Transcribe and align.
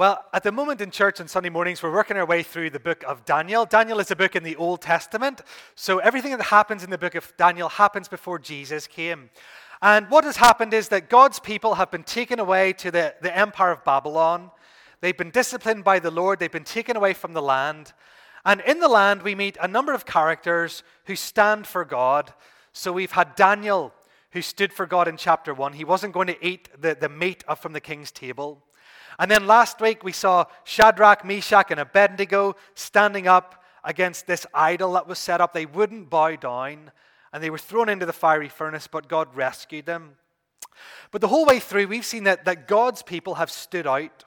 Well, 0.00 0.24
at 0.32 0.44
the 0.44 0.50
moment 0.50 0.80
in 0.80 0.90
church 0.90 1.20
on 1.20 1.28
Sunday 1.28 1.50
mornings, 1.50 1.82
we're 1.82 1.92
working 1.92 2.16
our 2.16 2.24
way 2.24 2.42
through 2.42 2.70
the 2.70 2.80
book 2.80 3.04
of 3.06 3.26
Daniel. 3.26 3.66
Daniel 3.66 4.00
is 4.00 4.10
a 4.10 4.16
book 4.16 4.34
in 4.34 4.42
the 4.42 4.56
Old 4.56 4.80
Testament. 4.80 5.42
So 5.74 5.98
everything 5.98 6.34
that 6.38 6.44
happens 6.44 6.82
in 6.82 6.88
the 6.88 6.96
book 6.96 7.14
of 7.14 7.30
Daniel 7.36 7.68
happens 7.68 8.08
before 8.08 8.38
Jesus 8.38 8.86
came. 8.86 9.28
And 9.82 10.08
what 10.08 10.24
has 10.24 10.38
happened 10.38 10.72
is 10.72 10.88
that 10.88 11.10
God's 11.10 11.38
people 11.38 11.74
have 11.74 11.90
been 11.90 12.02
taken 12.02 12.38
away 12.38 12.72
to 12.78 12.90
the, 12.90 13.14
the 13.20 13.36
empire 13.36 13.72
of 13.72 13.84
Babylon. 13.84 14.50
They've 15.02 15.14
been 15.14 15.28
disciplined 15.28 15.84
by 15.84 15.98
the 15.98 16.10
Lord, 16.10 16.38
they've 16.38 16.50
been 16.50 16.64
taken 16.64 16.96
away 16.96 17.12
from 17.12 17.34
the 17.34 17.42
land. 17.42 17.92
And 18.46 18.62
in 18.62 18.80
the 18.80 18.88
land, 18.88 19.20
we 19.20 19.34
meet 19.34 19.58
a 19.60 19.68
number 19.68 19.92
of 19.92 20.06
characters 20.06 20.82
who 21.04 21.14
stand 21.14 21.66
for 21.66 21.84
God. 21.84 22.32
So 22.72 22.90
we've 22.90 23.12
had 23.12 23.34
Daniel, 23.34 23.92
who 24.30 24.40
stood 24.40 24.72
for 24.72 24.86
God 24.86 25.08
in 25.08 25.18
chapter 25.18 25.52
1. 25.52 25.74
He 25.74 25.84
wasn't 25.84 26.14
going 26.14 26.28
to 26.28 26.42
eat 26.42 26.70
the, 26.80 26.96
the 26.98 27.10
meat 27.10 27.44
from 27.58 27.74
the 27.74 27.82
king's 27.82 28.10
table. 28.10 28.62
And 29.20 29.30
then 29.30 29.46
last 29.46 29.82
week 29.82 30.02
we 30.02 30.12
saw 30.12 30.46
Shadrach, 30.64 31.26
Meshach, 31.26 31.70
and 31.70 31.78
Abednego 31.78 32.56
standing 32.74 33.28
up 33.28 33.62
against 33.84 34.26
this 34.26 34.46
idol 34.54 34.94
that 34.94 35.06
was 35.06 35.18
set 35.18 35.42
up. 35.42 35.52
They 35.52 35.66
wouldn't 35.66 36.08
bow 36.08 36.36
down, 36.36 36.90
and 37.30 37.42
they 37.42 37.50
were 37.50 37.58
thrown 37.58 37.90
into 37.90 38.06
the 38.06 38.14
fiery 38.14 38.48
furnace, 38.48 38.86
but 38.86 39.08
God 39.08 39.28
rescued 39.36 39.84
them. 39.84 40.16
But 41.10 41.20
the 41.20 41.28
whole 41.28 41.44
way 41.44 41.60
through, 41.60 41.88
we've 41.88 42.06
seen 42.06 42.24
that, 42.24 42.46
that 42.46 42.66
God's 42.66 43.02
people 43.02 43.34
have 43.34 43.50
stood 43.50 43.86
out. 43.86 44.24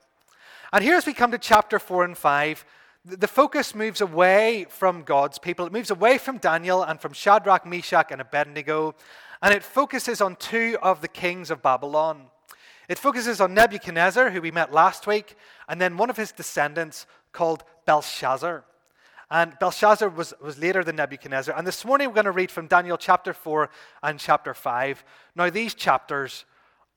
And 0.72 0.84
here, 0.84 0.96
as 0.96 1.08
we 1.08 1.14
come 1.14 1.32
to 1.32 1.40
chapter 1.40 1.80
4 1.80 2.06
and 2.06 2.16
5, 2.16 2.64
the 3.04 3.28
focus 3.28 3.74
moves 3.74 4.00
away 4.00 4.68
from 4.70 5.02
God's 5.02 5.40
people. 5.40 5.66
It 5.66 5.74
moves 5.74 5.90
away 5.90 6.20
from 6.20 6.38
Daniel 6.38 6.84
and 6.84 7.02
from 7.02 7.14
Shadrach, 7.14 7.66
Meshach, 7.66 8.12
and 8.12 8.22
Abednego, 8.22 8.94
and 9.42 9.56
it 9.56 9.64
focuses 9.64 10.22
on 10.22 10.36
two 10.36 10.78
of 10.84 11.02
the 11.02 11.08
kings 11.08 11.50
of 11.50 11.64
Babylon. 11.64 12.28
It 12.90 13.00
focuses 13.00 13.40
on 13.40 13.54
Nebuchadnezzar, 13.54 14.30
who 14.30 14.42
we 14.42 14.52
met 14.52 14.74
last 14.74 15.08
week, 15.08 15.36
and 15.68 15.80
then 15.80 15.98
one 15.98 16.10
of 16.10 16.18
his 16.18 16.32
descendants 16.32 17.06
called 17.32 17.64
Belshazzar. 17.86 18.64
And 19.32 19.58
Belshazzar 19.60 20.10
was, 20.10 20.34
was 20.42 20.60
later 20.60 20.84
than 20.84 20.98
Nebuchadnezzar. 20.98 21.58
And 21.58 21.66
this 21.66 21.86
morning 21.86 22.08
we're 22.08 22.16
going 22.16 22.26
to 22.26 22.32
read 22.32 22.52
from 22.52 22.68
Daniel 22.68 22.98
chapter 22.98 23.34
4 23.34 23.70
and 24.04 24.20
chapter 24.20 24.54
5. 24.54 25.04
Now, 25.36 25.50
these 25.50 25.74
chapters 25.74 26.46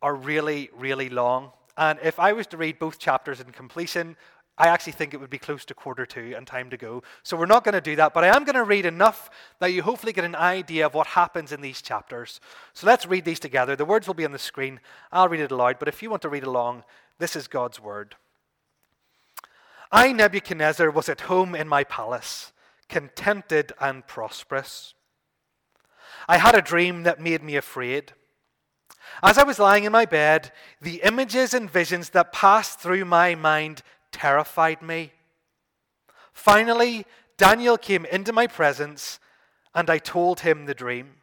are 0.02 0.14
really, 0.14 0.68
really 0.76 1.08
long. 1.08 1.52
And 1.78 1.98
if 2.02 2.18
I 2.18 2.32
was 2.32 2.46
to 2.48 2.56
read 2.56 2.78
both 2.78 2.98
chapters 2.98 3.40
in 3.40 3.52
completion, 3.52 4.16
I 4.58 4.68
actually 4.68 4.92
think 4.92 5.12
it 5.12 5.20
would 5.20 5.30
be 5.30 5.38
close 5.38 5.64
to 5.66 5.74
quarter 5.74 6.06
to 6.06 6.32
and 6.32 6.46
time 6.46 6.70
to 6.70 6.78
go. 6.78 7.02
So 7.22 7.36
we're 7.36 7.46
not 7.46 7.62
going 7.62 7.74
to 7.74 7.80
do 7.80 7.96
that, 7.96 8.14
but 8.14 8.24
I 8.24 8.34
am 8.34 8.44
going 8.44 8.54
to 8.54 8.64
read 8.64 8.86
enough 8.86 9.28
that 9.58 9.72
you 9.72 9.82
hopefully 9.82 10.14
get 10.14 10.24
an 10.24 10.34
idea 10.34 10.86
of 10.86 10.94
what 10.94 11.08
happens 11.08 11.52
in 11.52 11.60
these 11.60 11.82
chapters. 11.82 12.40
So 12.72 12.86
let's 12.86 13.06
read 13.06 13.26
these 13.26 13.40
together. 13.40 13.76
The 13.76 13.84
words 13.84 14.06
will 14.06 14.14
be 14.14 14.24
on 14.24 14.32
the 14.32 14.38
screen. 14.38 14.80
I'll 15.12 15.28
read 15.28 15.40
it 15.40 15.50
aloud, 15.50 15.78
but 15.78 15.88
if 15.88 16.02
you 16.02 16.08
want 16.08 16.22
to 16.22 16.30
read 16.30 16.44
along, 16.44 16.84
this 17.18 17.36
is 17.36 17.48
God's 17.48 17.80
word. 17.80 18.16
I, 19.92 20.12
Nebuchadnezzar, 20.12 20.90
was 20.90 21.08
at 21.08 21.22
home 21.22 21.54
in 21.54 21.68
my 21.68 21.84
palace, 21.84 22.52
contented 22.88 23.72
and 23.78 24.06
prosperous. 24.06 24.94
I 26.28 26.38
had 26.38 26.54
a 26.54 26.62
dream 26.62 27.02
that 27.02 27.20
made 27.20 27.42
me 27.42 27.56
afraid. 27.56 28.14
As 29.22 29.38
I 29.38 29.44
was 29.44 29.58
lying 29.58 29.84
in 29.84 29.92
my 29.92 30.04
bed, 30.04 30.50
the 30.80 31.00
images 31.04 31.54
and 31.54 31.70
visions 31.70 32.10
that 32.10 32.32
passed 32.32 32.80
through 32.80 33.04
my 33.04 33.34
mind 33.34 33.82
terrified 34.16 34.80
me. 34.80 35.12
Finally, 36.32 37.04
Daniel 37.36 37.76
came 37.76 38.06
into 38.06 38.32
my 38.32 38.46
presence, 38.46 39.20
and 39.74 39.90
I 39.90 39.98
told 39.98 40.40
him 40.40 40.64
the 40.64 40.74
dream. 40.74 41.16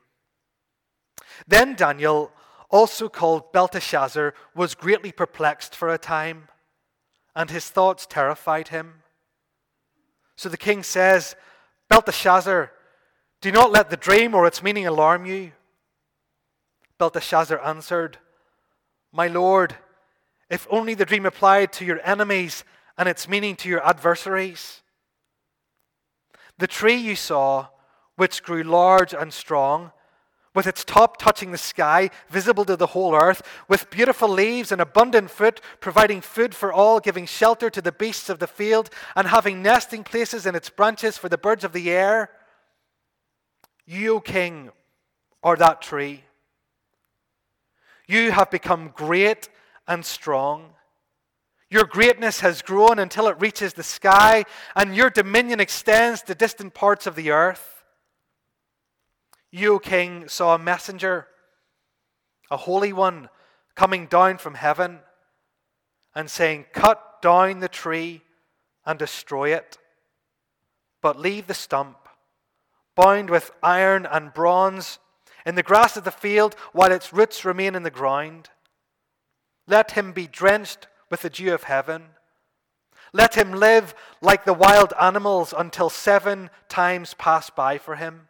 Then 1.47 1.73
Daniel, 1.73 2.31
also 2.69 3.09
called 3.09 3.51
Belteshazzar, 3.51 4.35
was 4.53 4.75
greatly 4.75 5.11
perplexed 5.11 5.75
for 5.75 5.89
a 5.89 5.97
time, 5.97 6.49
and 7.35 7.49
his 7.49 7.67
thoughts 7.67 8.05
terrified 8.05 8.67
him. 8.67 9.01
So 10.35 10.49
the 10.49 10.57
king 10.57 10.83
says, 10.83 11.35
Belteshazzar, 11.89 12.71
do 13.41 13.51
not 13.51 13.71
let 13.71 13.89
the 13.89 13.97
dream 13.97 14.35
or 14.35 14.45
its 14.45 14.61
meaning 14.61 14.85
alarm 14.85 15.25
you. 15.25 15.51
Belteshazzar 16.99 17.59
answered, 17.59 18.19
My 19.11 19.27
lord, 19.27 19.75
if 20.47 20.67
only 20.69 20.93
the 20.93 21.05
dream 21.05 21.25
applied 21.25 21.73
to 21.73 21.85
your 21.85 21.99
enemies 22.03 22.63
and 22.97 23.09
its 23.09 23.27
meaning 23.27 23.55
to 23.57 23.69
your 23.69 23.85
adversaries. 23.85 24.81
The 26.57 26.67
tree 26.67 26.95
you 26.95 27.15
saw, 27.15 27.67
which 28.15 28.43
grew 28.43 28.63
large 28.63 29.13
and 29.13 29.33
strong, 29.33 29.91
with 30.55 30.67
its 30.67 30.83
top 30.83 31.17
touching 31.17 31.51
the 31.51 31.57
sky, 31.57 32.11
visible 32.29 32.63
to 32.65 32.75
the 32.75 32.87
whole 32.87 33.15
earth, 33.15 33.41
with 33.67 33.89
beautiful 33.89 34.29
leaves 34.29 34.71
and 34.71 34.79
abundant 34.79 35.31
fruit, 35.31 35.59
providing 35.79 36.21
food 36.21 36.53
for 36.53 36.71
all, 36.71 36.99
giving 36.99 37.25
shelter 37.25 37.69
to 37.71 37.81
the 37.81 37.91
beasts 37.91 38.29
of 38.29 38.37
the 38.39 38.47
field, 38.47 38.89
and 39.15 39.27
having 39.27 39.63
nesting 39.63 40.03
places 40.03 40.45
in 40.45 40.53
its 40.53 40.69
branches 40.69 41.17
for 41.17 41.27
the 41.27 41.37
birds 41.37 41.63
of 41.63 41.73
the 41.73 41.89
air. 41.89 42.29
You, 43.85 44.17
O 44.17 44.19
king, 44.19 44.69
are 45.41 45.55
that 45.55 45.81
tree. 45.81 46.23
You 48.07 48.31
have 48.31 48.51
become 48.51 48.93
great 48.95 49.49
and 49.87 50.05
strong. 50.05 50.73
Your 51.73 51.85
greatness 51.85 52.41
has 52.41 52.61
grown 52.61 52.99
until 52.99 53.27
it 53.27 53.41
reaches 53.41 53.73
the 53.73 53.81
sky, 53.81 54.45
and 54.75 54.95
your 54.95 55.09
dominion 55.09 55.59
extends 55.59 56.21
to 56.21 56.35
distant 56.35 56.75
parts 56.75 57.07
of 57.07 57.15
the 57.15 57.31
earth. 57.31 57.83
You, 59.49 59.79
King, 59.79 60.27
saw 60.27 60.53
a 60.53 60.59
messenger, 60.59 61.25
a 62.51 62.57
holy 62.57 62.93
one, 62.93 63.27
coming 63.73 64.05
down 64.05 64.37
from 64.37 64.53
heaven 64.53 64.99
and 66.13 66.29
saying, 66.29 66.67
Cut 66.73 67.23
down 67.23 67.59
the 67.59 67.67
tree 67.67 68.21
and 68.85 68.99
destroy 68.99 69.55
it, 69.55 69.79
but 71.01 71.19
leave 71.19 71.47
the 71.47 71.55
stump, 71.55 71.97
bound 72.95 73.31
with 73.31 73.49
iron 73.63 74.05
and 74.05 74.31
bronze, 74.31 74.99
in 75.43 75.55
the 75.55 75.63
grass 75.63 75.97
of 75.97 76.03
the 76.03 76.11
field 76.11 76.55
while 76.71 76.91
its 76.91 77.11
roots 77.11 77.43
remain 77.43 77.73
in 77.73 77.81
the 77.81 77.89
ground. 77.89 78.51
Let 79.65 79.93
him 79.93 80.11
be 80.11 80.27
drenched 80.27 80.85
with 81.13 81.21
the 81.21 81.29
dew 81.29 81.53
of 81.53 81.65
heaven. 81.65 82.01
Let 83.13 83.35
him 83.35 83.51
live 83.51 83.93
like 84.19 84.45
the 84.45 84.51
wild 84.67 84.93
animals 84.99 85.53
until 85.55 85.91
seven 85.91 86.49
times 86.69 87.13
pass 87.13 87.51
by 87.51 87.77
for 87.77 87.97
him. 87.97 88.29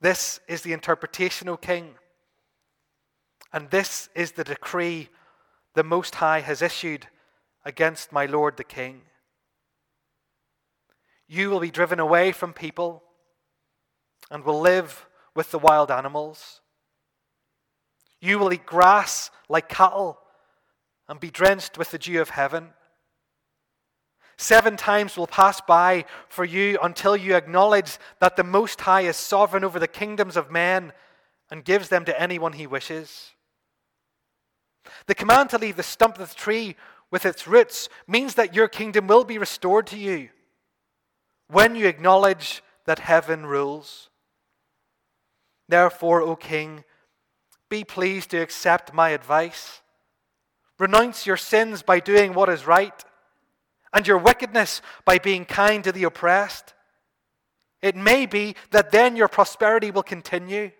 This 0.00 0.40
is 0.48 0.62
the 0.62 0.72
interpretation, 0.72 1.50
O 1.50 1.58
king. 1.58 1.96
And 3.52 3.68
this 3.68 4.08
is 4.14 4.32
the 4.32 4.42
decree 4.42 5.10
the 5.74 5.84
Most 5.84 6.14
High 6.14 6.40
has 6.40 6.62
issued 6.62 7.08
against 7.66 8.10
my 8.10 8.24
Lord 8.24 8.56
the 8.56 8.64
King. 8.64 9.02
You 11.26 11.50
will 11.50 11.60
be 11.60 11.70
driven 11.70 12.00
away 12.00 12.32
from 12.32 12.54
people 12.54 13.02
and 14.30 14.46
will 14.46 14.60
live 14.60 15.06
with 15.34 15.50
the 15.50 15.58
wild 15.58 15.90
animals. 15.90 16.62
You 18.18 18.38
will 18.38 18.50
eat 18.50 18.64
grass 18.64 19.30
like 19.50 19.68
cattle 19.68 20.20
and 21.08 21.20
be 21.20 21.30
drenched 21.30 21.78
with 21.78 21.90
the 21.90 21.98
dew 21.98 22.20
of 22.20 22.30
heaven. 22.30 22.70
Seven 24.36 24.76
times 24.76 25.16
will 25.16 25.26
pass 25.26 25.60
by 25.60 26.04
for 26.28 26.44
you 26.44 26.78
until 26.82 27.16
you 27.16 27.34
acknowledge 27.34 27.98
that 28.20 28.36
the 28.36 28.44
Most 28.44 28.80
High 28.82 29.00
is 29.02 29.16
sovereign 29.16 29.64
over 29.64 29.80
the 29.80 29.88
kingdoms 29.88 30.36
of 30.36 30.50
men 30.50 30.92
and 31.50 31.64
gives 31.64 31.88
them 31.88 32.04
to 32.04 32.20
anyone 32.20 32.52
he 32.52 32.66
wishes. 32.66 33.32
The 35.06 35.14
command 35.14 35.50
to 35.50 35.58
leave 35.58 35.76
the 35.76 35.82
stump 35.82 36.18
of 36.18 36.28
the 36.28 36.34
tree 36.34 36.76
with 37.10 37.26
its 37.26 37.48
roots 37.48 37.88
means 38.06 38.34
that 38.34 38.54
your 38.54 38.68
kingdom 38.68 39.06
will 39.06 39.24
be 39.24 39.38
restored 39.38 39.86
to 39.88 39.98
you 39.98 40.28
when 41.48 41.74
you 41.74 41.86
acknowledge 41.86 42.62
that 42.84 43.00
heaven 43.00 43.46
rules. 43.46 44.10
Therefore, 45.68 46.22
O 46.22 46.36
king, 46.36 46.84
be 47.68 47.84
pleased 47.84 48.30
to 48.30 48.38
accept 48.38 48.94
my 48.94 49.10
advice 49.10 49.82
Renounce 50.78 51.26
your 51.26 51.36
sins 51.36 51.82
by 51.82 52.00
doing 52.00 52.34
what 52.34 52.48
is 52.48 52.66
right, 52.66 53.04
and 53.92 54.06
your 54.06 54.18
wickedness 54.18 54.80
by 55.04 55.18
being 55.18 55.44
kind 55.44 55.82
to 55.84 55.92
the 55.92 56.04
oppressed. 56.04 56.74
It 57.82 57.96
may 57.96 58.26
be 58.26 58.54
that 58.70 58.90
then 58.90 59.16
your 59.16 59.28
prosperity 59.28 59.90
will 59.90 60.02
continue. 60.02 60.70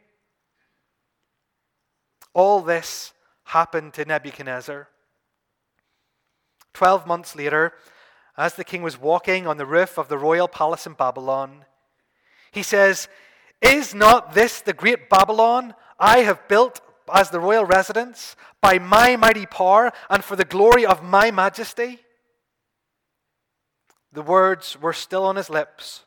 All 2.34 2.60
this 2.60 3.12
happened 3.44 3.94
to 3.94 4.04
Nebuchadnezzar. 4.04 4.88
Twelve 6.74 7.06
months 7.06 7.34
later, 7.34 7.72
as 8.36 8.54
the 8.54 8.64
king 8.64 8.82
was 8.82 9.00
walking 9.00 9.46
on 9.46 9.56
the 9.56 9.66
roof 9.66 9.98
of 9.98 10.08
the 10.08 10.18
royal 10.18 10.46
palace 10.46 10.86
in 10.86 10.92
Babylon, 10.92 11.64
he 12.52 12.62
says, 12.62 13.08
Is 13.60 13.94
not 13.94 14.34
this 14.34 14.60
the 14.60 14.72
great 14.72 15.08
Babylon 15.08 15.74
I 15.98 16.18
have 16.20 16.46
built 16.46 16.80
as 17.12 17.30
the 17.30 17.40
royal 17.40 17.64
residence 17.64 18.36
by 18.60 18.78
my 18.78 19.16
mighty 19.16 19.46
power 19.46 19.92
and 20.10 20.22
for 20.22 20.36
the 20.36 20.44
glory 20.44 20.84
of 20.84 21.02
my 21.02 21.30
majesty? 21.30 22.00
The 24.12 24.22
words 24.22 24.80
were 24.80 24.92
still 24.92 25.24
on 25.24 25.36
his 25.36 25.50
lips 25.50 26.04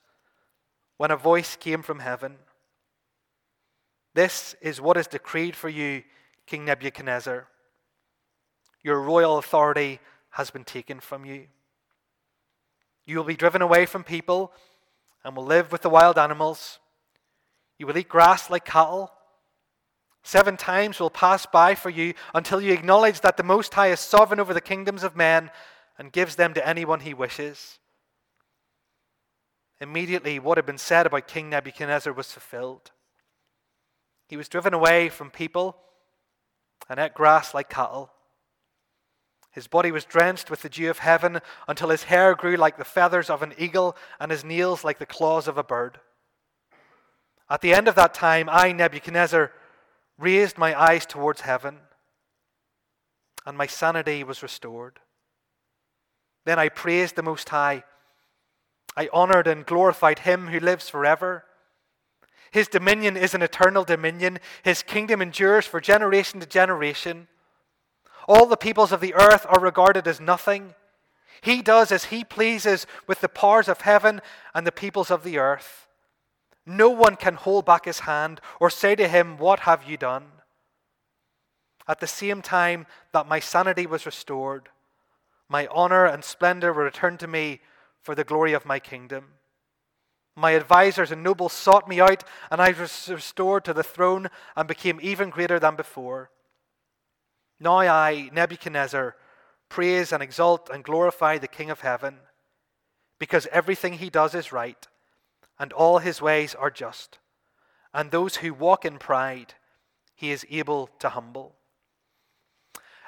when 0.98 1.12
a 1.12 1.18
voice 1.18 1.56
came 1.56 1.82
from 1.82 2.00
heaven. 2.00 2.36
This 4.14 4.56
is 4.62 4.82
what 4.82 4.98
is 4.98 5.08
decreed 5.08 5.56
for 5.56 5.70
you, 5.70 6.04
King 6.46 6.66
Nebuchadnezzar. 6.66 7.48
Your 8.84 9.02
royal 9.02 9.38
authority 9.38 10.00
has 10.32 10.52
been 10.52 10.64
taken 10.64 11.00
from 11.00 11.26
you. 11.26 11.48
You 13.06 13.18
will 13.18 13.24
be 13.24 13.36
driven 13.36 13.62
away 13.62 13.86
from 13.86 14.04
people 14.04 14.52
and 15.24 15.36
will 15.36 15.46
live 15.46 15.72
with 15.72 15.82
the 15.82 15.90
wild 15.90 16.18
animals. 16.18 16.80
You 17.78 17.88
will 17.88 17.98
eat 17.98 18.10
grass 18.10 18.50
like 18.50 18.66
cattle. 18.66 19.12
Seven 20.24 20.56
times 20.56 21.00
will 21.00 21.10
pass 21.10 21.46
by 21.46 21.76
for 21.76 21.90
you 21.90 22.14
until 22.34 22.62
you 22.62 22.74
acknowledge 22.74 23.22
that 23.22 23.38
the 23.38 23.44
Most 23.44 23.74
High 23.74 23.92
is 23.92 24.00
sovereign 24.00 24.40
over 24.40 24.54
the 24.54 24.62
kingdoms 24.62 25.04
of 25.04 25.16
men 25.16 25.50
and 25.98 26.12
gives 26.12 26.36
them 26.36 26.54
to 26.54 26.68
anyone 26.68 27.00
he 27.00 27.14
wishes. 27.14 27.80
Immediately, 29.80 30.38
what 30.38 30.58
had 30.58 30.66
been 30.66 30.78
said 30.78 31.08
about 31.08 31.28
King 31.28 31.50
Nebuchadnezzar 31.50 32.14
was 32.14 32.32
fulfilled. 32.32 32.92
He 34.28 34.38
was 34.38 34.48
driven 34.48 34.74
away 34.74 35.10
from 35.10 35.32
people 35.32 35.76
and 36.88 37.00
ate 37.00 37.16
grass 37.16 37.54
like 37.54 37.70
cattle. 37.70 38.12
His 39.52 39.68
body 39.68 39.92
was 39.92 40.06
drenched 40.06 40.50
with 40.50 40.62
the 40.62 40.70
dew 40.70 40.90
of 40.90 41.00
heaven 41.00 41.42
until 41.68 41.90
his 41.90 42.04
hair 42.04 42.36
grew 42.36 42.56
like 42.56 42.78
the 42.78 42.86
feathers 42.86 43.30
of 43.30 43.42
an 43.42 43.54
eagle 43.58 43.98
and 44.20 44.32
his 44.32 44.46
nails 44.46 44.84
like 44.84 45.00
the 45.00 45.06
claws 45.06 45.48
of 45.48 45.58
a 45.58 45.64
bird. 45.64 46.00
At 47.50 47.62
the 47.62 47.74
end 47.74 47.90
of 47.90 47.96
that 47.96 48.14
time, 48.14 48.48
I, 48.50 48.72
Nebuchadnezzar, 48.72 49.52
raised 50.22 50.58
my 50.58 50.80
eyes 50.80 51.06
towards 51.06 51.42
heaven, 51.42 51.80
and 53.46 53.58
my 53.58 53.68
sanity 53.68 54.24
was 54.24 54.44
restored. 54.44 55.00
Then 56.46 56.60
I 56.60 56.70
praised 56.70 57.16
the 57.16 57.24
Most 57.24 57.50
High. 57.50 57.84
I 58.96 59.10
honored 59.12 59.48
and 59.48 59.66
glorified 59.66 60.20
him 60.20 60.48
who 60.48 60.60
lives 60.60 60.90
forever. 60.90 61.46
His 62.52 62.68
dominion 62.68 63.18
is 63.18 63.34
an 63.34 63.42
eternal 63.42 63.84
dominion, 63.84 64.40
his 64.64 64.84
kingdom 64.84 65.22
endures 65.22 65.66
for 65.66 65.80
generation 65.80 66.40
to 66.40 66.46
generation. 66.46 67.28
All 68.28 68.46
the 68.46 68.58
peoples 68.58 68.92
of 68.92 69.02
the 69.02 69.14
earth 69.16 69.46
are 69.50 69.60
regarded 69.60 70.08
as 70.08 70.20
nothing. 70.20 70.76
He 71.42 71.62
does 71.62 71.92
as 71.92 72.06
he 72.06 72.24
pleases 72.24 72.86
with 73.08 73.22
the 73.22 73.30
powers 73.30 73.68
of 73.68 73.82
heaven 73.82 74.22
and 74.54 74.68
the 74.68 74.72
peoples 74.72 75.10
of 75.10 75.24
the 75.24 75.40
earth. 75.40 75.88
No 76.78 76.90
one 76.90 77.18
can 77.18 77.36
hold 77.36 77.66
back 77.66 77.86
his 77.86 78.02
hand 78.02 78.40
or 78.60 78.70
say 78.70 78.96
to 78.96 79.08
him, 79.08 79.38
What 79.38 79.62
have 79.62 79.84
you 79.84 79.98
done? 79.98 80.28
At 81.88 82.00
the 82.00 82.08
same 82.08 82.42
time 82.42 82.86
that 83.12 83.28
my 83.28 83.40
sanity 83.40 83.86
was 83.86 84.06
restored, 84.06 84.70
my 85.50 85.68
honor 85.68 86.06
and 86.06 86.24
splendor 86.24 86.72
were 86.72 86.86
returned 86.86 87.20
to 87.20 87.28
me 87.28 87.60
for 88.02 88.16
the 88.16 88.24
glory 88.24 88.54
of 88.54 88.66
my 88.66 88.80
kingdom. 88.80 89.34
My 90.34 90.56
advisers 90.56 91.12
and 91.12 91.24
nobles 91.24 91.52
sought 91.52 91.90
me 91.90 92.00
out, 92.00 92.24
and 92.50 92.62
I 92.62 92.72
was 92.72 93.10
restored 93.10 93.66
to 93.66 93.74
the 93.74 93.84
throne 93.84 94.30
and 94.56 94.66
became 94.66 95.00
even 95.02 95.30
greater 95.30 95.60
than 95.60 95.76
before. 95.76 96.32
Now 97.60 97.80
I, 97.80 98.30
Nebuchadnezzar, 98.32 99.18
praise 99.68 100.14
and 100.14 100.24
exalt 100.24 100.70
and 100.70 100.86
glorify 100.86 101.38
the 101.38 101.50
King 101.50 101.70
of 101.70 101.82
heaven, 101.82 102.20
because 103.20 103.46
everything 103.52 103.94
he 103.94 104.10
does 104.10 104.34
is 104.34 104.54
right, 104.54 104.88
and 105.62 105.72
all 105.74 106.00
his 106.00 106.20
ways 106.20 106.56
are 106.56 106.72
just, 106.72 107.20
and 107.94 108.10
those 108.10 108.38
who 108.38 108.52
walk 108.52 108.84
in 108.84 108.98
pride 108.98 109.54
he 110.16 110.32
is 110.32 110.44
able 110.50 110.90
to 111.00 111.10
humble. 111.10 111.54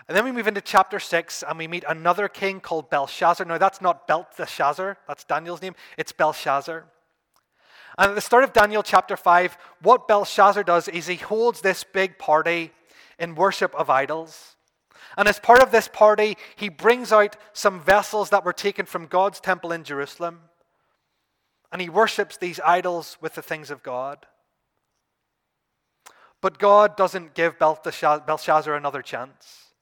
And 0.07 0.15
then 0.15 0.23
we 0.23 0.31
move 0.31 0.47
into 0.47 0.61
chapter 0.61 0.99
6 0.99 1.43
and 1.47 1.57
we 1.57 1.67
meet 1.67 1.83
another 1.87 2.27
king 2.27 2.59
called 2.59 2.91
Belshazzar. 2.91 3.45
Now, 3.45 3.57
that's 3.57 3.81
not 3.81 4.07
Belteshazzar, 4.07 4.97
that's 5.07 5.23
Daniel's 5.23 5.63
name, 5.63 5.73
it's 5.97 6.11
Belshazzar. 6.11 6.85
And 7.97 8.09
at 8.09 8.15
the 8.15 8.21
start 8.21 8.43
of 8.43 8.53
Daniel 8.53 8.83
chapter 8.83 9.17
5, 9.17 9.57
what 9.81 10.07
Belshazzar 10.07 10.63
does 10.63 10.87
is 10.87 11.07
he 11.07 11.15
holds 11.15 11.61
this 11.61 11.83
big 11.83 12.19
party 12.19 12.71
in 13.17 13.33
worship 13.33 13.73
of 13.73 13.89
idols. 13.89 14.55
And 15.17 15.27
as 15.27 15.39
part 15.39 15.63
of 15.63 15.71
this 15.71 15.87
party, 15.87 16.37
he 16.55 16.69
brings 16.69 17.11
out 17.11 17.35
some 17.53 17.79
vessels 17.79 18.29
that 18.29 18.45
were 18.45 18.53
taken 18.53 18.85
from 18.85 19.07
God's 19.07 19.39
temple 19.39 19.71
in 19.71 19.83
Jerusalem. 19.83 20.41
And 21.73 21.81
he 21.81 21.89
worships 21.89 22.37
these 22.37 22.59
idols 22.61 23.17
with 23.19 23.33
the 23.33 23.41
things 23.41 23.71
of 23.71 23.83
God. 23.83 24.27
But 26.39 26.59
God 26.59 26.95
doesn't 26.95 27.33
give 27.33 27.57
Belshazzar 27.57 28.75
another 28.75 29.01
chance. 29.01 29.73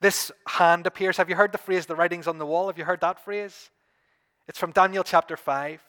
This 0.00 0.30
hand 0.46 0.86
appears. 0.86 1.16
Have 1.16 1.30
you 1.30 1.36
heard 1.36 1.52
the 1.52 1.58
phrase, 1.58 1.86
the 1.86 1.96
writings 1.96 2.28
on 2.28 2.38
the 2.38 2.46
wall? 2.46 2.66
Have 2.66 2.76
you 2.76 2.84
heard 2.84 3.00
that 3.00 3.24
phrase? 3.24 3.70
It's 4.46 4.58
from 4.58 4.72
Daniel 4.72 5.02
chapter 5.02 5.36
5. 5.36 5.80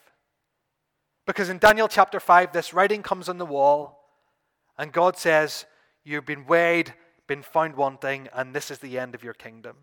Because 1.26 1.50
in 1.50 1.58
Daniel 1.58 1.88
chapter 1.88 2.18
5, 2.18 2.52
this 2.52 2.72
writing 2.72 3.02
comes 3.02 3.28
on 3.28 3.38
the 3.38 3.46
wall, 3.46 4.00
and 4.78 4.92
God 4.92 5.16
says, 5.16 5.66
You've 6.04 6.26
been 6.26 6.46
weighed, 6.46 6.94
been 7.28 7.42
found 7.42 7.76
wanting, 7.76 8.28
and 8.34 8.54
this 8.54 8.70
is 8.70 8.78
the 8.78 8.98
end 8.98 9.14
of 9.14 9.22
your 9.22 9.34
kingdom. 9.34 9.76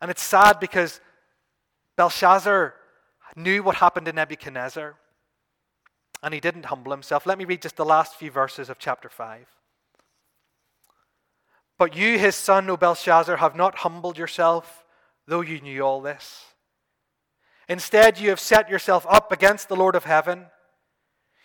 And 0.00 0.10
it's 0.10 0.22
sad 0.22 0.58
because 0.58 1.00
Belshazzar 1.96 2.74
knew 3.38 3.62
what 3.62 3.76
happened 3.76 4.06
to 4.06 4.12
Nebuchadnezzar, 4.12 4.96
and 6.22 6.34
he 6.34 6.40
didn't 6.40 6.66
humble 6.66 6.92
himself. 6.92 7.26
Let 7.26 7.38
me 7.38 7.44
read 7.44 7.62
just 7.62 7.76
the 7.76 7.84
last 7.84 8.16
few 8.16 8.30
verses 8.30 8.68
of 8.68 8.78
chapter 8.78 9.08
5. 9.08 9.46
But 11.78 11.94
you, 11.94 12.18
his 12.18 12.34
son, 12.34 12.68
O 12.68 12.76
Belshazzar, 12.76 13.36
have 13.36 13.54
not 13.54 13.76
humbled 13.76 14.18
yourself, 14.18 14.84
though 15.26 15.42
you 15.42 15.60
knew 15.60 15.80
all 15.82 16.00
this. 16.00 16.44
Instead, 17.68 18.18
you 18.18 18.30
have 18.30 18.40
set 18.40 18.68
yourself 18.68 19.06
up 19.08 19.30
against 19.30 19.68
the 19.68 19.76
Lord 19.76 19.94
of 19.94 20.04
heaven. 20.04 20.46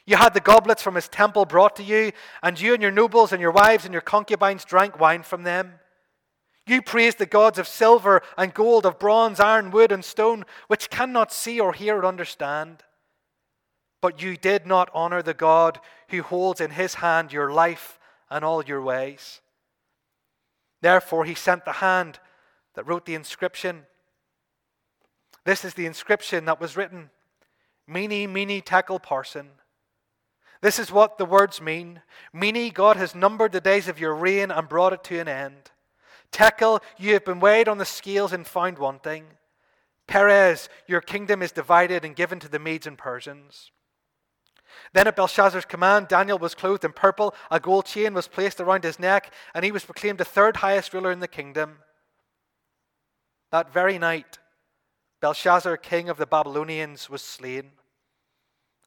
You 0.06 0.16
had 0.16 0.34
the 0.34 0.40
goblets 0.40 0.81
from 0.81 0.95
his 0.95 1.07
temple 1.07 1.45
brought 1.45 1.75
to 1.75 1.84
you, 1.84 2.12
and 2.42 2.60
you 2.60 2.74
and 2.74 2.81
your 2.81 2.92
nobles 2.92 3.31
and 3.31 3.42
your 3.42 3.51
wives 3.51 3.86
and 3.86 3.94
your 3.94 4.01
concubines 4.01 4.66
drank 4.66 5.00
wine 5.00 5.22
from 5.22 5.44
them. 5.44 5.74
You 6.65 6.81
praised 6.81 7.18
the 7.18 7.25
gods 7.25 7.60
of 7.60 7.68
silver 7.68 8.21
and 8.38 8.54
gold, 8.54 8.86
of 8.86 9.00
bronze, 9.00 9.39
iron, 9.39 9.71
wood, 9.71 9.92
and 9.92 10.04
stone, 10.04 10.45
which 10.68 10.89
cannot 10.89 11.33
see 11.33 11.60
or 11.60 11.74
hear 11.74 11.98
or 11.98 12.06
understand. 12.06 12.83
But 14.01 14.21
you 14.21 14.38
did 14.38 14.65
not 14.65 14.89
honor 14.94 15.21
the 15.21 15.33
God 15.33 15.80
who 16.10 16.21
holds 16.21 16.62
in 16.62 16.71
his 16.71 16.95
hand 16.95 17.33
your 17.33 17.51
life 17.51 18.00
and 18.30 18.45
all 18.45 18.63
your 18.63 18.81
ways. 18.81 19.42
Therefore, 20.81 21.25
he 21.25 21.36
sent 21.36 21.65
the 21.65 21.74
hand 21.74 22.19
that 22.75 22.88
wrote 22.88 23.06
the 23.06 23.16
inscription. 23.16 23.86
This 25.45 25.66
is 25.66 25.74
the 25.74 25.86
inscription 25.86 26.45
that 26.45 26.62
was 26.62 26.77
written 26.77 27.09
Mene, 27.88 28.31
Mene, 28.31 28.62
Tekel 28.62 29.00
Parsin. 29.00 29.48
This 30.62 30.80
is 30.80 30.94
what 30.94 31.18
the 31.18 31.25
words 31.25 31.59
mean. 31.59 32.01
Mene, 32.31 32.71
God 32.71 32.95
has 32.95 33.13
numbered 33.13 33.51
the 33.51 33.59
days 33.59 33.89
of 33.89 34.00
your 34.00 34.16
reign 34.16 34.50
and 34.50 34.69
brought 34.69 34.94
it 34.94 35.04
to 35.06 35.19
an 35.19 35.27
end. 35.27 35.71
Tekel, 36.33 36.81
you 36.97 37.13
have 37.13 37.24
been 37.24 37.39
weighed 37.39 37.69
on 37.69 37.77
the 37.77 37.85
scales 37.85 38.33
and 38.33 38.45
found 38.45 38.78
wanting. 38.78 39.25
Peres, 40.07 40.68
your 40.87 40.99
kingdom 40.99 41.42
is 41.42 41.54
divided 41.54 42.04
and 42.04 42.16
given 42.16 42.40
to 42.40 42.49
the 42.49 42.59
Medes 42.59 42.87
and 42.87 42.97
Persians. 42.97 43.71
Then 44.92 45.07
at 45.07 45.16
Belshazzar's 45.16 45.66
command, 45.66 46.07
Daniel 46.07 46.40
was 46.40 46.56
clothed 46.56 46.83
in 46.83 46.92
purple, 46.92 47.33
a 47.49 47.59
gold 47.59 47.85
chain 47.85 48.13
was 48.13 48.28
placed 48.28 48.59
around 48.59 48.83
his 48.83 48.99
neck, 48.99 49.31
and 49.54 49.63
he 49.63 49.71
was 49.71 49.85
proclaimed 49.85 50.18
the 50.18 50.25
third 50.25 50.57
highest 50.57 50.94
ruler 50.94 51.11
in 51.11 51.19
the 51.19 51.28
kingdom. 51.28 51.78
That 53.52 53.71
very 53.71 53.99
night, 53.99 54.40
Belshazzar, 55.21 55.78
king 55.78 56.09
of 56.09 56.18
the 56.18 56.25
Babylonians, 56.25 57.09
was 57.09 57.21
slain, 57.21 57.71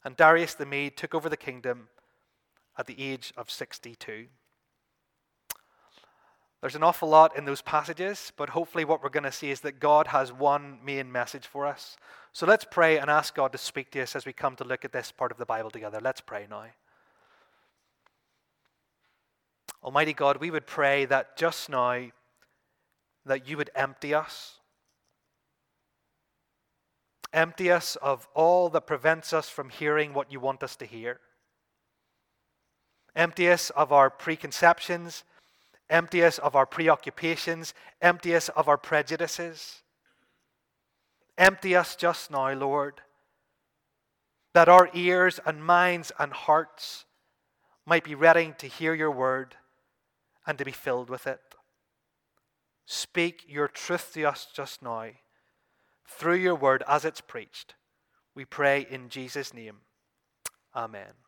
and 0.05 0.17
Darius 0.17 0.55
the 0.55 0.67
Mede 0.67 0.97
took 0.97 1.15
over 1.15 1.29
the 1.29 1.37
kingdom 1.37 1.89
at 2.77 2.87
the 2.87 3.01
age 3.01 3.33
of 3.37 3.51
62. 3.51 4.27
There's 6.61 6.75
an 6.75 6.83
awful 6.83 7.09
lot 7.09 7.37
in 7.37 7.45
those 7.45 7.63
passages, 7.63 8.33
but 8.37 8.49
hopefully, 8.51 8.85
what 8.85 9.03
we're 9.03 9.11
going 9.11 9.25
to 9.25 9.33
see 9.33 9.51
is 9.51 9.61
that 9.61 9.79
God 9.79 10.09
has 10.09 10.33
one 10.33 10.79
main 10.85 11.13
message 11.13 11.47
for 11.47 11.67
us. 11.67 11.97
So 12.33 12.47
let's 12.47 12.67
pray 12.69 12.99
and 12.99 13.11
ask 13.11 13.35
God 13.35 13.53
to 13.53 13.59
speak 13.59 13.91
to 13.93 14.03
us 14.03 14.17
as 14.17 14.27
we 14.27 14.33
come 14.33 14.57
to 14.57 14.65
look 14.65 14.85
at 14.85 14.93
this 14.93 15.13
part 15.13 15.33
of 15.33 15.39
the 15.39 15.47
Bible 15.47 15.71
together. 15.71 16.01
Let's 16.03 16.21
pray 16.21 16.47
now. 16.49 16.67
Almighty 19.85 20.15
God, 20.15 20.39
we 20.39 20.51
would 20.51 20.67
pray 20.67 21.05
that 21.05 21.37
just 21.37 21.69
now 21.69 22.07
that 23.27 23.49
you 23.49 23.57
would 23.57 23.71
empty 23.75 24.15
us. 24.15 24.55
Empty 27.33 27.71
us 27.71 27.97
of 27.97 28.27
all 28.35 28.69
that 28.71 28.87
prevents 28.87 29.33
us 29.33 29.49
from 29.49 29.69
hearing 29.69 30.15
what 30.15 30.33
you 30.33 30.41
want 30.41 30.63
us 30.63 30.75
to 30.77 30.87
hear. 30.87 31.21
Empty 33.15 33.51
us 33.51 33.71
of 33.71 33.93
our 33.93 34.11
preconceptions 34.11 35.25
Empty 35.89 36.25
us 36.25 36.39
of 36.39 36.57
our 36.57 36.67
preoccupations. 36.67 37.75
Empty 38.01 38.35
us 38.35 38.49
of 38.51 38.69
our 38.69 38.79
prejudices. 38.79 39.83
Empty 41.39 41.77
us 41.77 41.97
just 41.97 42.31
now, 42.31 42.53
Lord, 42.53 43.03
that 44.55 44.69
our 44.69 44.89
ears 44.95 45.39
and 45.45 45.63
minds 45.63 46.13
and 46.19 46.33
hearts 46.33 47.05
might 47.85 48.05
be 48.05 48.15
ready 48.15 48.55
to 48.59 48.67
hear 48.67 48.95
your 48.95 49.11
word 49.11 49.55
and 50.47 50.57
to 50.59 50.65
be 50.65 50.73
filled 50.73 51.11
with 51.11 51.27
it. 51.27 51.41
Speak 52.87 53.45
your 53.49 53.69
truth 53.69 54.13
to 54.15 54.25
us 54.25 54.47
just 54.55 54.83
now 54.83 55.09
through 56.09 56.37
your 56.37 56.55
word 56.55 56.83
as 56.89 57.05
it's 57.05 57.21
preached. 57.21 57.75
We 58.35 58.45
pray 58.45 58.87
in 58.89 59.09
Jesus' 59.09 59.53
name. 59.53 59.79
Amen. 60.75 61.26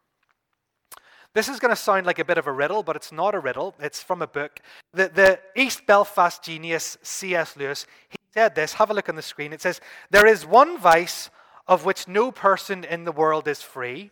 This 1.34 1.48
is 1.48 1.60
going 1.60 1.70
to 1.70 1.76
sound 1.76 2.06
like 2.06 2.18
a 2.18 2.24
bit 2.24 2.38
of 2.38 2.46
a 2.46 2.52
riddle, 2.52 2.82
but 2.82 2.96
it's 2.96 3.12
not 3.12 3.34
a 3.34 3.38
riddle. 3.38 3.74
It's 3.78 4.02
from 4.02 4.22
a 4.22 4.26
book. 4.26 4.60
The, 4.92 5.08
the 5.08 5.40
East 5.54 5.86
Belfast 5.86 6.42
genius 6.42 6.96
C.S. 7.02 7.56
Lewis, 7.56 7.86
he 8.08 8.18
said 8.32 8.54
this. 8.54 8.72
Have 8.74 8.90
a 8.90 8.94
look 8.94 9.08
on 9.08 9.16
the 9.16 9.22
screen. 9.22 9.52
It 9.52 9.60
says, 9.60 9.80
There 10.10 10.26
is 10.26 10.46
one 10.46 10.78
vice 10.78 11.30
of 11.66 11.84
which 11.84 12.08
no 12.08 12.32
person 12.32 12.82
in 12.82 13.04
the 13.04 13.12
world 13.12 13.46
is 13.46 13.60
free, 13.60 14.10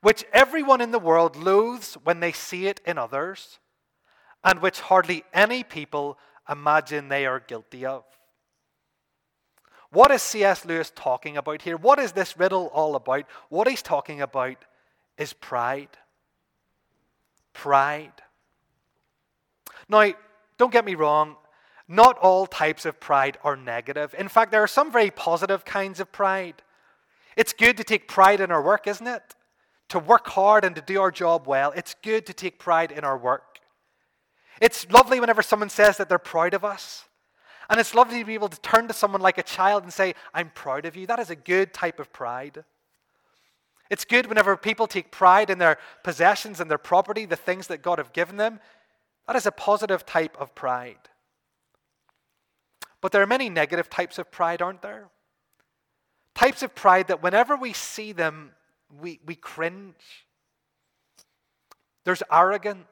which 0.00 0.24
everyone 0.32 0.80
in 0.80 0.92
the 0.92 0.98
world 0.98 1.34
loathes 1.34 1.94
when 2.04 2.20
they 2.20 2.32
see 2.32 2.66
it 2.68 2.80
in 2.86 2.96
others, 2.96 3.58
and 4.44 4.62
which 4.62 4.80
hardly 4.80 5.24
any 5.32 5.64
people 5.64 6.16
imagine 6.48 7.08
they 7.08 7.26
are 7.26 7.40
guilty 7.40 7.84
of. 7.84 8.04
What 9.90 10.10
is 10.10 10.22
C.S. 10.22 10.64
Lewis 10.64 10.92
talking 10.94 11.36
about 11.36 11.62
here? 11.62 11.76
What 11.76 11.98
is 11.98 12.12
this 12.12 12.36
riddle 12.36 12.66
all 12.72 12.94
about? 12.96 13.26
What 13.48 13.68
he's 13.68 13.82
talking 13.82 14.20
about 14.20 14.56
is 15.16 15.32
pride. 15.32 15.96
Pride. 17.54 18.12
Now, 19.88 20.12
don't 20.58 20.72
get 20.72 20.84
me 20.84 20.94
wrong, 20.94 21.36
not 21.88 22.18
all 22.18 22.46
types 22.46 22.84
of 22.84 23.00
pride 23.00 23.38
are 23.42 23.56
negative. 23.56 24.14
In 24.18 24.28
fact, 24.28 24.50
there 24.50 24.62
are 24.62 24.68
some 24.68 24.92
very 24.92 25.10
positive 25.10 25.64
kinds 25.64 26.00
of 26.00 26.12
pride. 26.12 26.62
It's 27.36 27.52
good 27.52 27.76
to 27.78 27.84
take 27.84 28.08
pride 28.08 28.40
in 28.40 28.50
our 28.50 28.62
work, 28.62 28.86
isn't 28.86 29.06
it? 29.06 29.22
To 29.88 29.98
work 29.98 30.28
hard 30.28 30.64
and 30.64 30.74
to 30.76 30.82
do 30.82 31.00
our 31.00 31.10
job 31.10 31.46
well. 31.46 31.72
It's 31.76 31.94
good 32.02 32.26
to 32.26 32.32
take 32.32 32.58
pride 32.58 32.90
in 32.92 33.04
our 33.04 33.18
work. 33.18 33.60
It's 34.60 34.90
lovely 34.90 35.20
whenever 35.20 35.42
someone 35.42 35.68
says 35.68 35.96
that 35.98 36.08
they're 36.08 36.18
proud 36.18 36.54
of 36.54 36.64
us. 36.64 37.04
And 37.68 37.80
it's 37.80 37.94
lovely 37.94 38.20
to 38.20 38.24
be 38.24 38.34
able 38.34 38.48
to 38.48 38.60
turn 38.60 38.88
to 38.88 38.94
someone 38.94 39.20
like 39.20 39.38
a 39.38 39.42
child 39.42 39.82
and 39.82 39.92
say, 39.92 40.14
I'm 40.32 40.50
proud 40.50 40.86
of 40.86 40.96
you. 40.96 41.06
That 41.06 41.18
is 41.18 41.30
a 41.30 41.36
good 41.36 41.72
type 41.72 41.98
of 41.98 42.12
pride. 42.12 42.64
It's 43.90 44.04
good 44.04 44.26
whenever 44.26 44.56
people 44.56 44.86
take 44.86 45.10
pride 45.10 45.50
in 45.50 45.58
their 45.58 45.78
possessions 46.02 46.60
and 46.60 46.70
their 46.70 46.78
property, 46.78 47.26
the 47.26 47.36
things 47.36 47.66
that 47.66 47.82
God 47.82 47.98
have 47.98 48.12
given 48.12 48.36
them. 48.36 48.60
That 49.26 49.36
is 49.36 49.46
a 49.46 49.52
positive 49.52 50.06
type 50.06 50.36
of 50.38 50.54
pride. 50.54 51.08
But 53.00 53.12
there 53.12 53.22
are 53.22 53.26
many 53.26 53.50
negative 53.50 53.90
types 53.90 54.18
of 54.18 54.30
pride, 54.30 54.62
aren't 54.62 54.82
there? 54.82 55.08
Types 56.34 56.62
of 56.62 56.74
pride 56.74 57.08
that 57.08 57.22
whenever 57.22 57.56
we 57.56 57.72
see 57.72 58.12
them, 58.12 58.52
we, 59.00 59.20
we 59.26 59.34
cringe. 59.34 60.26
There's 62.04 62.22
arrogance. 62.30 62.86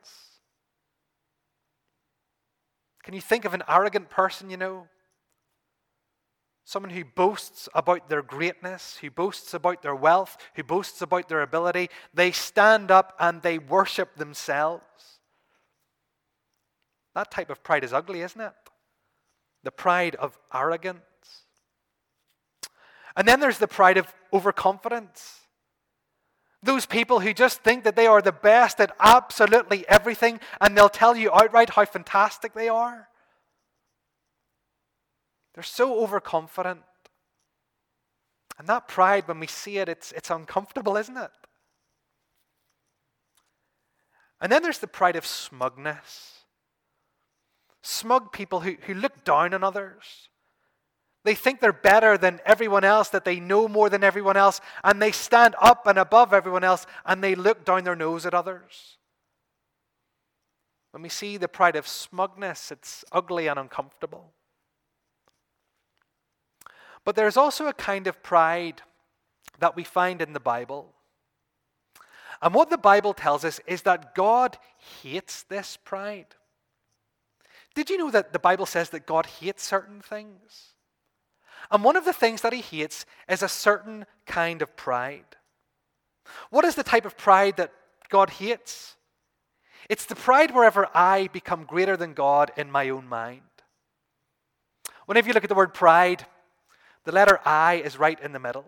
Can 3.02 3.14
you 3.14 3.20
think 3.20 3.44
of 3.44 3.54
an 3.54 3.62
arrogant 3.68 4.10
person 4.10 4.50
you 4.50 4.56
know? 4.56 4.86
Someone 6.64 6.90
who 6.90 7.04
boasts 7.04 7.68
about 7.74 8.08
their 8.08 8.22
greatness, 8.22 8.96
who 9.00 9.10
boasts 9.10 9.52
about 9.52 9.82
their 9.82 9.94
wealth, 9.94 10.36
who 10.54 10.62
boasts 10.62 11.02
about 11.02 11.28
their 11.28 11.42
ability. 11.42 11.90
They 12.14 12.30
stand 12.30 12.90
up 12.90 13.14
and 13.18 13.42
they 13.42 13.58
worship 13.58 14.16
themselves. 14.16 14.84
That 17.14 17.30
type 17.30 17.50
of 17.50 17.62
pride 17.62 17.84
is 17.84 17.92
ugly, 17.92 18.22
isn't 18.22 18.40
it? 18.40 18.54
The 19.64 19.70
pride 19.72 20.14
of 20.14 20.38
arrogance. 20.54 21.00
And 23.16 23.28
then 23.28 23.40
there's 23.40 23.58
the 23.58 23.68
pride 23.68 23.98
of 23.98 24.12
overconfidence. 24.32 25.40
Those 26.62 26.86
people 26.86 27.20
who 27.20 27.34
just 27.34 27.62
think 27.62 27.84
that 27.84 27.96
they 27.96 28.06
are 28.06 28.22
the 28.22 28.32
best 28.32 28.80
at 28.80 28.94
absolutely 29.00 29.86
everything 29.88 30.40
and 30.60 30.76
they'll 30.76 30.88
tell 30.88 31.16
you 31.16 31.30
outright 31.32 31.70
how 31.70 31.84
fantastic 31.84 32.54
they 32.54 32.68
are. 32.68 33.08
They're 35.54 35.62
so 35.62 36.02
overconfident. 36.02 36.80
And 38.58 38.68
that 38.68 38.88
pride, 38.88 39.28
when 39.28 39.40
we 39.40 39.46
see 39.46 39.78
it, 39.78 39.88
it's, 39.88 40.12
it's 40.12 40.30
uncomfortable, 40.30 40.96
isn't 40.96 41.16
it? 41.16 41.30
And 44.40 44.50
then 44.50 44.62
there's 44.62 44.78
the 44.78 44.86
pride 44.86 45.16
of 45.16 45.26
smugness. 45.26 46.40
Smug 47.82 48.32
people 48.32 48.60
who, 48.60 48.76
who 48.86 48.94
look 48.94 49.24
down 49.24 49.54
on 49.54 49.64
others. 49.64 50.28
They 51.24 51.34
think 51.34 51.60
they're 51.60 51.72
better 51.72 52.18
than 52.18 52.40
everyone 52.44 52.84
else, 52.84 53.08
that 53.10 53.24
they 53.24 53.38
know 53.38 53.68
more 53.68 53.88
than 53.88 54.02
everyone 54.02 54.36
else, 54.36 54.60
and 54.82 55.00
they 55.00 55.12
stand 55.12 55.54
up 55.60 55.86
and 55.86 55.98
above 55.98 56.32
everyone 56.32 56.64
else 56.64 56.86
and 57.06 57.22
they 57.22 57.36
look 57.36 57.64
down 57.64 57.84
their 57.84 57.94
nose 57.94 58.26
at 58.26 58.34
others. 58.34 58.96
When 60.90 61.02
we 61.02 61.08
see 61.08 61.36
the 61.36 61.48
pride 61.48 61.76
of 61.76 61.86
smugness, 61.86 62.70
it's 62.70 63.04
ugly 63.12 63.46
and 63.46 63.58
uncomfortable. 63.58 64.32
But 67.04 67.16
there's 67.16 67.36
also 67.36 67.66
a 67.66 67.72
kind 67.72 68.06
of 68.06 68.22
pride 68.22 68.82
that 69.58 69.76
we 69.76 69.84
find 69.84 70.22
in 70.22 70.32
the 70.32 70.40
Bible. 70.40 70.92
And 72.40 72.54
what 72.54 72.70
the 72.70 72.78
Bible 72.78 73.14
tells 73.14 73.44
us 73.44 73.60
is 73.66 73.82
that 73.82 74.14
God 74.14 74.58
hates 75.02 75.44
this 75.44 75.78
pride. 75.84 76.26
Did 77.74 77.88
you 77.88 77.96
know 77.96 78.10
that 78.10 78.32
the 78.32 78.38
Bible 78.38 78.66
says 78.66 78.90
that 78.90 79.06
God 79.06 79.26
hates 79.26 79.62
certain 79.62 80.00
things? 80.00 80.74
And 81.70 81.84
one 81.84 81.96
of 81.96 82.04
the 82.04 82.12
things 82.12 82.42
that 82.42 82.52
he 82.52 82.60
hates 82.60 83.06
is 83.28 83.42
a 83.42 83.48
certain 83.48 84.04
kind 84.26 84.60
of 84.60 84.76
pride. 84.76 85.36
What 86.50 86.64
is 86.64 86.74
the 86.74 86.82
type 86.82 87.06
of 87.06 87.16
pride 87.16 87.56
that 87.56 87.72
God 88.08 88.30
hates? 88.30 88.96
It's 89.88 90.04
the 90.04 90.14
pride 90.14 90.54
wherever 90.54 90.88
I 90.94 91.28
become 91.28 91.64
greater 91.64 91.96
than 91.96 92.14
God 92.14 92.52
in 92.56 92.70
my 92.70 92.88
own 92.88 93.08
mind. 93.08 93.42
Whenever 95.06 95.28
you 95.28 95.34
look 95.34 95.44
at 95.44 95.48
the 95.48 95.54
word 95.54 95.74
pride, 95.74 96.26
the 97.04 97.12
letter 97.12 97.40
I 97.44 97.74
is 97.74 97.98
right 97.98 98.20
in 98.20 98.32
the 98.32 98.38
middle. 98.38 98.64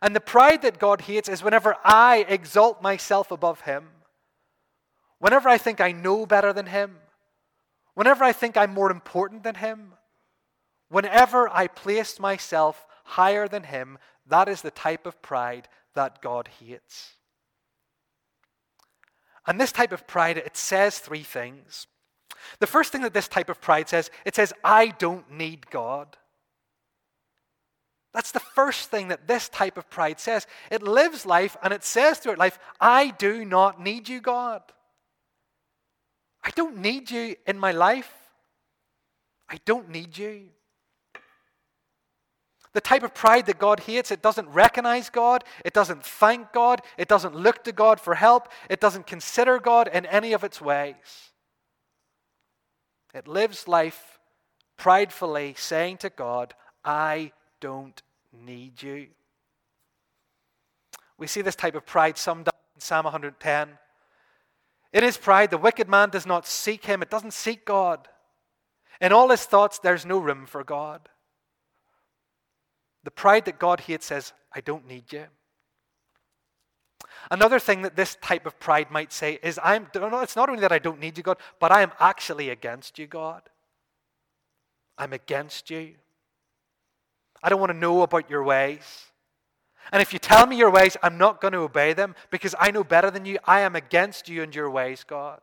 And 0.00 0.14
the 0.14 0.20
pride 0.20 0.62
that 0.62 0.78
God 0.78 1.02
hates 1.02 1.28
is 1.28 1.42
whenever 1.42 1.76
I 1.84 2.24
exalt 2.28 2.82
myself 2.82 3.30
above 3.30 3.62
Him, 3.62 3.88
whenever 5.18 5.48
I 5.48 5.58
think 5.58 5.80
I 5.80 5.92
know 5.92 6.26
better 6.26 6.52
than 6.52 6.66
Him, 6.66 6.96
whenever 7.94 8.22
I 8.22 8.32
think 8.32 8.56
I'm 8.56 8.72
more 8.72 8.90
important 8.90 9.42
than 9.42 9.56
Him, 9.56 9.94
Whenever 10.88 11.48
I 11.50 11.66
place 11.66 12.18
myself 12.18 12.86
higher 13.04 13.46
than 13.46 13.64
Him, 13.64 13.98
that 14.26 14.48
is 14.48 14.62
the 14.62 14.70
type 14.70 15.06
of 15.06 15.20
pride 15.22 15.68
that 15.94 16.22
God 16.22 16.48
hates. 16.60 17.14
And 19.46 19.60
this 19.60 19.72
type 19.72 19.92
of 19.92 20.06
pride, 20.06 20.38
it 20.38 20.56
says 20.56 20.98
three 20.98 21.22
things. 21.22 21.86
The 22.58 22.66
first 22.66 22.92
thing 22.92 23.02
that 23.02 23.14
this 23.14 23.28
type 23.28 23.48
of 23.48 23.60
pride 23.60 23.88
says, 23.88 24.10
it 24.24 24.34
says, 24.34 24.52
I 24.62 24.88
don't 24.88 25.30
need 25.30 25.70
God. 25.70 26.16
That's 28.14 28.32
the 28.32 28.40
first 28.40 28.90
thing 28.90 29.08
that 29.08 29.28
this 29.28 29.48
type 29.48 29.76
of 29.76 29.90
pride 29.90 30.18
says. 30.18 30.46
It 30.70 30.82
lives 30.82 31.26
life 31.26 31.56
and 31.62 31.72
it 31.72 31.84
says 31.84 32.18
throughout 32.18 32.38
life, 32.38 32.58
I 32.80 33.10
do 33.10 33.44
not 33.44 33.80
need 33.80 34.08
you, 34.08 34.20
God. 34.20 34.62
I 36.42 36.50
don't 36.50 36.78
need 36.78 37.10
you 37.10 37.36
in 37.46 37.58
my 37.58 37.72
life. 37.72 38.12
I 39.48 39.58
don't 39.64 39.90
need 39.90 40.16
you. 40.16 40.48
The 42.74 42.80
type 42.80 43.02
of 43.02 43.14
pride 43.14 43.46
that 43.46 43.58
God 43.58 43.80
hates, 43.80 44.10
it 44.10 44.22
doesn't 44.22 44.48
recognize 44.50 45.10
God, 45.10 45.42
it 45.64 45.72
doesn't 45.72 46.04
thank 46.04 46.52
God, 46.52 46.82
it 46.96 47.08
doesn't 47.08 47.34
look 47.34 47.64
to 47.64 47.72
God 47.72 47.98
for 47.98 48.14
help, 48.14 48.48
it 48.68 48.78
doesn't 48.78 49.06
consider 49.06 49.58
God 49.58 49.88
in 49.92 50.06
any 50.06 50.32
of 50.32 50.44
its 50.44 50.60
ways. 50.60 51.32
It 53.14 53.26
lives 53.26 53.66
life 53.66 54.18
pridefully 54.76 55.54
saying 55.56 55.96
to 55.98 56.10
God, 56.10 56.54
I 56.84 57.32
don't 57.60 58.02
need 58.32 58.82
you. 58.82 59.08
We 61.16 61.26
see 61.26 61.42
this 61.42 61.56
type 61.56 61.74
of 61.74 61.84
pride 61.84 62.16
summed 62.16 62.48
up 62.48 62.56
in 62.74 62.80
Psalm 62.80 63.04
110. 63.04 63.70
In 64.92 65.02
his 65.02 65.16
pride, 65.16 65.50
the 65.50 65.58
wicked 65.58 65.88
man 65.88 66.10
does 66.10 66.26
not 66.26 66.46
seek 66.46 66.84
him, 66.84 67.02
it 67.02 67.10
doesn't 67.10 67.32
seek 67.32 67.64
God. 67.64 68.08
In 69.00 69.12
all 69.12 69.28
his 69.28 69.44
thoughts, 69.44 69.78
there's 69.78 70.06
no 70.06 70.18
room 70.18 70.46
for 70.46 70.64
God. 70.64 71.08
The 73.04 73.10
pride 73.10 73.44
that 73.44 73.58
God 73.58 73.80
hates 73.80 74.06
says, 74.06 74.32
I 74.52 74.60
don't 74.60 74.86
need 74.86 75.12
you. 75.12 75.26
Another 77.30 77.58
thing 77.58 77.82
that 77.82 77.96
this 77.96 78.16
type 78.20 78.46
of 78.46 78.58
pride 78.58 78.90
might 78.90 79.12
say 79.12 79.38
is, 79.42 79.58
I'm, 79.62 79.88
it's 79.94 80.36
not 80.36 80.48
only 80.48 80.62
that 80.62 80.72
I 80.72 80.78
don't 80.78 81.00
need 81.00 81.16
you, 81.16 81.22
God, 81.22 81.38
but 81.60 81.70
I 81.70 81.82
am 81.82 81.92
actually 82.00 82.48
against 82.48 82.98
you, 82.98 83.06
God. 83.06 83.42
I'm 84.96 85.12
against 85.12 85.70
you. 85.70 85.94
I 87.42 87.48
don't 87.48 87.60
want 87.60 87.72
to 87.72 87.78
know 87.78 88.02
about 88.02 88.30
your 88.30 88.42
ways. 88.42 89.06
And 89.92 90.02
if 90.02 90.12
you 90.12 90.18
tell 90.18 90.46
me 90.46 90.56
your 90.56 90.70
ways, 90.70 90.96
I'm 91.02 91.18
not 91.18 91.40
going 91.40 91.52
to 91.52 91.60
obey 91.60 91.92
them 91.92 92.14
because 92.30 92.54
I 92.58 92.70
know 92.70 92.84
better 92.84 93.10
than 93.10 93.24
you. 93.24 93.38
I 93.44 93.60
am 93.60 93.74
against 93.74 94.28
you 94.28 94.42
and 94.42 94.54
your 94.54 94.70
ways, 94.70 95.04
God. 95.04 95.40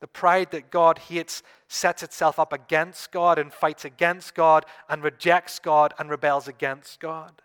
The 0.00 0.06
pride 0.06 0.50
that 0.50 0.70
God 0.70 0.98
hates 0.98 1.42
sets 1.68 2.02
itself 2.02 2.38
up 2.38 2.52
against 2.52 3.12
God 3.12 3.38
and 3.38 3.52
fights 3.52 3.84
against 3.84 4.34
God 4.34 4.64
and 4.88 5.04
rejects 5.04 5.58
God 5.58 5.94
and 5.98 6.08
rebels 6.10 6.48
against 6.48 7.00
God. 7.00 7.42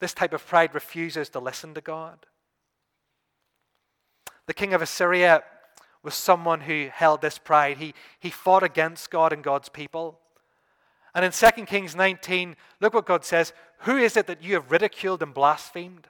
This 0.00 0.14
type 0.14 0.32
of 0.32 0.46
pride 0.46 0.74
refuses 0.74 1.28
to 1.30 1.40
listen 1.40 1.74
to 1.74 1.80
God. 1.80 2.26
The 4.46 4.54
king 4.54 4.74
of 4.74 4.82
Assyria 4.82 5.44
was 6.02 6.14
someone 6.14 6.62
who 6.62 6.88
held 6.92 7.20
this 7.20 7.38
pride. 7.38 7.78
He, 7.78 7.94
he 8.18 8.30
fought 8.30 8.62
against 8.62 9.10
God 9.10 9.32
and 9.32 9.42
God's 9.42 9.68
people. 9.68 10.18
And 11.14 11.24
in 11.24 11.30
2 11.30 11.66
Kings 11.66 11.94
19, 11.94 12.56
look 12.80 12.94
what 12.94 13.06
God 13.06 13.24
says 13.24 13.52
Who 13.80 13.96
is 13.96 14.16
it 14.16 14.26
that 14.26 14.42
you 14.42 14.54
have 14.54 14.70
ridiculed 14.70 15.22
and 15.22 15.32
blasphemed? 15.32 16.08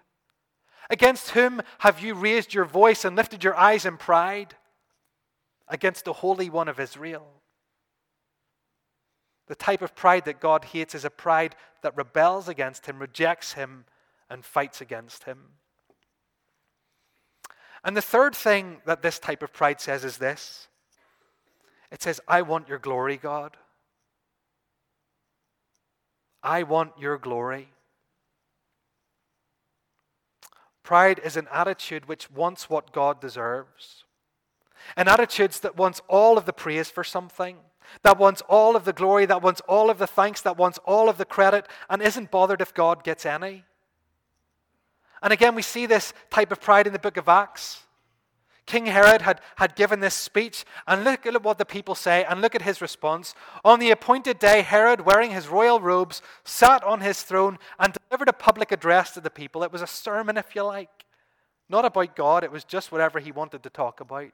Against 0.90 1.30
whom 1.30 1.62
have 1.78 2.00
you 2.00 2.14
raised 2.14 2.52
your 2.52 2.64
voice 2.64 3.04
and 3.04 3.16
lifted 3.16 3.42
your 3.42 3.56
eyes 3.56 3.86
in 3.86 3.96
pride? 3.96 4.54
Against 5.68 6.04
the 6.04 6.12
Holy 6.12 6.50
One 6.50 6.68
of 6.68 6.78
Israel. 6.78 7.26
The 9.46 9.54
type 9.54 9.82
of 9.82 9.94
pride 9.94 10.24
that 10.24 10.40
God 10.40 10.66
hates 10.66 10.94
is 10.94 11.04
a 11.04 11.10
pride 11.10 11.54
that 11.82 11.96
rebels 11.96 12.48
against 12.48 12.86
Him, 12.86 12.98
rejects 12.98 13.54
Him, 13.54 13.84
and 14.30 14.44
fights 14.44 14.80
against 14.80 15.24
Him. 15.24 15.38
And 17.84 17.94
the 17.94 18.02
third 18.02 18.34
thing 18.34 18.80
that 18.86 19.02
this 19.02 19.18
type 19.18 19.42
of 19.42 19.52
pride 19.52 19.80
says 19.80 20.04
is 20.04 20.16
this 20.16 20.68
it 21.90 22.02
says, 22.02 22.20
I 22.26 22.42
want 22.42 22.68
your 22.68 22.78
glory, 22.78 23.16
God. 23.16 23.56
I 26.44 26.62
want 26.62 26.92
your 26.98 27.18
glory. 27.18 27.70
Pride 30.82 31.18
is 31.24 31.36
an 31.36 31.48
attitude 31.50 32.06
which 32.06 32.30
wants 32.30 32.68
what 32.68 32.92
God 32.92 33.20
deserves. 33.20 34.04
An 34.96 35.08
attitude 35.08 35.52
that 35.62 35.78
wants 35.78 36.02
all 36.08 36.36
of 36.36 36.44
the 36.44 36.52
praise 36.52 36.90
for 36.90 37.02
something, 37.02 37.56
that 38.02 38.18
wants 38.18 38.42
all 38.42 38.76
of 38.76 38.84
the 38.84 38.92
glory, 38.92 39.24
that 39.24 39.42
wants 39.42 39.62
all 39.62 39.88
of 39.88 39.96
the 39.96 40.06
thanks, 40.06 40.42
that 40.42 40.58
wants 40.58 40.78
all 40.84 41.08
of 41.08 41.16
the 41.16 41.24
credit, 41.24 41.66
and 41.88 42.02
isn't 42.02 42.30
bothered 42.30 42.60
if 42.60 42.74
God 42.74 43.02
gets 43.02 43.24
any. 43.24 43.64
And 45.22 45.32
again, 45.32 45.54
we 45.54 45.62
see 45.62 45.86
this 45.86 46.12
type 46.28 46.52
of 46.52 46.60
pride 46.60 46.86
in 46.86 46.92
the 46.92 46.98
book 46.98 47.16
of 47.16 47.30
Acts. 47.30 47.83
King 48.66 48.86
Herod 48.86 49.22
had, 49.22 49.40
had 49.56 49.76
given 49.76 50.00
this 50.00 50.14
speech, 50.14 50.64
and 50.86 51.04
look 51.04 51.26
at 51.26 51.42
what 51.42 51.58
the 51.58 51.66
people 51.66 51.94
say, 51.94 52.24
and 52.24 52.40
look 52.40 52.54
at 52.54 52.62
his 52.62 52.80
response. 52.80 53.34
On 53.64 53.78
the 53.78 53.90
appointed 53.90 54.38
day, 54.38 54.62
Herod, 54.62 55.02
wearing 55.02 55.32
his 55.32 55.48
royal 55.48 55.80
robes, 55.80 56.22
sat 56.44 56.82
on 56.82 57.00
his 57.00 57.22
throne 57.22 57.58
and 57.78 57.96
delivered 58.08 58.28
a 58.28 58.32
public 58.32 58.72
address 58.72 59.10
to 59.12 59.20
the 59.20 59.30
people. 59.30 59.62
It 59.62 59.72
was 59.72 59.82
a 59.82 59.86
sermon, 59.86 60.38
if 60.38 60.54
you 60.54 60.62
like. 60.62 61.04
Not 61.68 61.84
about 61.84 62.16
God, 62.16 62.42
it 62.42 62.52
was 62.52 62.64
just 62.64 62.90
whatever 62.90 63.20
he 63.20 63.32
wanted 63.32 63.62
to 63.62 63.70
talk 63.70 64.00
about. 64.00 64.32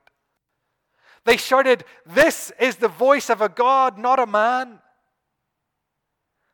They 1.25 1.37
shouted, 1.37 1.84
This 2.06 2.52
is 2.60 2.76
the 2.76 2.88
voice 2.88 3.30
of 3.30 3.40
a 3.40 3.49
God, 3.49 3.99
not 3.99 4.18
a 4.18 4.26
man. 4.26 4.78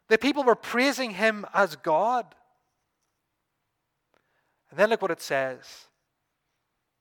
The 0.09 0.19
people 0.19 0.45
were 0.45 0.55
praising 0.55 1.11
him 1.13 1.47
as 1.53 1.77
God. 1.77 2.27
And 4.71 4.79
then 4.79 4.91
look 4.91 5.03
what 5.03 5.11
it 5.11 5.21
says. 5.21 5.86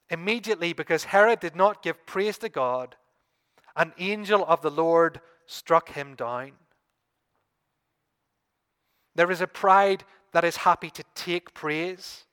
Immediately, 0.10 0.74
because 0.74 1.06
Herod 1.06 1.40
did 1.40 1.56
not 1.56 1.82
give 1.82 2.06
praise 2.06 2.38
to 2.40 2.50
God, 2.50 2.96
an 3.76 3.94
angel 3.98 4.46
of 4.46 4.62
the 4.62 4.72
Lord 4.72 5.20
struck 5.48 5.90
him 5.90 6.16
down. 6.16 6.52
There 9.16 9.32
is 9.32 9.42
a 9.42 9.48
pride 9.48 10.04
that 10.34 10.44
is 10.44 10.58
happy 10.58 10.90
to 10.92 11.04
take 11.16 11.54
praise, 11.54 12.26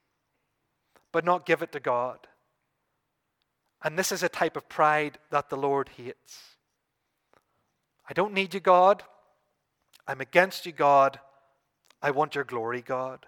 but 1.12 1.24
not 1.24 1.46
give 1.46 1.62
it 1.62 1.72
to 1.72 1.80
God. 1.80 2.18
And 3.82 3.98
this 3.98 4.12
is 4.12 4.22
a 4.22 4.28
type 4.28 4.56
of 4.56 4.68
pride 4.68 5.18
that 5.30 5.48
the 5.48 5.56
Lord 5.56 5.90
hates. 5.96 6.56
I 8.08 8.12
don't 8.12 8.34
need 8.34 8.54
you, 8.54 8.60
God. 8.60 9.02
I'm 10.06 10.20
against 10.20 10.66
you, 10.66 10.72
God. 10.72 11.20
I 12.00 12.10
want 12.10 12.34
your 12.34 12.44
glory, 12.44 12.82
God. 12.82 13.26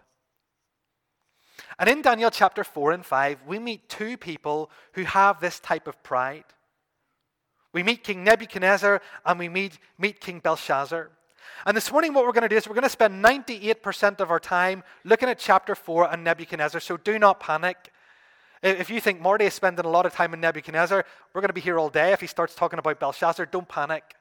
And 1.78 1.88
in 1.88 2.02
Daniel 2.02 2.30
chapter 2.30 2.64
4 2.64 2.92
and 2.92 3.04
5, 3.04 3.40
we 3.47 3.59
meet 3.59 3.88
two 3.88 4.16
people 4.16 4.71
who 4.92 5.04
have 5.04 5.40
this 5.40 5.61
type 5.61 5.87
of 5.87 6.02
pride. 6.02 6.44
We 7.73 7.83
meet 7.83 8.04
King 8.04 8.23
Nebuchadnezzar 8.25 9.02
and 9.26 9.38
we 9.38 9.49
meet, 9.49 9.78
meet 9.99 10.21
King 10.21 10.38
Belshazzar. 10.38 11.11
And 11.66 11.76
this 11.76 11.90
morning, 11.90 12.14
what 12.14 12.25
we're 12.25 12.33
going 12.33 12.42
to 12.42 12.49
do 12.49 12.56
is 12.56 12.68
we're 12.68 12.75
going 12.75 12.85
to 12.85 12.88
spend 12.88 13.25
98% 13.25 14.21
of 14.21 14.30
our 14.30 14.40
time 14.40 14.83
looking 15.04 15.28
at 15.28 15.38
chapter 15.38 15.75
4 15.75 16.12
and 16.12 16.25
Nebuchadnezzar, 16.25 16.80
so 16.80 16.97
do 16.97 17.18
not 17.18 17.40
panic. 17.40 17.90
If 18.62 18.88
you 18.88 19.00
think 19.00 19.21
Marty 19.21 19.44
is 19.44 19.54
spending 19.54 19.85
a 19.85 19.90
lot 19.90 20.06
of 20.06 20.14
time 20.14 20.33
in 20.33 20.40
Nebuchadnezzar, 20.40 21.04
we're 21.33 21.40
going 21.40 21.49
to 21.49 21.54
be 21.54 21.61
here 21.61 21.78
all 21.78 21.90
day. 21.90 22.12
If 22.12 22.21
he 22.21 22.26
starts 22.26 22.54
talking 22.54 22.78
about 22.78 22.99
Belshazzar, 22.99 23.47
don't 23.47 23.68
panic. 23.68 24.14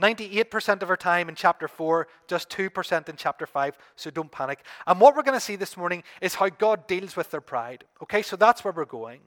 98% 0.00 0.82
of 0.82 0.90
our 0.90 0.96
time 0.96 1.28
in 1.28 1.34
chapter 1.34 1.68
4, 1.68 2.08
just 2.26 2.48
2% 2.50 3.08
in 3.08 3.16
chapter 3.16 3.46
5, 3.46 3.78
so 3.96 4.10
don't 4.10 4.32
panic. 4.32 4.64
And 4.86 5.00
what 5.00 5.14
we're 5.14 5.22
going 5.22 5.38
to 5.38 5.44
see 5.44 5.56
this 5.56 5.76
morning 5.76 6.02
is 6.20 6.34
how 6.34 6.48
God 6.48 6.86
deals 6.86 7.16
with 7.16 7.30
their 7.30 7.40
pride. 7.40 7.84
Okay, 8.02 8.22
so 8.22 8.36
that's 8.36 8.64
where 8.64 8.72
we're 8.72 8.84
going. 8.84 9.20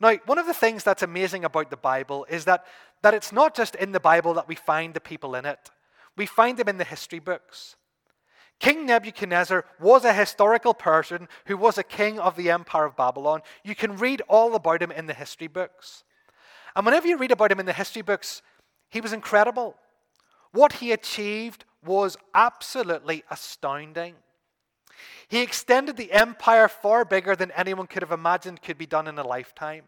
Now, 0.00 0.16
one 0.26 0.38
of 0.38 0.46
the 0.46 0.54
things 0.54 0.84
that's 0.84 1.02
amazing 1.02 1.44
about 1.44 1.70
the 1.70 1.76
Bible 1.76 2.26
is 2.28 2.44
that, 2.46 2.66
that 3.02 3.14
it's 3.14 3.32
not 3.32 3.54
just 3.54 3.74
in 3.74 3.92
the 3.92 4.00
Bible 4.00 4.34
that 4.34 4.48
we 4.48 4.54
find 4.54 4.94
the 4.94 5.00
people 5.00 5.34
in 5.34 5.44
it, 5.44 5.70
we 6.16 6.26
find 6.26 6.58
them 6.58 6.68
in 6.68 6.78
the 6.78 6.84
history 6.84 7.20
books. 7.20 7.76
King 8.58 8.86
Nebuchadnezzar 8.86 9.64
was 9.78 10.04
a 10.04 10.12
historical 10.12 10.74
person 10.74 11.28
who 11.46 11.56
was 11.56 11.78
a 11.78 11.84
king 11.84 12.18
of 12.18 12.34
the 12.34 12.50
empire 12.50 12.84
of 12.84 12.96
Babylon. 12.96 13.42
You 13.62 13.76
can 13.76 13.96
read 13.96 14.20
all 14.28 14.54
about 14.56 14.82
him 14.82 14.90
in 14.90 15.06
the 15.06 15.14
history 15.14 15.46
books. 15.46 16.02
And 16.74 16.84
whenever 16.84 17.06
you 17.06 17.16
read 17.16 17.30
about 17.30 17.52
him 17.52 17.60
in 17.60 17.66
the 17.66 17.72
history 17.72 18.02
books, 18.02 18.42
he 18.88 19.00
was 19.00 19.12
incredible. 19.12 19.76
What 20.52 20.74
he 20.74 20.92
achieved 20.92 21.64
was 21.84 22.16
absolutely 22.34 23.24
astounding. 23.30 24.14
He 25.28 25.42
extended 25.42 25.96
the 25.96 26.12
empire 26.12 26.68
far 26.68 27.04
bigger 27.04 27.36
than 27.36 27.50
anyone 27.52 27.86
could 27.86 28.02
have 28.02 28.12
imagined 28.12 28.62
could 28.62 28.78
be 28.78 28.86
done 28.86 29.06
in 29.06 29.18
a 29.18 29.26
lifetime. 29.26 29.84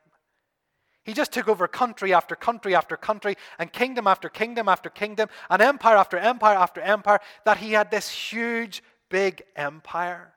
He 1.03 1.15
just 1.15 1.33
took 1.33 1.49
over 1.49 1.67
country 1.67 2.13
after 2.13 2.37
country 2.37 2.75
after 2.75 2.97
country, 2.97 3.37
and 3.59 3.73
kingdom 3.73 4.07
after 4.07 4.29
kingdom 4.29 4.69
after 4.69 4.91
kingdom, 4.91 5.29
and 5.49 5.63
empire 5.63 5.97
after 5.97 6.19
empire 6.19 6.57
after 6.57 6.81
empire, 6.81 7.21
that 7.45 7.57
he 7.57 7.73
had 7.73 7.91
this 7.91 8.11
huge, 8.11 8.83
big 9.09 9.43
empire. 9.57 10.35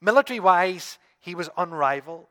Military 0.00 0.38
wise, 0.38 0.98
he 1.18 1.34
was 1.34 1.50
unrivaled. 1.56 2.26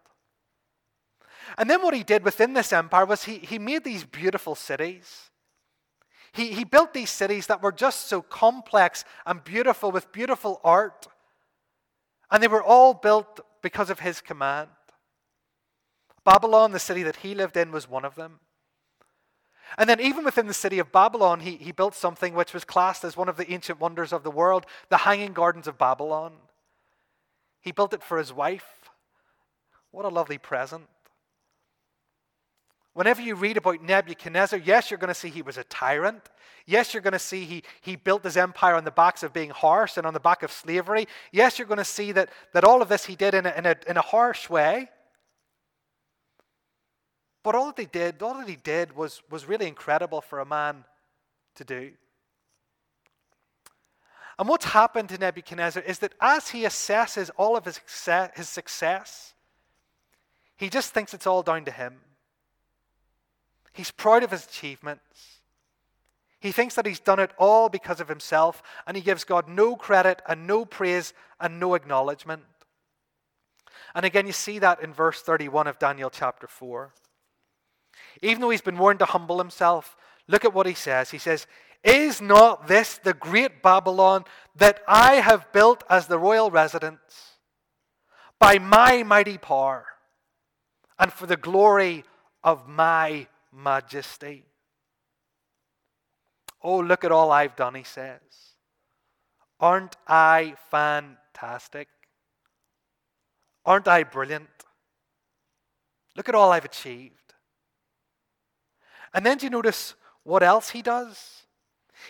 And 1.58 1.70
then 1.70 1.82
what 1.82 1.94
he 1.94 2.04
did 2.04 2.24
within 2.24 2.54
this 2.54 2.72
empire 2.72 3.06
was 3.06 3.26
he, 3.26 3.38
he 3.38 3.60
made 3.60 3.84
these 3.84 4.06
beautiful 4.06 4.56
cities. 4.56 5.30
He, 6.34 6.52
he 6.52 6.64
built 6.64 6.94
these 6.94 7.10
cities 7.10 7.48
that 7.48 7.62
were 7.62 7.72
just 7.72 8.08
so 8.08 8.22
complex 8.22 9.06
and 9.26 9.44
beautiful 9.44 9.92
with 9.92 10.12
beautiful 10.12 10.62
art. 10.64 11.08
And 12.30 12.44
they 12.44 12.48
were 12.48 12.64
all 12.64 12.94
built 12.94 13.40
because 13.62 13.90
of 13.90 14.00
his 14.00 14.22
command. 14.22 14.70
Babylon, 16.26 16.72
the 16.72 16.80
city 16.80 17.04
that 17.04 17.18
he 17.18 17.34
lived 17.34 17.56
in, 17.56 17.72
was 17.72 17.90
one 17.90 18.04
of 18.06 18.16
them. 18.16 18.40
And 19.78 19.90
then, 19.90 20.00
even 20.00 20.24
within 20.24 20.48
the 20.48 20.54
city 20.54 20.80
of 20.80 20.92
Babylon, 20.92 21.42
he, 21.42 21.56
he 21.58 21.72
built 21.72 21.94
something 21.94 22.34
which 22.34 22.54
was 22.54 22.64
classed 22.64 23.04
as 23.04 23.18
one 23.18 23.30
of 23.30 23.38
the 23.38 23.52
ancient 23.52 23.80
wonders 23.80 24.14
of 24.14 24.24
the 24.24 24.32
world 24.32 24.66
the 24.90 24.98
Hanging 24.98 25.34
Gardens 25.34 25.68
of 25.68 25.78
Babylon. 25.78 26.34
He 27.62 27.72
built 27.72 27.94
it 27.94 28.04
for 28.04 28.18
his 28.18 28.32
wife. 28.32 28.90
What 29.92 30.06
a 30.06 30.10
lovely 30.10 30.38
present. 30.38 30.88
Whenever 32.98 33.22
you 33.22 33.36
read 33.36 33.58
about 33.58 33.80
Nebuchadnezzar, 33.84 34.58
yes, 34.58 34.90
you're 34.90 34.98
going 34.98 35.08
to 35.10 35.14
see 35.14 35.30
he 35.30 35.44
was 35.44 35.60
a 35.60 35.64
tyrant. 35.66 36.32
Yes, 36.66 36.96
you're 36.96 37.04
going 37.04 37.14
to 37.14 37.20
see 37.20 37.46
he, 37.46 37.64
he 37.82 37.96
built 37.96 38.24
his 38.24 38.36
empire 38.36 38.74
on 38.74 38.86
the 38.86 38.90
backs 38.90 39.22
of 39.22 39.32
being 39.34 39.52
harsh 39.52 39.98
and 39.98 40.08
on 40.08 40.16
the 40.16 40.20
back 40.20 40.42
of 40.42 40.52
slavery. 40.52 41.08
Yes, 41.32 41.60
you're 41.60 41.68
going 41.68 41.78
to 41.78 41.86
see 41.86 42.12
that, 42.14 42.30
that 42.54 42.64
all 42.64 42.82
of 42.82 42.90
this 42.90 43.06
he 43.06 43.16
did 43.16 43.36
in 43.36 43.46
a, 43.46 43.54
in, 43.56 43.68
a, 43.68 43.76
in 43.88 43.98
a 43.98 44.02
harsh 44.02 44.50
way. 44.50 44.90
But 47.44 47.54
all 47.54 47.68
that 47.68 47.78
he 47.78 47.86
did, 47.86 48.20
all 48.24 48.34
that 48.34 48.50
he 48.50 48.56
did 48.56 48.96
was, 48.96 49.22
was 49.30 49.48
really 49.48 49.68
incredible 49.68 50.22
for 50.22 50.40
a 50.40 50.46
man 50.46 50.84
to 51.58 51.64
do. 51.64 51.92
And 54.40 54.50
what's 54.50 54.66
happened 54.66 55.10
to 55.10 55.20
Nebuchadnezzar 55.20 55.84
is 55.84 56.00
that 56.00 56.16
as 56.20 56.50
he 56.50 56.64
assesses 56.64 57.30
all 57.38 57.56
of 57.56 57.66
his 57.66 57.76
success, 57.76 58.32
his 58.34 58.50
success 58.50 59.36
he 60.56 60.68
just 60.68 60.96
thinks 60.96 61.14
it's 61.14 61.28
all 61.28 61.44
down 61.44 61.64
to 61.66 61.72
him. 61.72 62.00
He's 63.78 63.92
proud 63.92 64.24
of 64.24 64.32
his 64.32 64.44
achievements. 64.44 65.40
He 66.40 66.52
thinks 66.52 66.74
that 66.74 66.88
he's 66.88 67.00
done 67.00 67.20
it 67.20 67.30
all 67.38 67.70
because 67.70 68.00
of 68.00 68.10
himself, 68.10 68.64
and 68.88 68.98
he 68.98 69.04
gives 69.04 69.24
God 69.24 69.48
no 69.48 69.76
credit 69.76 70.20
and 70.28 70.48
no 70.48 70.66
praise 70.66 71.14
and 71.40 71.60
no 71.60 71.76
acknowledgement. 71.76 72.42
And 73.94 74.04
again, 74.04 74.26
you 74.26 74.34
see 74.34 74.58
that 74.58 74.82
in 74.82 74.94
verse 74.94 75.22
31 75.22 75.68
of 75.68 75.78
Daniel 75.78 76.10
chapter 76.10 76.48
4. 76.48 76.92
Even 78.24 78.42
though 78.42 78.50
he's 78.50 78.62
been 78.62 78.80
warned 78.80 78.98
to 78.98 79.06
humble 79.06 79.38
himself, 79.38 79.96
look 80.28 80.44
at 80.44 80.56
what 80.56 80.66
he 80.66 80.74
says. 80.74 81.12
He 81.12 81.20
says, 81.20 81.46
Is 81.84 82.20
not 82.20 82.68
this 82.68 82.98
the 82.98 83.14
great 83.14 83.62
Babylon 83.62 84.26
that 84.56 84.82
I 84.88 85.16
have 85.16 85.54
built 85.54 85.84
as 85.88 86.08
the 86.08 86.18
royal 86.18 86.50
residence 86.50 87.36
by 88.40 88.58
my 88.58 89.04
mighty 89.04 89.38
power 89.38 89.86
and 90.98 91.14
for 91.14 91.28
the 91.28 91.38
glory 91.38 92.04
of 92.44 92.68
my 92.68 93.28
majesty. 93.52 94.46
Oh, 96.64 96.80
look 96.80 97.04
at 97.04 97.12
all 97.12 97.32
I've 97.32 97.56
done, 97.56 97.76
he 97.76 97.84
says. 97.84 98.20
Aren't 99.60 99.96
I 100.08 100.56
fantastic? 100.70 101.88
Aren't 103.66 103.88
I 103.88 104.04
brilliant? 104.04 104.50
Look 106.16 106.30
at 106.30 106.36
all 106.36 106.52
I've 106.52 106.66
achieved. 106.66 107.14
And 109.14 109.26
then 109.26 109.38
do 109.38 109.46
you 109.46 109.50
notice 109.50 109.96
what 110.24 110.44
else 110.44 110.72
he 110.72 110.82
does? 110.82 111.44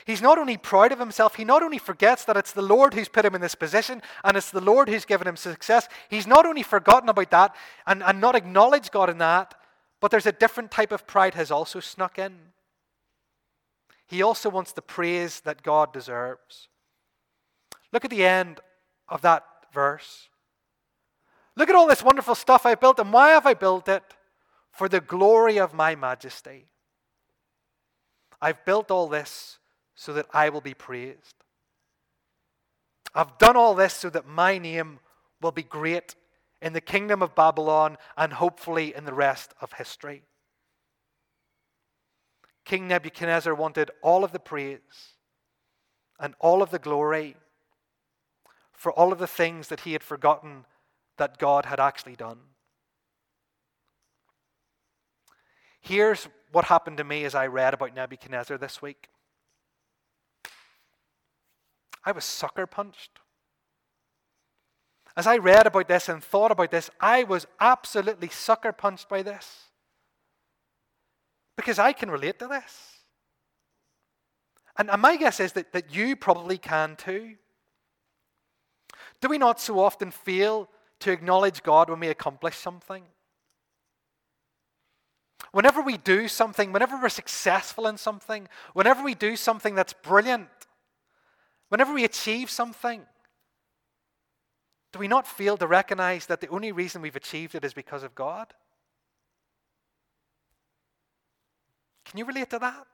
He's 0.06 0.21
not 0.21 0.38
only 0.38 0.58
proud 0.58 0.91
of 0.91 1.00
himself, 1.00 1.36
he 1.36 1.45
not 1.45 1.63
only 1.63 1.78
forgets 1.78 2.26
that 2.26 2.38
it's 2.38 2.52
the 2.52 2.62
Lord 2.62 2.93
who's 2.93 3.08
put 3.08 3.26
him 3.26 3.36
in 3.36 3.41
this 3.41 3.56
position 3.56 4.02
and 4.23 4.36
it's 4.36 4.52
the 4.52 4.62
Lord 4.62 4.89
who's 4.89 5.06
given 5.06 5.28
him 5.28 5.38
success. 5.38 5.88
He's 6.10 6.28
not 6.28 6.45
only 6.45 6.63
forgotten 6.63 7.10
about 7.10 7.32
that 7.32 7.56
and, 7.86 8.04
and 8.04 8.19
not 8.19 8.36
acknowledged 8.36 8.91
God 8.91 9.10
in 9.10 9.17
that, 9.19 9.56
but 9.99 10.12
there's 10.12 10.25
a 10.25 10.31
different 10.31 10.71
type 10.71 10.91
of 10.91 11.07
pride 11.07 11.33
has 11.33 11.51
also 11.51 11.79
snuck 11.79 12.19
in. 12.19 12.33
He 14.05 14.21
also 14.21 14.49
wants 14.49 14.71
the 14.71 14.81
praise 14.81 15.41
that 15.41 15.63
God 15.63 15.91
deserves. 15.91 16.69
Look 17.91 18.05
at 18.05 18.12
the 18.12 18.25
end 18.25 18.60
of 19.10 19.21
that 19.21 19.43
verse. 19.73 20.29
Look 21.55 21.69
at 21.69 21.75
all 21.75 21.88
this 21.88 22.03
wonderful 22.03 22.36
stuff 22.36 22.65
I 22.65 22.75
built, 22.75 22.99
and 22.99 23.12
why 23.12 23.29
have 23.29 23.45
I 23.45 23.53
built 23.53 23.89
it? 23.89 24.03
For 24.71 24.88
the 24.88 25.01
glory 25.01 25.60
of 25.60 25.73
my 25.73 25.95
majesty. 25.95 26.67
I've 28.39 28.63
built 28.63 28.91
all 28.91 29.07
this 29.07 29.57
so 29.95 30.13
that 30.13 30.27
I 30.31 30.49
will 30.49 30.62
be 30.62 30.75
praised. 30.75 31.33
I've 33.15 33.38
done 33.39 33.57
all 33.57 33.73
this 33.73 33.95
so 33.95 34.12
that 34.12 34.27
my 34.27 34.60
name 34.60 34.99
will 35.41 35.51
be 35.51 35.63
great 35.63 36.13
in 36.62 36.74
the 36.74 36.82
kingdom 36.82 37.22
of 37.22 37.36
Babylon 37.36 37.98
and 38.17 38.34
hopefully 38.34 38.96
in 38.96 39.06
the 39.06 39.13
rest 39.13 39.54
of 39.62 39.74
history. 39.74 40.24
King 42.65 42.88
Nebuchadnezzar 42.88 43.56
wanted 43.56 43.91
all 44.02 44.24
of 44.24 44.32
the 44.32 44.39
praise 44.39 45.15
and 46.20 46.34
all 46.39 46.62
of 46.62 46.72
the 46.72 46.80
glory 46.80 47.36
for 48.74 48.91
all 48.91 49.12
of 49.12 49.20
the 49.20 49.28
things 49.28 49.70
that 49.70 49.82
he 49.82 49.93
had 49.93 50.04
forgotten 50.04 50.65
that 51.17 51.38
God 51.38 51.65
had 51.65 51.80
actually 51.80 52.15
done. 52.15 52.39
Here's 55.80 56.28
what 56.52 56.65
happened 56.65 56.98
to 56.98 57.04
me 57.04 57.24
as 57.24 57.36
I 57.36 57.48
read 57.48 57.74
about 57.74 57.96
Nebuchadnezzar 57.96 58.58
this 58.58 58.82
week. 58.82 59.10
I 62.04 62.12
was 62.12 62.26
sucker 62.26 62.67
punched. 62.67 63.20
As 65.17 65.25
I 65.25 65.38
read 65.38 65.65
about 65.65 65.88
this 65.88 66.10
and 66.10 66.23
thought 66.23 66.51
about 66.51 66.69
this, 66.69 66.91
I 67.01 67.23
was 67.23 67.47
absolutely 67.60 68.30
sucker 68.30 68.71
punched 68.71 69.10
by 69.10 69.23
this. 69.23 69.63
Because 71.58 71.80
I 71.80 71.91
can 71.91 72.12
relate 72.12 72.38
to 72.38 72.47
this. 72.47 72.99
And, 74.77 74.91
and 74.91 75.01
my 75.01 75.17
guess 75.17 75.39
is 75.39 75.53
that, 75.53 75.73
that 75.73 75.93
you 75.93 76.15
probably 76.15 76.60
can 76.60 76.95
too. 76.95 77.34
Do 79.19 79.30
we 79.30 79.39
not 79.39 79.60
so 79.60 79.80
often 79.80 80.12
fail 80.12 80.69
to 80.99 81.12
acknowledge 81.12 81.63
God 81.63 81.89
when 81.89 81.99
we 81.99 82.10
accomplish 82.10 82.56
something? 82.56 83.03
Whenever 85.51 85.82
we 85.82 85.97
do 85.97 86.27
something, 86.27 86.71
whenever 86.71 86.95
we're 87.01 87.10
successful 87.10 87.88
in 87.88 87.97
something, 87.97 88.47
whenever 88.73 89.01
we 89.03 89.15
do 89.15 89.36
something 89.36 89.73
that's 89.73 89.93
brilliant, 89.93 90.49
Whenever 91.69 91.93
we 91.93 92.06
achieve 92.06 92.49
something, 92.49 93.06
do 94.93 95.00
we 95.00 95.08
not 95.08 95.28
fail 95.28 95.58
to 95.58 95.67
recognize 95.67 96.26
that 96.28 96.41
the 96.41 96.47
only 96.50 96.71
reason 96.71 97.02
we've 97.02 97.15
achieved 97.15 97.56
it 97.56 97.65
is 97.65 97.73
because 97.73 98.04
of 98.04 98.15
God? 98.15 98.54
Can 102.06 102.17
you 102.17 102.26
relate 102.26 102.50
to 102.52 102.60
that? 102.60 102.88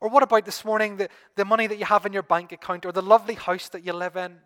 Or 0.00 0.08
what 0.08 0.22
about 0.22 0.44
this 0.44 0.64
morning, 0.64 0.96
the, 0.96 1.08
the 1.36 1.44
money 1.44 1.66
that 1.66 1.78
you 1.78 1.84
have 1.84 2.04
in 2.04 2.12
your 2.12 2.22
bank 2.22 2.52
account, 2.52 2.84
or 2.84 2.92
the 2.92 3.00
lovely 3.00 3.34
house 3.34 3.68
that 3.70 3.84
you 3.84 3.92
live 3.92 4.16
in, 4.16 4.38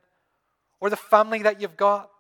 or 0.79 0.91
the 0.91 0.97
family 0.97 1.43
that 1.43 1.61
you've 1.61 1.77
got? 1.77 2.11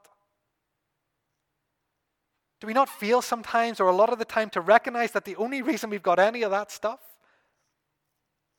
Do 2.60 2.66
we 2.66 2.72
not 2.72 2.88
feel 2.88 3.22
sometimes, 3.22 3.80
or 3.80 3.88
a 3.88 3.94
lot 3.94 4.12
of 4.12 4.18
the 4.18 4.24
time, 4.24 4.50
to 4.50 4.60
recognize 4.60 5.12
that 5.12 5.24
the 5.24 5.36
only 5.36 5.62
reason 5.62 5.90
we've 5.90 6.02
got 6.02 6.18
any 6.18 6.42
of 6.42 6.50
that 6.50 6.70
stuff 6.70 7.00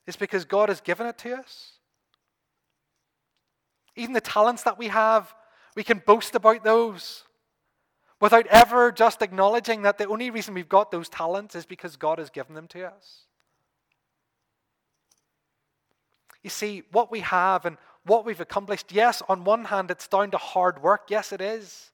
is 0.08 0.16
because 0.16 0.46
God 0.46 0.70
has 0.70 0.82
given 0.82 1.08
it 1.08 1.18
to 1.20 1.38
us. 1.38 1.74
Even 4.02 4.14
the 4.14 4.22
talents 4.22 4.64
that 4.64 4.80
we 4.80 4.88
have, 4.88 5.36
we 5.76 5.84
can 5.84 6.02
boast 6.04 6.34
about 6.34 6.64
those 6.64 7.24
without 8.20 8.48
ever 8.48 8.92
just 8.92 9.22
acknowledging 9.22 9.84
that 9.84 10.00
the 10.00 10.08
only 10.08 10.32
reason 10.32 10.56
we've 10.56 10.68
got 10.68 10.90
those 10.90 11.08
talents 11.08 11.54
is 11.54 11.68
because 11.68 11.98
God 11.98 12.18
has 12.18 12.32
given 12.32 12.56
them 12.56 12.68
to 12.70 12.88
us. 12.88 13.26
You 16.42 16.50
see, 16.50 16.82
what 16.92 17.12
we 17.12 17.20
have 17.20 17.64
and 17.66 17.78
what 18.04 18.26
we've 18.26 18.42
accomplished, 18.42 18.92
yes, 18.92 19.22
on 19.30 19.44
one 19.44 19.66
hand, 19.66 19.92
it's 19.92 20.08
down 20.08 20.32
to 20.32 20.38
hard 20.38 20.82
work. 20.82 21.04
Yes, 21.10 21.32
it 21.32 21.40
is. 21.40 21.92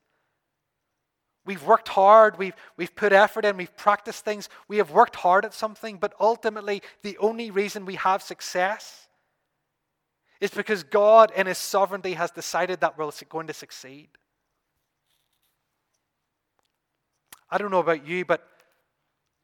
We've 1.45 1.63
worked 1.63 1.89
hard, 1.89 2.37
we've, 2.37 2.55
we've 2.77 2.95
put 2.95 3.11
effort 3.11 3.43
in, 3.43 3.57
we've 3.57 3.75
practiced 3.75 4.23
things, 4.23 4.47
we 4.69 4.77
have 4.77 4.91
worked 4.91 5.17
hard 5.17 5.43
at 5.43 5.53
something, 5.53 5.97
but 5.97 6.13
ultimately, 6.21 6.81
the 7.01 7.17
only 7.17 7.51
reason 7.51 7.85
we 7.85 7.95
have 7.95 8.21
success 8.21 9.06
is 10.39 10.51
because 10.51 10.83
God, 10.83 11.31
in 11.35 11.47
His 11.47 11.57
sovereignty, 11.57 12.13
has 12.13 12.31
decided 12.31 12.81
that 12.81 12.97
we're 12.97 13.09
going 13.29 13.47
to 13.47 13.53
succeed. 13.53 14.09
I 17.49 17.57
don't 17.57 17.71
know 17.71 17.79
about 17.79 18.05
you, 18.05 18.25
but, 18.25 18.47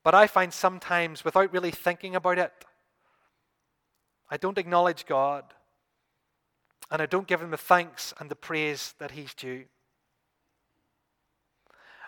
but 0.04 0.14
I 0.14 0.28
find 0.28 0.54
sometimes, 0.54 1.24
without 1.24 1.54
really 1.54 1.72
thinking 1.72 2.16
about 2.16 2.38
it, 2.38 2.52
I 4.30 4.38
don't 4.38 4.58
acknowledge 4.58 5.06
God 5.06 5.46
and 6.92 7.02
I 7.02 7.06
don't 7.06 7.28
give 7.28 7.42
Him 7.42 7.52
the 7.52 7.58
thanks 7.58 8.14
and 8.20 8.30
the 8.30 8.36
praise 8.36 8.94
that 9.00 9.12
He's 9.12 9.34
due. 9.34 9.66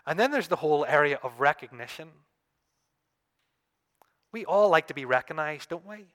And 0.06 0.20
then 0.20 0.32
there's 0.32 0.48
the 0.48 0.58
whole 0.58 0.86
area 0.86 1.20
of 1.24 1.40
recognition. 1.40 2.10
We 4.32 4.46
all 4.46 4.70
like 4.70 4.88
to 4.88 4.94
be 4.94 5.06
recognized, 5.06 5.70
don't 5.70 5.88
we? 5.88 6.06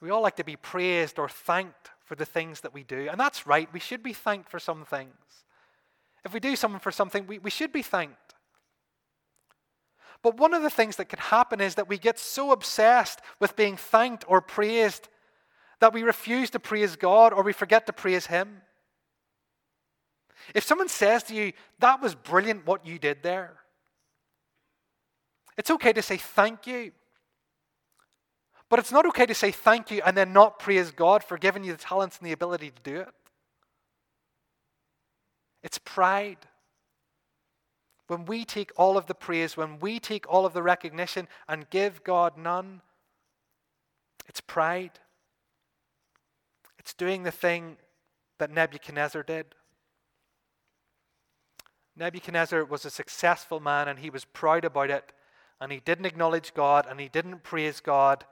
We 0.00 0.10
all 0.10 0.22
like 0.22 0.36
to 0.36 0.44
be 0.44 0.56
praised 0.56 1.18
or 1.18 1.28
thanked 1.28 1.90
for 2.04 2.14
the 2.14 2.24
things 2.24 2.60
that 2.60 2.72
we 2.72 2.84
do. 2.84 3.08
And 3.10 3.18
that's 3.18 3.46
right, 3.46 3.68
we 3.72 3.80
should 3.80 4.02
be 4.02 4.12
thanked 4.12 4.48
for 4.48 4.58
some 4.58 4.84
things. 4.84 5.12
If 6.24 6.32
we 6.32 6.40
do 6.40 6.56
something 6.56 6.80
for 6.80 6.92
something, 6.92 7.26
we, 7.26 7.38
we 7.38 7.50
should 7.50 7.72
be 7.72 7.82
thanked. 7.82 8.34
But 10.22 10.36
one 10.36 10.52
of 10.52 10.62
the 10.62 10.70
things 10.70 10.96
that 10.96 11.08
can 11.08 11.18
happen 11.18 11.60
is 11.60 11.76
that 11.76 11.88
we 11.88 11.98
get 11.98 12.18
so 12.18 12.50
obsessed 12.50 13.20
with 13.38 13.56
being 13.56 13.76
thanked 13.76 14.24
or 14.26 14.40
praised 14.40 15.08
that 15.80 15.92
we 15.92 16.02
refuse 16.02 16.50
to 16.50 16.58
praise 16.58 16.96
God 16.96 17.32
or 17.32 17.42
we 17.42 17.52
forget 17.52 17.86
to 17.86 17.92
praise 17.92 18.26
Him. 18.26 18.62
If 20.54 20.64
someone 20.64 20.88
says 20.88 21.22
to 21.24 21.34
you, 21.34 21.52
that 21.78 22.00
was 22.00 22.14
brilliant 22.14 22.66
what 22.66 22.86
you 22.86 22.98
did 22.98 23.22
there, 23.22 23.58
it's 25.56 25.70
okay 25.70 25.92
to 25.92 26.02
say 26.02 26.16
thank 26.16 26.66
you. 26.66 26.92
But 28.68 28.78
it's 28.78 28.92
not 28.92 29.06
okay 29.06 29.26
to 29.26 29.34
say 29.34 29.50
thank 29.50 29.90
you 29.90 30.02
and 30.04 30.16
then 30.16 30.32
not 30.32 30.58
praise 30.58 30.90
God 30.90 31.24
for 31.24 31.38
giving 31.38 31.64
you 31.64 31.72
the 31.72 31.78
talents 31.78 32.18
and 32.18 32.26
the 32.26 32.32
ability 32.32 32.70
to 32.70 32.82
do 32.82 33.00
it. 33.00 33.08
It's 35.62 35.78
pride. 35.78 36.38
When 38.08 38.26
we 38.26 38.44
take 38.44 38.70
all 38.76 38.96
of 38.96 39.06
the 39.06 39.14
praise, 39.14 39.56
when 39.56 39.80
we 39.80 39.98
take 39.98 40.26
all 40.28 40.46
of 40.46 40.52
the 40.52 40.62
recognition 40.62 41.28
and 41.48 41.68
give 41.70 42.04
God 42.04 42.36
none, 42.36 42.82
it's 44.26 44.40
pride. 44.40 44.98
It's 46.78 46.94
doing 46.94 47.22
the 47.22 47.30
thing 47.30 47.76
that 48.38 48.50
Nebuchadnezzar 48.50 49.22
did. 49.22 49.46
Nebuchadnezzar 51.96 52.64
was 52.64 52.84
a 52.84 52.90
successful 52.90 53.60
man 53.60 53.88
and 53.88 53.98
he 53.98 54.10
was 54.10 54.24
proud 54.24 54.64
about 54.64 54.90
it. 54.90 55.12
And 55.60 55.72
he 55.72 55.80
didn't 55.80 56.06
acknowledge 56.06 56.54
God 56.54 56.86
and 56.88 57.00
he 57.00 57.08
didn't 57.08 57.42
praise 57.42 57.80
God 57.80 58.24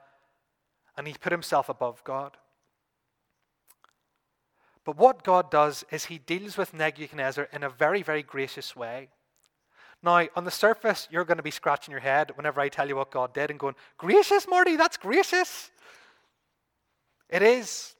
and 0.97 1.07
he 1.07 1.13
put 1.13 1.31
himself 1.31 1.69
above 1.69 2.03
God. 2.03 2.37
But 4.83 4.97
what 4.97 5.23
God 5.23 5.51
does 5.51 5.85
is 5.91 6.05
he 6.05 6.17
deals 6.17 6.57
with 6.57 6.73
Nebuchadnezzar 6.73 7.49
in 7.51 7.63
a 7.63 7.69
very, 7.69 8.01
very 8.01 8.23
gracious 8.23 8.75
way. 8.75 9.09
Now, 10.01 10.27
on 10.35 10.45
the 10.45 10.51
surface, 10.51 11.07
you're 11.11 11.25
going 11.25 11.37
to 11.37 11.43
be 11.43 11.51
scratching 11.51 11.91
your 11.91 11.99
head 11.99 12.31
whenever 12.35 12.61
I 12.61 12.69
tell 12.69 12.87
you 12.87 12.95
what 12.95 13.11
God 13.11 13.33
did 13.33 13.51
and 13.51 13.59
going, 13.59 13.75
Gracious, 13.97 14.47
Marty, 14.47 14.75
that's 14.75 14.95
gracious. 14.95 15.71
It 17.29 17.41
is. 17.41 17.96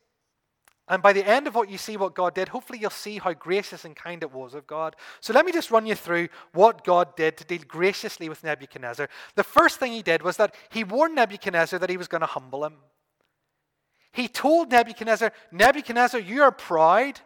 And 0.90 1.04
by 1.04 1.12
the 1.12 1.28
end 1.28 1.48
of 1.48 1.56
what 1.56 1.70
you 1.70 1.78
see 1.78 1.98
what 1.98 2.16
God 2.16 2.34
did, 2.34 2.48
hopefully 2.48 2.80
you'll 2.80 2.90
see 2.90 3.18
how 3.18 3.34
gracious 3.34 3.84
and 3.84 3.94
kind 3.94 4.24
it 4.24 4.32
was 4.32 4.54
of 4.54 4.66
God. 4.68 4.96
So 5.20 5.34
let 5.34 5.46
me 5.46 5.52
just 5.52 5.70
run 5.70 5.86
you 5.86 5.96
through 5.96 6.30
what 6.54 6.86
God 6.86 7.16
did 7.18 7.36
to 7.38 7.44
deal 7.44 7.62
graciously 7.68 8.30
with 8.30 8.44
Nebuchadnezzar. 8.44 9.10
The 9.36 9.44
first 9.44 9.80
thing 9.80 9.92
he 9.92 10.02
did 10.02 10.22
was 10.22 10.38
that 10.38 10.56
he 10.70 10.86
warned 10.86 11.16
Nebuchadnezzar 11.16 11.78
that 11.80 11.90
he 11.90 11.98
was 11.98 12.08
going 12.08 12.22
to 12.22 12.28
humble 12.28 12.64
him. 12.64 12.76
He 14.14 14.30
told 14.30 14.72
Nebuchadnezzar, 14.72 15.34
Nebuchadnezzar, 15.52 16.22
you 16.22 16.42
are 16.42 16.52
proud, 16.52 17.20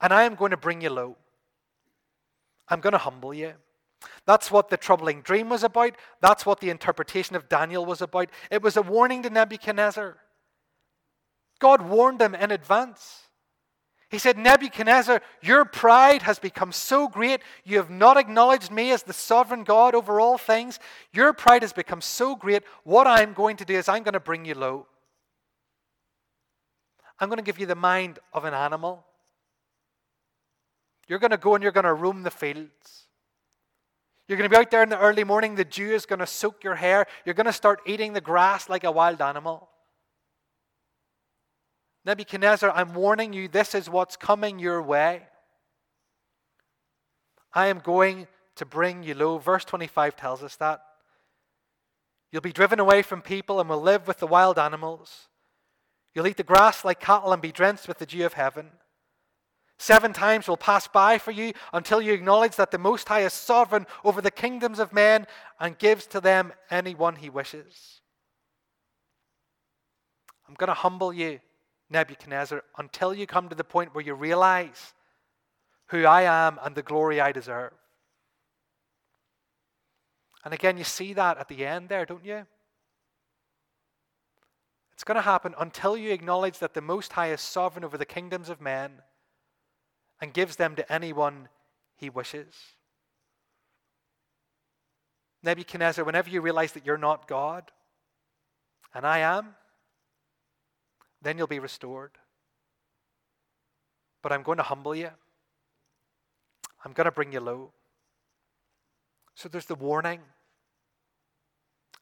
and 0.00 0.12
I 0.12 0.22
am 0.22 0.36
going 0.36 0.52
to 0.52 0.56
bring 0.56 0.80
you 0.80 0.90
low. 0.90 1.16
I'm 2.68 2.80
going 2.80 2.92
to 2.92 2.98
humble 2.98 3.34
you. 3.34 3.54
That's 4.26 4.50
what 4.50 4.70
the 4.70 4.76
troubling 4.76 5.22
dream 5.22 5.48
was 5.48 5.64
about. 5.64 5.96
That's 6.20 6.46
what 6.46 6.60
the 6.60 6.70
interpretation 6.70 7.36
of 7.36 7.48
Daniel 7.48 7.84
was 7.84 8.00
about. 8.00 8.30
It 8.50 8.62
was 8.62 8.76
a 8.76 8.82
warning 8.82 9.22
to 9.24 9.30
Nebuchadnezzar. 9.30 10.16
God 11.64 11.80
warned 11.80 12.18
them 12.18 12.34
in 12.34 12.50
advance. 12.50 13.22
He 14.10 14.18
said, 14.18 14.36
Nebuchadnezzar, 14.36 15.22
your 15.40 15.64
pride 15.64 16.20
has 16.20 16.38
become 16.38 16.72
so 16.72 17.08
great, 17.08 17.40
you 17.64 17.78
have 17.78 17.88
not 17.88 18.18
acknowledged 18.18 18.70
me 18.70 18.90
as 18.90 19.02
the 19.02 19.14
sovereign 19.14 19.64
God 19.64 19.94
over 19.94 20.20
all 20.20 20.36
things. 20.36 20.78
Your 21.14 21.32
pride 21.32 21.62
has 21.62 21.72
become 21.72 22.02
so 22.02 22.36
great, 22.36 22.64
what 22.82 23.06
I'm 23.06 23.32
going 23.32 23.56
to 23.56 23.64
do 23.64 23.76
is 23.76 23.88
I'm 23.88 24.02
going 24.02 24.12
to 24.12 24.20
bring 24.20 24.44
you 24.44 24.54
low. 24.54 24.86
I'm 27.18 27.30
going 27.30 27.38
to 27.38 27.42
give 27.42 27.58
you 27.58 27.64
the 27.64 27.74
mind 27.74 28.18
of 28.34 28.44
an 28.44 28.52
animal. 28.52 29.06
You're 31.08 31.18
going 31.18 31.30
to 31.30 31.38
go 31.38 31.54
and 31.54 31.62
you're 31.62 31.72
going 31.72 31.84
to 31.84 31.94
roam 31.94 32.24
the 32.24 32.30
fields. 32.30 33.06
You're 34.28 34.36
going 34.36 34.50
to 34.50 34.54
be 34.54 34.60
out 34.60 34.70
there 34.70 34.82
in 34.82 34.90
the 34.90 35.00
early 35.00 35.24
morning. 35.24 35.54
The 35.54 35.64
dew 35.64 35.94
is 35.94 36.04
going 36.04 36.18
to 36.18 36.26
soak 36.26 36.62
your 36.62 36.74
hair. 36.74 37.06
You're 37.24 37.34
going 37.34 37.46
to 37.46 37.54
start 37.54 37.80
eating 37.86 38.12
the 38.12 38.20
grass 38.20 38.68
like 38.68 38.84
a 38.84 38.92
wild 38.92 39.22
animal. 39.22 39.70
Nebuchadnezzar, 42.04 42.70
I'm 42.70 42.94
warning 42.94 43.32
you, 43.32 43.48
this 43.48 43.74
is 43.74 43.88
what's 43.88 44.16
coming 44.16 44.58
your 44.58 44.82
way. 44.82 45.22
I 47.52 47.68
am 47.68 47.78
going 47.78 48.26
to 48.56 48.66
bring 48.66 49.02
you 49.02 49.14
low. 49.14 49.38
Verse 49.38 49.64
25 49.64 50.16
tells 50.16 50.42
us 50.42 50.56
that. 50.56 50.82
You'll 52.30 52.42
be 52.42 52.52
driven 52.52 52.80
away 52.80 53.02
from 53.02 53.22
people 53.22 53.60
and 53.60 53.68
will 53.68 53.80
live 53.80 54.06
with 54.08 54.18
the 54.18 54.26
wild 54.26 54.58
animals. 54.58 55.28
You'll 56.14 56.26
eat 56.26 56.36
the 56.36 56.42
grass 56.42 56.84
like 56.84 57.00
cattle 57.00 57.32
and 57.32 57.40
be 57.40 57.52
drenched 57.52 57.88
with 57.88 57.98
the 57.98 58.06
dew 58.06 58.26
of 58.26 58.34
heaven. 58.34 58.70
Seven 59.78 60.12
times 60.12 60.46
will 60.46 60.56
pass 60.56 60.86
by 60.86 61.18
for 61.18 61.30
you 61.30 61.52
until 61.72 62.00
you 62.00 62.12
acknowledge 62.12 62.56
that 62.56 62.70
the 62.70 62.78
Most 62.78 63.08
High 63.08 63.22
is 63.22 63.32
sovereign 63.32 63.86
over 64.04 64.20
the 64.20 64.30
kingdoms 64.30 64.78
of 64.78 64.92
men 64.92 65.26
and 65.58 65.78
gives 65.78 66.06
to 66.08 66.20
them 66.20 66.52
anyone 66.70 67.16
he 67.16 67.28
wishes. 67.28 68.00
I'm 70.48 70.54
going 70.54 70.68
to 70.68 70.74
humble 70.74 71.12
you, 71.12 71.40
Nebuchadnezzar, 71.90 72.62
until 72.78 73.14
you 73.14 73.26
come 73.26 73.48
to 73.48 73.54
the 73.54 73.64
point 73.64 73.94
where 73.94 74.04
you 74.04 74.14
realize 74.14 74.94
who 75.88 76.04
I 76.04 76.22
am 76.22 76.58
and 76.64 76.74
the 76.74 76.82
glory 76.82 77.20
I 77.20 77.32
deserve. 77.32 77.72
And 80.44 80.52
again, 80.52 80.76
you 80.76 80.84
see 80.84 81.12
that 81.14 81.38
at 81.38 81.48
the 81.48 81.64
end 81.64 81.88
there, 81.88 82.04
don't 82.04 82.24
you? 82.24 82.46
It's 84.92 85.04
going 85.04 85.16
to 85.16 85.22
happen 85.22 85.54
until 85.58 85.96
you 85.96 86.12
acknowledge 86.12 86.58
that 86.58 86.74
the 86.74 86.80
Most 86.80 87.12
High 87.12 87.32
is 87.32 87.40
sovereign 87.40 87.84
over 87.84 87.98
the 87.98 88.04
kingdoms 88.04 88.48
of 88.48 88.60
men 88.60 89.02
and 90.20 90.32
gives 90.32 90.56
them 90.56 90.76
to 90.76 90.92
anyone 90.92 91.48
he 91.96 92.08
wishes. 92.08 92.54
Nebuchadnezzar, 95.42 96.04
whenever 96.04 96.30
you 96.30 96.40
realize 96.40 96.72
that 96.72 96.86
you're 96.86 96.96
not 96.96 97.28
God, 97.28 97.70
and 98.94 99.06
I 99.06 99.18
am, 99.18 99.56
then 101.24 101.38
you'll 101.38 101.46
be 101.46 101.58
restored. 101.58 102.12
But 104.22 104.32
I'm 104.32 104.42
going 104.42 104.58
to 104.58 104.62
humble 104.64 104.94
you, 104.94 105.10
I'm 106.84 106.92
going 106.92 107.06
to 107.06 107.10
bring 107.10 107.32
you 107.32 107.40
low. 107.40 107.72
So 109.34 109.48
there's 109.48 109.66
the 109.66 109.74
warning, 109.74 110.20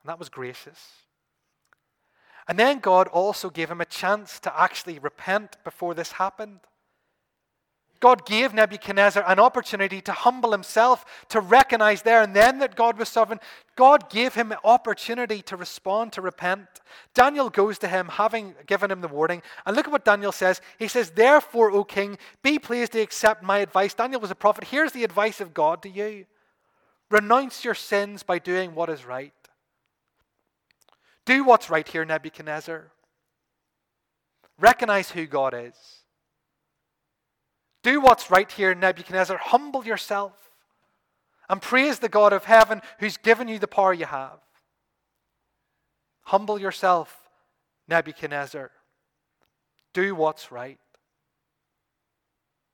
and 0.02 0.08
that 0.08 0.18
was 0.18 0.28
gracious. 0.28 0.78
And 2.48 2.58
then 2.58 2.80
God 2.80 3.08
also 3.08 3.50
gave 3.50 3.70
him 3.70 3.80
a 3.80 3.87
chance 3.87 4.40
to 4.40 4.61
actually 4.61 4.98
repent 4.98 5.56
before 5.64 5.94
this 5.94 6.12
happened. 6.12 6.61
God 8.02 8.26
gave 8.26 8.52
Nebuchadnezzar 8.52 9.22
an 9.28 9.38
opportunity 9.38 10.00
to 10.00 10.12
humble 10.12 10.50
himself, 10.50 11.04
to 11.28 11.38
recognize 11.38 12.02
there 12.02 12.20
and 12.20 12.34
then 12.34 12.58
that 12.58 12.74
God 12.74 12.98
was 12.98 13.08
sovereign. 13.08 13.38
God 13.76 14.10
gave 14.10 14.34
him 14.34 14.50
an 14.50 14.58
opportunity 14.64 15.40
to 15.42 15.56
respond, 15.56 16.12
to 16.14 16.20
repent. 16.20 16.66
Daniel 17.14 17.48
goes 17.48 17.78
to 17.78 17.86
him, 17.86 18.08
having 18.08 18.56
given 18.66 18.90
him 18.90 19.02
the 19.02 19.08
warning. 19.08 19.40
And 19.64 19.76
look 19.76 19.86
at 19.86 19.92
what 19.92 20.04
Daniel 20.04 20.32
says. 20.32 20.60
He 20.80 20.88
says, 20.88 21.12
Therefore, 21.12 21.70
O 21.70 21.84
king, 21.84 22.18
be 22.42 22.58
pleased 22.58 22.90
to 22.92 23.00
accept 23.00 23.44
my 23.44 23.58
advice. 23.58 23.94
Daniel 23.94 24.20
was 24.20 24.32
a 24.32 24.34
prophet. 24.34 24.64
Here's 24.64 24.90
the 24.90 25.04
advice 25.04 25.40
of 25.40 25.54
God 25.54 25.80
to 25.82 25.88
you 25.88 26.26
renounce 27.08 27.64
your 27.64 27.74
sins 27.74 28.24
by 28.24 28.40
doing 28.40 28.74
what 28.74 28.90
is 28.90 29.04
right. 29.04 29.32
Do 31.24 31.44
what's 31.44 31.70
right 31.70 31.86
here, 31.86 32.04
Nebuchadnezzar. 32.04 32.90
Recognize 34.58 35.12
who 35.12 35.26
God 35.26 35.54
is. 35.54 36.01
Do 37.83 38.01
what's 38.01 38.31
right 38.31 38.51
here, 38.51 38.75
Nebuchadnezzar. 38.75 39.38
Humble 39.38 39.85
yourself 39.85 40.33
and 41.49 41.61
praise 41.61 41.99
the 41.99 42.09
God 42.09 42.33
of 42.33 42.45
heaven 42.45 42.81
who's 42.99 43.16
given 43.16 43.49
you 43.49 43.59
the 43.59 43.66
power 43.66 43.92
you 43.92 44.07
have. 44.07 44.38
Humble 46.25 46.59
yourself, 46.59 47.29
Nebuchadnezzar. 47.88 48.71
Do 49.92 50.14
what's 50.14 50.53
right. 50.53 50.79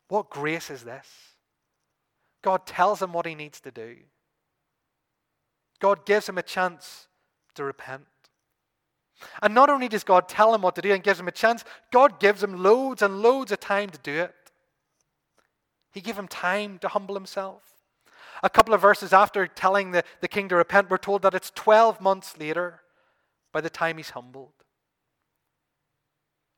What 0.08 0.30
grace 0.30 0.70
is 0.70 0.84
this? 0.84 1.06
God 2.42 2.66
tells 2.66 3.02
him 3.02 3.12
what 3.12 3.26
he 3.26 3.34
needs 3.34 3.60
to 3.60 3.70
do. 3.70 3.96
God 5.80 6.06
gives 6.06 6.28
him 6.28 6.38
a 6.38 6.42
chance 6.42 7.08
to 7.54 7.64
repent. 7.64 8.06
And 9.42 9.54
not 9.54 9.68
only 9.68 9.88
does 9.88 10.04
God 10.04 10.28
tell 10.28 10.54
him 10.54 10.62
what 10.62 10.76
to 10.76 10.82
do 10.82 10.92
and 10.92 11.02
gives 11.02 11.18
him 11.18 11.28
a 11.28 11.32
chance, 11.32 11.64
God 11.90 12.20
gives 12.20 12.42
him 12.42 12.62
loads 12.62 13.02
and 13.02 13.20
loads 13.22 13.50
of 13.50 13.60
time 13.60 13.90
to 13.90 13.98
do 13.98 14.12
it. 14.12 14.34
He 15.92 16.00
gave 16.00 16.18
him 16.18 16.28
time 16.28 16.78
to 16.80 16.88
humble 16.88 17.14
himself. 17.14 17.62
A 18.42 18.50
couple 18.50 18.74
of 18.74 18.80
verses 18.80 19.12
after 19.12 19.46
telling 19.46 19.90
the, 19.90 20.04
the 20.20 20.28
king 20.28 20.48
to 20.48 20.56
repent, 20.56 20.90
we're 20.90 20.98
told 20.98 21.22
that 21.22 21.34
it's 21.34 21.50
12 21.54 22.00
months 22.00 22.38
later 22.38 22.82
by 23.52 23.60
the 23.60 23.70
time 23.70 23.96
he's 23.96 24.10
humbled. 24.10 24.52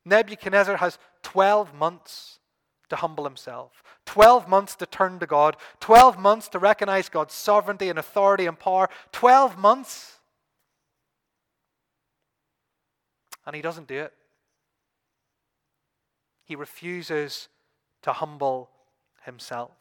Nebuchadnezzar 0.05 0.77
has 0.79 0.99
12 1.23 1.75
months 1.75 2.39
to 2.89 2.97
humble 2.97 3.25
himself, 3.25 3.83
12 4.07 4.49
months 4.49 4.75
to 4.77 4.87
turn 4.87 5.19
to 5.21 5.27
God, 5.27 5.57
12 5.79 6.19
months 6.19 6.49
to 6.49 6.59
recognize 6.59 7.09
God's 7.09 7.35
sovereignty 7.35 7.89
and 7.89 7.99
authority 7.99 8.47
and 8.47 8.59
power, 8.59 8.89
12 9.13 9.57
months. 9.57 10.19
And 13.47 13.55
he 13.55 13.63
doesn't 13.63 13.87
do 13.87 14.01
it. 14.01 14.13
He 16.45 16.57
refuses 16.57 17.49
to 18.03 18.13
humble 18.13 18.71
himself. 19.25 19.73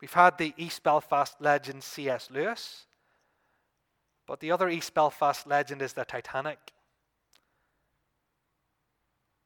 We've 0.00 0.12
had 0.12 0.38
the 0.38 0.54
East 0.56 0.82
Belfast 0.82 1.34
legend 1.40 1.82
C.S. 1.82 2.30
Lewis, 2.30 2.86
but 4.26 4.40
the 4.40 4.52
other 4.52 4.68
East 4.68 4.94
Belfast 4.94 5.46
legend 5.46 5.82
is 5.82 5.94
the 5.94 6.04
Titanic. 6.04 6.72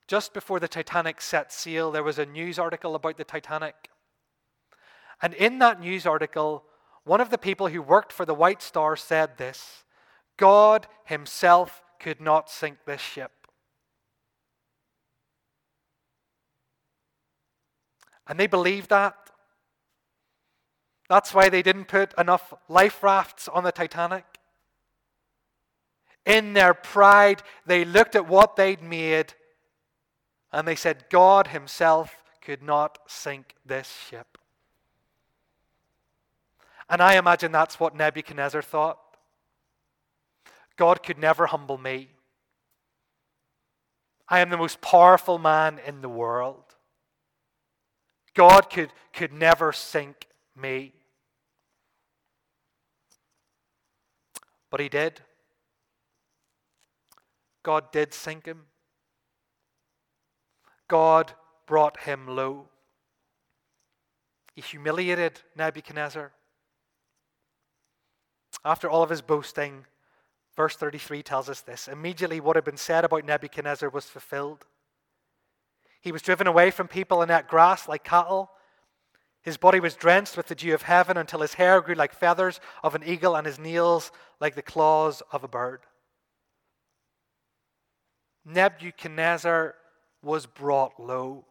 Just 0.06 0.34
before 0.34 0.60
the 0.60 0.68
Titanic 0.68 1.20
set 1.20 1.52
sail, 1.52 1.90
there 1.90 2.02
was 2.02 2.18
a 2.18 2.26
news 2.26 2.58
article 2.58 2.94
about 2.94 3.16
the 3.16 3.24
Titanic. 3.24 3.88
And 5.22 5.32
in 5.34 5.58
that 5.60 5.80
news 5.80 6.04
article, 6.04 6.64
one 7.04 7.20
of 7.20 7.30
the 7.30 7.38
people 7.38 7.68
who 7.68 7.80
worked 7.80 8.12
for 8.12 8.26
the 8.26 8.34
White 8.34 8.60
Star 8.60 8.96
said 8.96 9.38
this 9.38 9.84
God 10.36 10.86
Himself 11.04 11.82
could 11.98 12.20
not 12.20 12.50
sink 12.50 12.78
this 12.84 13.00
ship. 13.00 13.41
And 18.26 18.38
they 18.38 18.46
believed 18.46 18.90
that. 18.90 19.16
That's 21.08 21.34
why 21.34 21.48
they 21.48 21.62
didn't 21.62 21.86
put 21.86 22.14
enough 22.16 22.54
life 22.68 23.02
rafts 23.02 23.48
on 23.48 23.64
the 23.64 23.72
Titanic. 23.72 24.24
In 26.24 26.52
their 26.52 26.72
pride, 26.72 27.42
they 27.66 27.84
looked 27.84 28.14
at 28.14 28.28
what 28.28 28.56
they'd 28.56 28.82
made 28.82 29.34
and 30.52 30.68
they 30.68 30.76
said, 30.76 31.04
God 31.10 31.48
Himself 31.48 32.22
could 32.40 32.62
not 32.62 32.98
sink 33.06 33.54
this 33.64 33.92
ship. 34.08 34.38
And 36.88 37.00
I 37.00 37.16
imagine 37.16 37.52
that's 37.52 37.80
what 37.80 37.96
Nebuchadnezzar 37.96 38.62
thought. 38.62 38.98
God 40.76 41.02
could 41.02 41.18
never 41.18 41.46
humble 41.46 41.78
me. 41.78 42.10
I 44.28 44.40
am 44.40 44.50
the 44.50 44.56
most 44.56 44.80
powerful 44.80 45.38
man 45.38 45.80
in 45.86 46.00
the 46.00 46.08
world. 46.08 46.71
God 48.34 48.70
could, 48.70 48.90
could 49.12 49.32
never 49.32 49.72
sink 49.72 50.26
me. 50.56 50.92
But 54.70 54.80
he 54.80 54.88
did. 54.88 55.20
God 57.62 57.92
did 57.92 58.14
sink 58.14 58.46
him. 58.46 58.62
God 60.88 61.32
brought 61.66 62.00
him 62.00 62.26
low. 62.26 62.68
He 64.54 64.60
humiliated 64.60 65.40
Nebuchadnezzar. 65.56 66.32
After 68.64 68.88
all 68.88 69.02
of 69.02 69.10
his 69.10 69.22
boasting, 69.22 69.86
verse 70.56 70.76
33 70.76 71.22
tells 71.22 71.48
us 71.48 71.60
this 71.60 71.88
immediately 71.88 72.40
what 72.40 72.56
had 72.56 72.64
been 72.64 72.76
said 72.76 73.04
about 73.04 73.24
Nebuchadnezzar 73.24 73.88
was 73.88 74.06
fulfilled. 74.06 74.66
He 76.02 76.12
was 76.12 76.20
driven 76.20 76.46
away 76.46 76.70
from 76.70 76.88
people 76.88 77.22
and 77.22 77.30
ate 77.30 77.48
grass 77.48 77.88
like 77.88 78.04
cattle. 78.04 78.50
His 79.40 79.56
body 79.56 79.80
was 79.80 79.94
drenched 79.94 80.36
with 80.36 80.48
the 80.48 80.54
dew 80.54 80.74
of 80.74 80.82
heaven 80.82 81.16
until 81.16 81.40
his 81.40 81.54
hair 81.54 81.80
grew 81.80 81.94
like 81.94 82.12
feathers 82.12 82.60
of 82.82 82.94
an 82.94 83.02
eagle 83.06 83.36
and 83.36 83.46
his 83.46 83.58
nails 83.58 84.12
like 84.40 84.54
the 84.56 84.62
claws 84.62 85.22
of 85.32 85.44
a 85.44 85.48
bird. 85.48 85.80
Nebuchadnezzar 88.44 89.76
was 90.22 90.46
brought 90.46 90.98
low. 90.98 91.44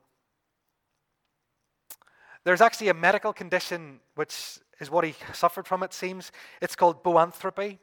There's 2.43 2.61
actually 2.61 2.89
a 2.89 2.93
medical 2.93 3.31
condition 3.31 4.01
which 4.15 4.59
is 4.81 4.89
what 4.89 5.05
he 5.05 5.15
suffered 5.33 5.67
from, 5.67 5.83
it 5.83 5.93
seems. 5.93 6.31
It's 6.61 6.75
called 6.75 7.03
boanthropy. 7.03 7.79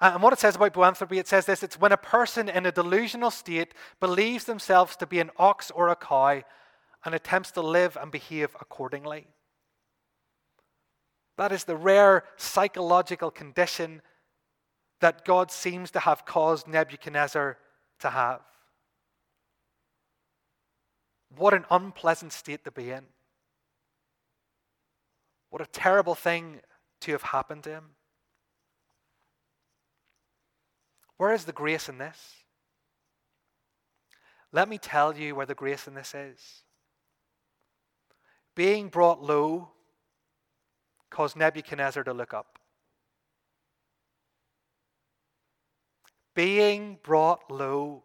Uh, 0.00 0.12
and 0.14 0.22
what 0.22 0.32
it 0.32 0.38
says 0.38 0.54
about 0.54 0.74
boanthropy, 0.74 1.18
it 1.18 1.26
says 1.26 1.46
this 1.46 1.62
it's 1.62 1.80
when 1.80 1.92
a 1.92 1.96
person 1.96 2.48
in 2.48 2.66
a 2.66 2.72
delusional 2.72 3.30
state 3.30 3.74
believes 4.00 4.44
themselves 4.44 4.96
to 4.96 5.06
be 5.06 5.18
an 5.18 5.30
ox 5.36 5.70
or 5.70 5.88
a 5.88 5.96
cow 5.96 6.42
and 7.04 7.14
attempts 7.14 7.50
to 7.52 7.62
live 7.62 7.96
and 8.00 8.12
behave 8.12 8.54
accordingly. 8.60 9.26
That 11.36 11.52
is 11.52 11.64
the 11.64 11.76
rare 11.76 12.24
psychological 12.36 13.30
condition 13.30 14.02
that 15.00 15.24
God 15.24 15.50
seems 15.50 15.90
to 15.92 16.00
have 16.00 16.24
caused 16.24 16.66
Nebuchadnezzar 16.66 17.56
to 18.00 18.10
have. 18.10 18.40
What 21.36 21.54
an 21.54 21.64
unpleasant 21.70 22.32
state 22.32 22.64
to 22.64 22.72
be 22.72 22.90
in. 22.90 23.04
What 25.50 25.62
a 25.62 25.66
terrible 25.66 26.14
thing 26.14 26.60
to 27.02 27.12
have 27.12 27.22
happened 27.22 27.64
to 27.64 27.70
him. 27.70 27.84
Where 31.18 31.32
is 31.32 31.44
the 31.44 31.52
grace 31.52 31.88
in 31.88 31.98
this? 31.98 32.36
Let 34.50 34.68
me 34.68 34.78
tell 34.78 35.16
you 35.16 35.34
where 35.34 35.46
the 35.46 35.54
grace 35.54 35.86
in 35.86 35.94
this 35.94 36.14
is. 36.14 36.62
Being 38.54 38.88
brought 38.88 39.22
low 39.22 39.70
caused 41.10 41.36
Nebuchadnezzar 41.36 42.04
to 42.04 42.14
look 42.14 42.32
up. 42.32 42.58
Being 46.34 46.98
brought 47.02 47.50
low 47.50 48.04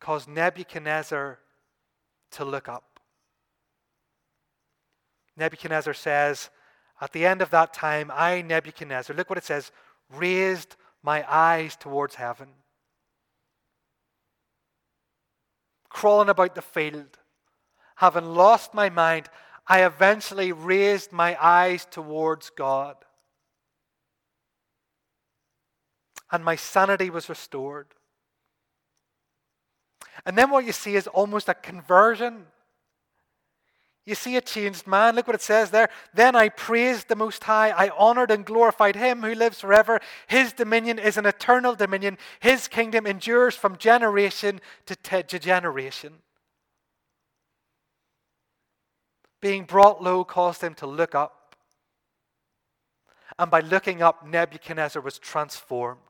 caused 0.00 0.28
Nebuchadnezzar 0.28 1.38
to 2.30 2.44
look 2.44 2.68
up. 2.68 3.00
Nebuchadnezzar 5.36 5.94
says, 5.94 6.50
At 7.00 7.12
the 7.12 7.26
end 7.26 7.42
of 7.42 7.50
that 7.50 7.74
time, 7.74 8.10
I, 8.14 8.42
Nebuchadnezzar, 8.42 9.16
look 9.16 9.28
what 9.28 9.38
it 9.38 9.44
says, 9.44 9.72
raised 10.14 10.76
my 11.02 11.24
eyes 11.28 11.76
towards 11.76 12.14
heaven. 12.14 12.48
Crawling 15.88 16.28
about 16.28 16.54
the 16.54 16.62
field, 16.62 17.18
having 17.96 18.26
lost 18.26 18.74
my 18.74 18.90
mind, 18.90 19.28
I 19.66 19.84
eventually 19.84 20.52
raised 20.52 21.12
my 21.12 21.36
eyes 21.42 21.86
towards 21.90 22.50
God. 22.50 22.96
And 26.30 26.44
my 26.44 26.56
sanity 26.56 27.10
was 27.10 27.28
restored. 27.28 27.86
And 30.26 30.36
then 30.36 30.50
what 30.50 30.64
you 30.64 30.72
see 30.72 30.96
is 30.96 31.06
almost 31.06 31.48
a 31.48 31.54
conversion 31.54 32.46
you 34.08 34.14
see 34.14 34.36
a 34.36 34.40
changed 34.40 34.86
man. 34.86 35.14
Look 35.14 35.26
what 35.26 35.34
it 35.34 35.42
says 35.42 35.70
there. 35.70 35.90
Then 36.14 36.34
I 36.34 36.48
praised 36.48 37.08
the 37.08 37.14
Most 37.14 37.44
High. 37.44 37.70
I 37.70 37.90
honored 37.90 38.30
and 38.30 38.42
glorified 38.42 38.96
him 38.96 39.20
who 39.22 39.34
lives 39.34 39.60
forever. 39.60 40.00
His 40.26 40.54
dominion 40.54 40.98
is 40.98 41.18
an 41.18 41.26
eternal 41.26 41.74
dominion. 41.74 42.16
His 42.40 42.68
kingdom 42.68 43.06
endures 43.06 43.54
from 43.54 43.76
generation 43.76 44.62
to, 44.86 44.96
to 45.22 45.38
generation. 45.38 46.14
Being 49.42 49.64
brought 49.64 50.02
low 50.02 50.24
caused 50.24 50.62
him 50.62 50.74
to 50.76 50.86
look 50.86 51.14
up. 51.14 51.54
And 53.38 53.50
by 53.50 53.60
looking 53.60 54.00
up, 54.00 54.26
Nebuchadnezzar 54.26 55.02
was 55.02 55.18
transformed. 55.18 56.00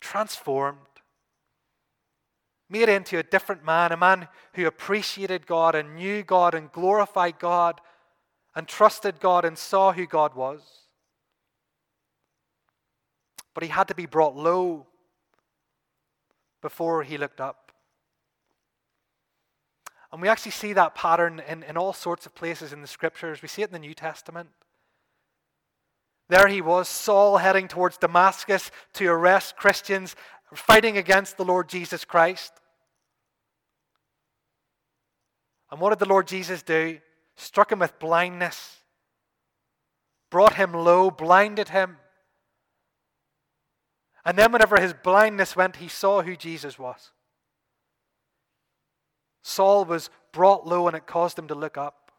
Transformed 0.00 0.78
made 2.68 2.88
into 2.88 3.18
a 3.18 3.22
different 3.22 3.64
man, 3.64 3.92
a 3.92 3.96
man 3.96 4.28
who 4.54 4.66
appreciated 4.66 5.46
God 5.46 5.74
and 5.74 5.96
knew 5.96 6.22
God 6.22 6.54
and 6.54 6.72
glorified 6.72 7.38
God 7.38 7.80
and 8.56 8.66
trusted 8.66 9.20
God 9.20 9.44
and 9.44 9.58
saw 9.58 9.92
who 9.92 10.06
God 10.06 10.34
was. 10.34 10.62
But 13.52 13.62
he 13.62 13.68
had 13.68 13.88
to 13.88 13.94
be 13.94 14.06
brought 14.06 14.36
low 14.36 14.86
before 16.62 17.02
he 17.02 17.18
looked 17.18 17.40
up. 17.40 17.72
And 20.12 20.22
we 20.22 20.28
actually 20.28 20.52
see 20.52 20.72
that 20.72 20.94
pattern 20.94 21.42
in, 21.46 21.62
in 21.64 21.76
all 21.76 21.92
sorts 21.92 22.24
of 22.24 22.34
places 22.34 22.72
in 22.72 22.80
the 22.80 22.86
scriptures. 22.86 23.42
We 23.42 23.48
see 23.48 23.62
it 23.62 23.68
in 23.68 23.72
the 23.72 23.78
New 23.80 23.94
Testament. 23.94 24.48
There 26.28 26.48
he 26.48 26.62
was, 26.62 26.88
Saul 26.88 27.36
heading 27.36 27.68
towards 27.68 27.98
Damascus 27.98 28.70
to 28.94 29.08
arrest 29.08 29.56
Christians, 29.56 30.16
fighting 30.54 30.98
against 30.98 31.36
the 31.36 31.44
Lord 31.44 31.68
Jesus 31.68 32.04
Christ. 32.04 32.52
And 35.70 35.80
what 35.80 35.90
did 35.90 35.98
the 35.98 36.08
Lord 36.08 36.26
Jesus 36.26 36.62
do? 36.62 36.98
Struck 37.36 37.72
him 37.72 37.80
with 37.80 37.98
blindness, 37.98 38.78
brought 40.30 40.54
him 40.54 40.72
low, 40.72 41.10
blinded 41.10 41.70
him. 41.70 41.96
And 44.24 44.38
then, 44.38 44.52
whenever 44.52 44.80
his 44.80 44.94
blindness 44.94 45.54
went, 45.54 45.76
he 45.76 45.88
saw 45.88 46.22
who 46.22 46.34
Jesus 46.36 46.78
was. 46.78 47.10
Saul 49.42 49.84
was 49.84 50.08
brought 50.32 50.66
low, 50.66 50.86
and 50.86 50.96
it 50.96 51.06
caused 51.06 51.38
him 51.38 51.48
to 51.48 51.54
look 51.54 51.76
up. 51.76 52.12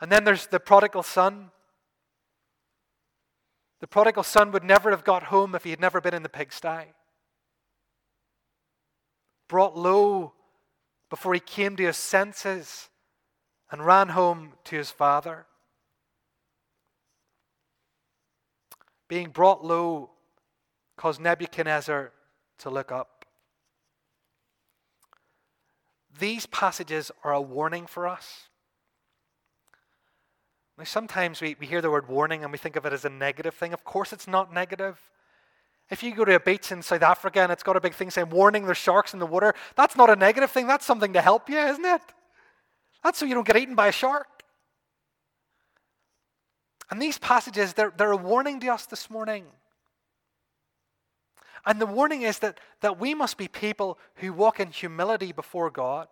And 0.00 0.10
then 0.10 0.24
there's 0.24 0.46
the 0.46 0.60
prodigal 0.60 1.02
son. 1.02 1.50
The 3.84 3.88
prodigal 3.88 4.22
son 4.22 4.50
would 4.52 4.64
never 4.64 4.92
have 4.92 5.04
got 5.04 5.24
home 5.24 5.54
if 5.54 5.64
he 5.64 5.68
had 5.68 5.78
never 5.78 6.00
been 6.00 6.14
in 6.14 6.22
the 6.22 6.30
pigsty. 6.30 6.94
Brought 9.46 9.76
low 9.76 10.32
before 11.10 11.34
he 11.34 11.40
came 11.40 11.76
to 11.76 11.84
his 11.84 11.98
senses 11.98 12.88
and 13.70 13.84
ran 13.84 14.08
home 14.08 14.54
to 14.64 14.76
his 14.76 14.90
father. 14.90 15.44
Being 19.06 19.28
brought 19.28 19.62
low 19.62 20.12
caused 20.96 21.20
Nebuchadnezzar 21.20 22.10
to 22.60 22.70
look 22.70 22.90
up. 22.90 23.26
These 26.18 26.46
passages 26.46 27.10
are 27.22 27.34
a 27.34 27.40
warning 27.42 27.86
for 27.86 28.08
us. 28.08 28.48
Now, 30.76 30.84
sometimes 30.84 31.40
we, 31.40 31.56
we 31.60 31.66
hear 31.66 31.80
the 31.80 31.90
word 31.90 32.08
warning 32.08 32.42
and 32.42 32.50
we 32.50 32.58
think 32.58 32.76
of 32.76 32.84
it 32.84 32.92
as 32.92 33.04
a 33.04 33.10
negative 33.10 33.54
thing. 33.54 33.72
Of 33.72 33.84
course, 33.84 34.12
it's 34.12 34.26
not 34.26 34.52
negative. 34.52 34.98
If 35.90 36.02
you 36.02 36.14
go 36.14 36.24
to 36.24 36.34
a 36.34 36.40
beach 36.40 36.72
in 36.72 36.82
South 36.82 37.02
Africa 37.02 37.40
and 37.40 37.52
it's 37.52 37.62
got 37.62 37.76
a 37.76 37.80
big 37.80 37.94
thing 37.94 38.10
saying, 38.10 38.30
warning, 38.30 38.64
there's 38.64 38.78
sharks 38.78 39.12
in 39.12 39.20
the 39.20 39.26
water, 39.26 39.54
that's 39.76 39.96
not 39.96 40.10
a 40.10 40.16
negative 40.16 40.50
thing. 40.50 40.66
That's 40.66 40.84
something 40.84 41.12
to 41.12 41.20
help 41.20 41.48
you, 41.48 41.58
isn't 41.58 41.84
it? 41.84 42.00
That's 43.04 43.18
so 43.18 43.26
you 43.26 43.34
don't 43.34 43.46
get 43.46 43.56
eaten 43.56 43.74
by 43.74 43.88
a 43.88 43.92
shark. 43.92 44.26
And 46.90 47.00
these 47.00 47.18
passages, 47.18 47.74
they're, 47.74 47.92
they're 47.96 48.12
a 48.12 48.16
warning 48.16 48.60
to 48.60 48.68
us 48.68 48.86
this 48.86 49.08
morning. 49.08 49.44
And 51.66 51.80
the 51.80 51.86
warning 51.86 52.22
is 52.22 52.40
that, 52.40 52.58
that 52.80 52.98
we 52.98 53.14
must 53.14 53.38
be 53.38 53.48
people 53.48 53.98
who 54.16 54.32
walk 54.32 54.60
in 54.60 54.70
humility 54.70 55.32
before 55.32 55.70
God. 55.70 56.08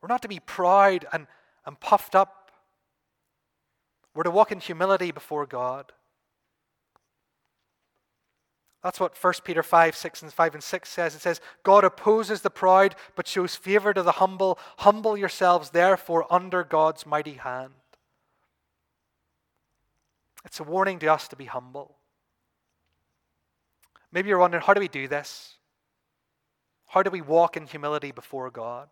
We're 0.00 0.08
not 0.08 0.22
to 0.22 0.28
be 0.28 0.40
proud 0.40 1.06
and, 1.12 1.26
and 1.66 1.78
puffed 1.80 2.14
up. 2.14 2.50
We're 4.14 4.22
to 4.22 4.30
walk 4.30 4.52
in 4.52 4.60
humility 4.60 5.10
before 5.10 5.44
God. 5.44 5.92
That's 8.82 9.00
what 9.00 9.16
1 9.20 9.34
Peter 9.42 9.64
5, 9.64 9.96
6 9.96 10.22
and 10.22 10.32
5 10.32 10.54
and 10.54 10.62
6 10.62 10.88
says. 10.88 11.14
It 11.16 11.20
says, 11.20 11.40
God 11.64 11.82
opposes 11.82 12.42
the 12.42 12.50
proud, 12.50 12.94
but 13.16 13.26
shows 13.26 13.56
favor 13.56 13.92
to 13.92 14.02
the 14.02 14.12
humble. 14.12 14.60
Humble 14.78 15.16
yourselves, 15.16 15.70
therefore, 15.70 16.32
under 16.32 16.62
God's 16.62 17.04
mighty 17.04 17.34
hand. 17.34 17.72
It's 20.44 20.60
a 20.60 20.64
warning 20.64 21.00
to 21.00 21.08
us 21.08 21.26
to 21.28 21.36
be 21.36 21.46
humble. 21.46 21.96
Maybe 24.12 24.28
you're 24.28 24.38
wondering, 24.38 24.62
how 24.62 24.72
do 24.72 24.80
we 24.80 24.86
do 24.88 25.08
this? 25.08 25.54
How 26.86 27.02
do 27.02 27.10
we 27.10 27.20
walk 27.20 27.56
in 27.56 27.66
humility 27.66 28.12
before 28.12 28.48
God? 28.50 28.88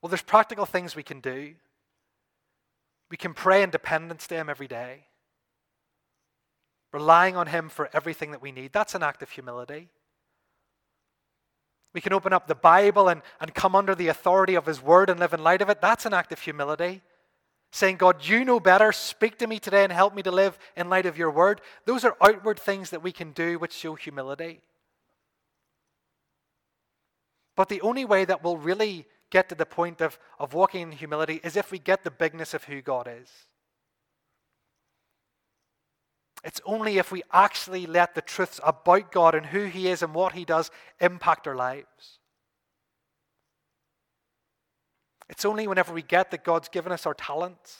Well, 0.00 0.08
there's 0.08 0.22
practical 0.22 0.66
things 0.66 0.94
we 0.94 1.02
can 1.02 1.20
do. 1.20 1.54
We 3.10 3.16
can 3.16 3.34
pray 3.34 3.62
in 3.62 3.70
dependence 3.70 4.26
to 4.28 4.34
Him 4.34 4.48
every 4.48 4.68
day 4.68 5.08
relying 6.92 7.36
on 7.36 7.48
Him 7.48 7.68
for 7.68 7.90
everything 7.92 8.30
that 8.30 8.42
we 8.42 8.52
need. 8.52 8.72
That's 8.72 8.94
an 8.94 9.02
act 9.02 9.22
of 9.22 9.30
humility. 9.30 9.88
We 11.94 12.00
can 12.00 12.12
open 12.12 12.32
up 12.32 12.46
the 12.46 12.54
Bible 12.54 13.08
and, 13.08 13.22
and 13.40 13.54
come 13.54 13.74
under 13.74 13.94
the 13.94 14.08
authority 14.08 14.54
of 14.54 14.66
His 14.66 14.82
Word 14.82 15.10
and 15.10 15.18
live 15.18 15.34
in 15.34 15.42
light 15.42 15.62
of 15.62 15.68
it. 15.68 15.80
That's 15.80 16.06
an 16.06 16.14
act 16.14 16.32
of 16.32 16.40
humility. 16.40 17.02
Saying, 17.70 17.96
God, 17.96 18.26
you 18.26 18.44
know 18.44 18.60
better. 18.60 18.92
Speak 18.92 19.38
to 19.38 19.46
me 19.46 19.58
today 19.58 19.84
and 19.84 19.92
help 19.92 20.14
me 20.14 20.22
to 20.22 20.30
live 20.30 20.58
in 20.76 20.88
light 20.88 21.06
of 21.06 21.18
your 21.18 21.30
Word. 21.30 21.60
Those 21.84 22.04
are 22.04 22.16
outward 22.20 22.58
things 22.58 22.90
that 22.90 23.02
we 23.02 23.12
can 23.12 23.32
do 23.32 23.58
which 23.58 23.72
show 23.72 23.94
humility. 23.94 24.60
But 27.56 27.68
the 27.68 27.80
only 27.82 28.04
way 28.04 28.24
that 28.24 28.42
we'll 28.42 28.56
really 28.56 29.06
get 29.30 29.48
to 29.48 29.54
the 29.54 29.66
point 29.66 30.00
of, 30.00 30.18
of 30.38 30.54
walking 30.54 30.82
in 30.82 30.92
humility 30.92 31.40
is 31.44 31.56
if 31.56 31.70
we 31.70 31.78
get 31.78 32.04
the 32.04 32.10
bigness 32.10 32.54
of 32.54 32.64
who 32.64 32.80
God 32.80 33.08
is. 33.10 33.30
It's 36.44 36.60
only 36.64 36.98
if 36.98 37.10
we 37.10 37.22
actually 37.32 37.86
let 37.86 38.14
the 38.14 38.22
truths 38.22 38.60
about 38.62 39.10
God 39.10 39.34
and 39.34 39.46
who 39.46 39.64
He 39.64 39.88
is 39.88 40.02
and 40.02 40.14
what 40.14 40.32
He 40.32 40.44
does 40.44 40.70
impact 41.00 41.48
our 41.48 41.56
lives. 41.56 42.18
It's 45.28 45.44
only 45.44 45.66
whenever 45.66 45.92
we 45.92 46.02
get 46.02 46.30
that 46.30 46.44
God's 46.44 46.68
given 46.68 46.92
us 46.92 47.06
our 47.06 47.14
talents 47.14 47.76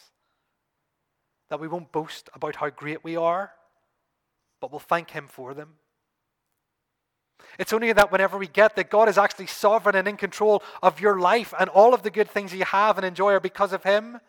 that 1.50 1.60
we 1.60 1.68
won't 1.68 1.92
boast 1.92 2.28
about 2.34 2.56
how 2.56 2.68
great 2.68 3.02
we 3.02 3.16
are, 3.16 3.52
but 4.60 4.70
we'll 4.70 4.80
thank 4.80 5.10
Him 5.10 5.28
for 5.28 5.54
them. 5.54 5.74
It's 7.58 7.72
only 7.72 7.92
that 7.92 8.12
whenever 8.12 8.38
we 8.38 8.46
get 8.46 8.76
that 8.76 8.90
God 8.90 9.08
is 9.08 9.18
actually 9.18 9.46
sovereign 9.46 9.96
and 9.96 10.06
in 10.06 10.16
control 10.16 10.62
of 10.82 11.00
your 11.00 11.18
life 11.18 11.52
and 11.58 11.68
all 11.70 11.94
of 11.94 12.02
the 12.02 12.10
good 12.10 12.30
things 12.30 12.52
you 12.52 12.64
have 12.64 12.98
and 12.98 13.06
enjoy 13.06 13.32
are 13.32 13.40
because 13.40 13.72
of 13.72 13.82
Him, 13.82 14.20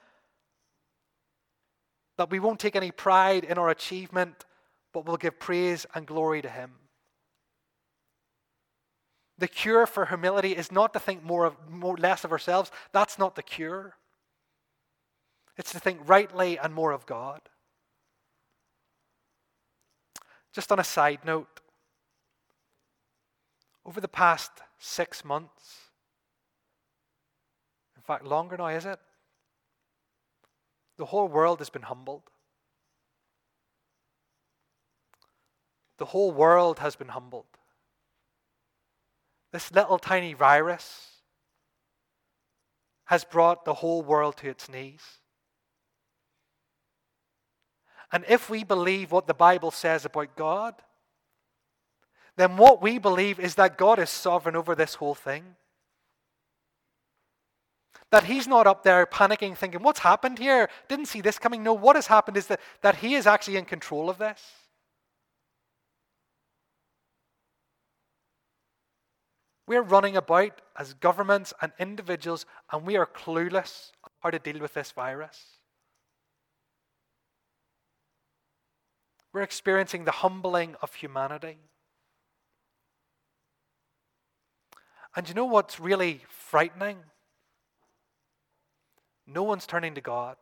that 2.17 2.29
we 2.29 2.39
won't 2.39 2.59
take 2.59 2.75
any 2.75 2.91
pride 2.91 3.43
in 3.43 3.57
our 3.57 3.69
achievement, 3.69 4.45
but 4.93 5.05
will 5.05 5.17
give 5.17 5.39
praise 5.39 5.85
and 5.93 6.05
glory 6.05 6.41
to 6.41 6.49
Him. 6.49 6.71
The 9.37 9.47
cure 9.47 9.87
for 9.87 10.05
humility 10.05 10.51
is 10.51 10.71
not 10.71 10.91
to 10.93 10.99
think 10.99 11.23
more 11.23 11.45
of 11.45 11.55
more 11.69 11.95
less 11.95 12.25
of 12.25 12.31
ourselves. 12.31 12.71
That's 12.91 13.17
not 13.17 13.35
the 13.35 13.43
cure. 13.43 13.95
It's 15.57 15.71
to 15.71 15.79
think 15.79 15.99
rightly 16.05 16.57
and 16.57 16.73
more 16.73 16.91
of 16.91 17.05
God. 17.05 17.41
Just 20.53 20.71
on 20.71 20.79
a 20.79 20.83
side 20.83 21.19
note, 21.23 21.58
over 23.85 24.01
the 24.01 24.07
past 24.07 24.51
six 24.77 25.23
months, 25.25 25.89
in 27.95 28.01
fact, 28.01 28.25
longer 28.25 28.57
now, 28.57 28.67
is 28.67 28.85
it? 28.85 28.99
The 30.97 31.05
whole 31.05 31.27
world 31.27 31.59
has 31.59 31.69
been 31.69 31.83
humbled. 31.83 32.23
The 35.97 36.05
whole 36.05 36.31
world 36.31 36.79
has 36.79 36.95
been 36.95 37.09
humbled. 37.09 37.45
This 39.51 39.71
little 39.71 39.97
tiny 39.97 40.33
virus 40.33 41.07
has 43.05 43.23
brought 43.23 43.65
the 43.65 43.73
whole 43.73 44.01
world 44.01 44.37
to 44.37 44.49
its 44.49 44.69
knees. 44.69 45.01
And 48.11 48.23
if 48.27 48.49
we 48.49 48.63
believe 48.63 49.11
what 49.11 49.27
the 49.27 49.33
Bible 49.33 49.71
says 49.71 50.05
about 50.05 50.35
God, 50.35 50.75
then 52.37 52.57
what 52.57 52.81
we 52.81 52.97
believe 52.97 53.39
is 53.39 53.55
that 53.55 53.77
God 53.77 53.99
is 53.99 54.09
sovereign 54.09 54.55
over 54.55 54.75
this 54.75 54.95
whole 54.95 55.15
thing. 55.15 55.55
That 58.11 58.23
He's 58.23 58.47
not 58.47 58.65
up 58.65 58.83
there 58.83 59.05
panicking, 59.05 59.57
thinking, 59.57 59.83
What's 59.83 59.99
happened 59.99 60.39
here? 60.39 60.69
Didn't 60.87 61.07
see 61.07 61.21
this 61.21 61.37
coming. 61.37 61.63
No, 61.63 61.73
what 61.73 61.95
has 61.95 62.07
happened 62.07 62.37
is 62.37 62.47
that, 62.47 62.59
that 62.81 62.97
He 62.97 63.15
is 63.15 63.27
actually 63.27 63.57
in 63.57 63.65
control 63.65 64.09
of 64.09 64.17
this. 64.17 64.41
We're 69.67 69.83
running 69.83 70.17
about 70.17 70.61
as 70.75 70.95
governments 70.95 71.53
and 71.61 71.71
individuals, 71.77 72.47
and 72.71 72.83
we 72.87 72.97
are 72.97 73.05
clueless 73.05 73.91
how 74.21 74.31
to 74.31 74.39
deal 74.39 74.59
with 74.59 74.73
this 74.73 74.91
virus. 74.91 75.45
We're 79.31 79.41
experiencing 79.41 80.05
the 80.05 80.11
humbling 80.11 80.75
of 80.81 80.95
humanity. 80.95 81.57
And 85.15 85.27
you 85.27 85.33
know 85.33 85.45
what's 85.45 85.79
really 85.79 86.21
frightening? 86.27 86.97
No 89.25 89.43
one's 89.43 89.65
turning 89.65 89.95
to 89.95 90.01
God. 90.01 90.37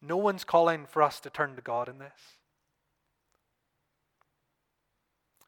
No 0.00 0.16
one's 0.16 0.44
calling 0.44 0.86
for 0.86 1.02
us 1.02 1.20
to 1.20 1.30
turn 1.30 1.56
to 1.56 1.62
God 1.62 1.88
in 1.88 1.98
this. 1.98 2.38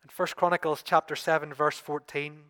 In 0.02 0.10
1 0.14 0.28
Chronicles 0.36 0.82
chapter 0.82 1.14
7 1.14 1.54
verse 1.54 1.78
14 1.78 2.40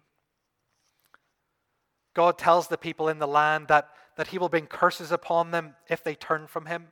God 2.15 2.39
tells 2.39 2.69
the 2.69 2.79
people 2.79 3.09
in 3.09 3.19
the 3.19 3.29
land 3.29 3.69
that, 3.69 3.89
that 4.17 4.29
he 4.29 4.39
will 4.39 4.49
bring 4.49 4.67
curses 4.67 5.13
upon 5.13 5.51
them 5.51 5.75
if 5.89 6.03
they 6.03 6.15
turn 6.15 6.47
from 6.47 6.67
him. 6.67 6.89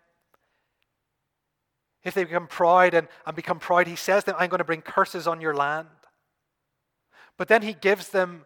If 2.04 2.14
they 2.14 2.24
become 2.24 2.46
proud 2.46 2.94
and, 2.94 3.08
and 3.26 3.34
become 3.34 3.58
proud, 3.58 3.86
he 3.86 3.96
says 3.96 4.24
them, 4.24 4.36
I'm 4.38 4.48
going 4.48 4.58
to 4.58 4.64
bring 4.64 4.82
curses 4.82 5.26
on 5.26 5.40
your 5.40 5.54
land. 5.54 5.88
But 7.36 7.48
then 7.48 7.62
he 7.62 7.72
gives 7.72 8.08
them 8.08 8.44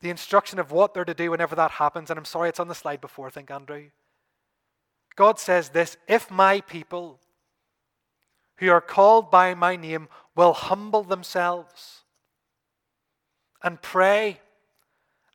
the 0.00 0.10
instruction 0.10 0.58
of 0.58 0.72
what 0.72 0.94
they're 0.94 1.04
to 1.04 1.14
do 1.14 1.30
whenever 1.30 1.54
that 1.56 1.72
happens. 1.72 2.10
And 2.10 2.18
I'm 2.18 2.24
sorry, 2.24 2.48
it's 2.48 2.60
on 2.60 2.68
the 2.68 2.74
slide 2.74 3.00
before, 3.00 3.28
I 3.28 3.30
think, 3.30 3.50
Andrew. 3.50 3.90
God 5.14 5.38
says 5.38 5.70
this 5.70 5.96
If 6.08 6.30
my 6.30 6.60
people 6.62 7.20
who 8.56 8.70
are 8.70 8.80
called 8.80 9.30
by 9.30 9.54
my 9.54 9.76
name 9.76 10.08
will 10.34 10.52
humble 10.52 11.02
themselves 11.02 12.02
and 13.62 13.80
pray 13.80 14.40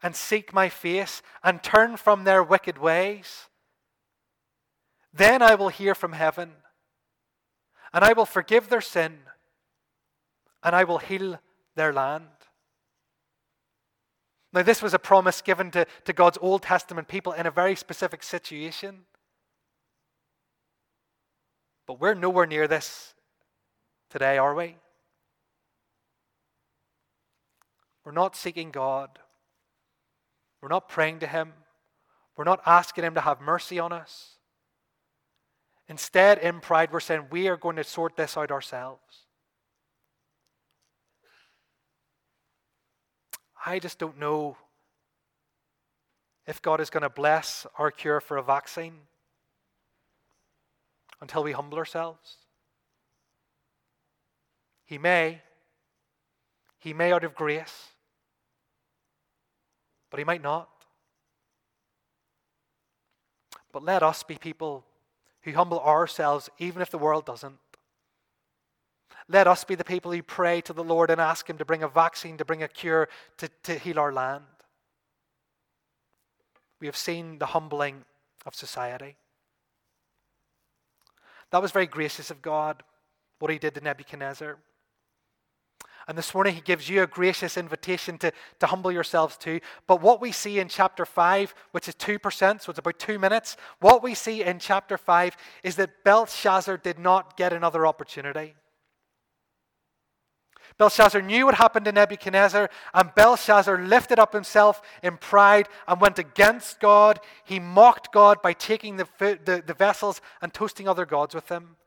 and 0.03 0.15
seek 0.15 0.53
my 0.53 0.69
face 0.69 1.21
and 1.43 1.63
turn 1.63 1.97
from 1.97 2.23
their 2.23 2.43
wicked 2.43 2.77
ways, 2.77 3.47
then 5.13 5.41
I 5.41 5.55
will 5.55 5.69
hear 5.69 5.95
from 5.95 6.13
heaven 6.13 6.51
and 7.93 8.03
I 8.03 8.13
will 8.13 8.25
forgive 8.25 8.69
their 8.69 8.81
sin 8.81 9.19
and 10.63 10.75
I 10.75 10.83
will 10.83 10.97
heal 10.97 11.39
their 11.75 11.93
land. 11.93 12.25
Now, 14.53 14.63
this 14.63 14.81
was 14.81 14.93
a 14.93 14.99
promise 14.99 15.41
given 15.41 15.71
to, 15.71 15.85
to 16.05 16.13
God's 16.13 16.38
Old 16.41 16.63
Testament 16.63 17.07
people 17.07 17.33
in 17.33 17.45
a 17.45 17.51
very 17.51 17.75
specific 17.75 18.23
situation. 18.23 19.01
But 21.85 21.99
we're 21.99 22.13
nowhere 22.13 22.45
near 22.45 22.67
this 22.67 23.13
today, 24.09 24.38
are 24.38 24.55
we? 24.55 24.77
We're 28.03 28.13
not 28.13 28.35
seeking 28.35 28.71
God. 28.71 29.19
We're 30.61 30.69
not 30.69 30.89
praying 30.89 31.19
to 31.19 31.27
Him. 31.27 31.53
We're 32.35 32.45
not 32.45 32.61
asking 32.65 33.03
Him 33.03 33.13
to 33.15 33.21
have 33.21 33.41
mercy 33.41 33.79
on 33.79 33.91
us. 33.91 34.36
Instead, 35.89 36.39
in 36.39 36.59
pride, 36.59 36.91
we're 36.91 36.99
saying 36.99 37.27
we 37.31 37.47
are 37.47 37.57
going 37.57 37.77
to 37.77 37.83
sort 37.83 38.17
this 38.17 38.35
out 38.35 38.51
ourselves. 38.51 39.01
I 43.65 43.79
just 43.79 43.97
don't 43.97 44.19
know 44.19 44.57
if 46.45 46.61
God 46.61 46.79
is 46.79 46.89
going 46.89 47.03
to 47.03 47.09
bless 47.09 47.65
our 47.77 47.91
cure 47.91 48.21
for 48.21 48.38
a 48.38 48.43
vaccine 48.43 48.93
until 51.21 51.43
we 51.43 51.51
humble 51.51 51.77
ourselves. 51.77 52.38
He 54.85 54.97
may. 54.97 55.41
He 56.79 56.93
may 56.93 57.11
out 57.11 57.23
of 57.23 57.35
grace. 57.35 57.88
But 60.09 60.19
he 60.19 60.23
might 60.23 60.41
not. 60.41 60.69
But 63.73 63.83
let 63.83 64.03
us 64.03 64.23
be 64.23 64.35
people 64.35 64.85
who 65.47 65.57
humble 65.57 65.79
ourselves 65.79 66.49
even 66.59 66.81
if 66.81 66.89
the 66.89 66.97
world 66.97 67.25
doesn't. 67.25 67.57
Let 69.29 69.47
us 69.47 69.63
be 69.63 69.75
the 69.75 69.83
people 69.83 70.11
who 70.11 70.21
pray 70.21 70.61
to 70.61 70.73
the 70.73 70.83
Lord 70.83 71.09
and 71.09 71.19
ask 71.21 71.49
Him 71.49 71.57
to 71.57 71.65
bring 71.65 71.83
a 71.83 71.87
vaccine, 71.87 72.37
to 72.37 72.45
bring 72.45 72.63
a 72.63 72.67
cure, 72.67 73.07
to, 73.37 73.49
to 73.63 73.77
heal 73.77 73.97
our 73.97 74.11
land. 74.11 74.43
We 76.79 76.87
have 76.87 76.97
seen 76.97 77.39
the 77.39 77.47
humbling 77.47 78.03
of 78.45 78.55
society. 78.55 79.15
That 81.51 81.61
was 81.61 81.71
very 81.71 81.87
gracious 81.87 82.29
of 82.29 82.41
God, 82.41 82.83
what 83.39 83.51
He 83.51 83.57
did 83.57 83.73
to 83.75 83.81
Nebuchadnezzar. 83.81 84.57
And 86.08 86.18
this 86.18 86.34
morning, 86.34 86.55
he 86.55 86.62
gives 86.62 86.88
you 86.88 87.03
a 87.03 87.08
gracious 87.08 87.58
invitation 87.58 88.18
to, 88.20 88.32
to 88.60 88.68
humble 88.68 88.91
yourselves 88.91 89.36
too. 89.36 89.60
But 89.88 90.01
what 90.01 90.22
we 90.22 90.32
see 90.32 90.60
in 90.60 90.70
chapter 90.70 91.05
5, 91.05 91.53
which 91.72 91.89
is 91.89 91.95
2%, 91.95 92.62
so 92.62 92.70
it's 92.70 92.80
about 92.80 92.97
two 92.97 93.20
minutes, 93.20 93.58
what 93.82 94.01
we 94.01 94.14
see 94.14 94.41
in 94.41 94.60
chapter 94.60 94.97
5 94.97 95.36
is 95.64 95.76
that 95.76 96.05
Belshazzar 96.05 96.78
did 96.78 96.97
not 96.97 97.36
get 97.36 97.51
another 97.51 97.86
opportunity. 97.86 98.55
Belshazzar 100.78 101.22
knew 101.22 101.45
what 101.45 101.55
happened 101.55 101.86
to 101.86 101.91
Nebuchadnezzar, 101.91 102.70
and 102.93 103.16
Belshazzar 103.16 103.80
lifted 103.80 104.20
up 104.20 104.32
himself 104.32 104.82
in 105.01 105.18
pride 105.18 105.68
and 105.88 105.99
went 105.99 106.20
against 106.20 106.80
God. 106.80 107.20
He 107.43 107.60
mocked 107.60 108.14
God 108.14 108.41
by 108.41 108.53
taking 108.53 108.97
the, 108.97 109.08
the, 109.20 109.64
the 109.66 109.74
vessels 109.74 110.22
and 110.41 110.53
toasting 110.53 110.88
other 110.88 111.05
gods 111.05 111.34
with 111.34 111.47
them. 111.47 111.78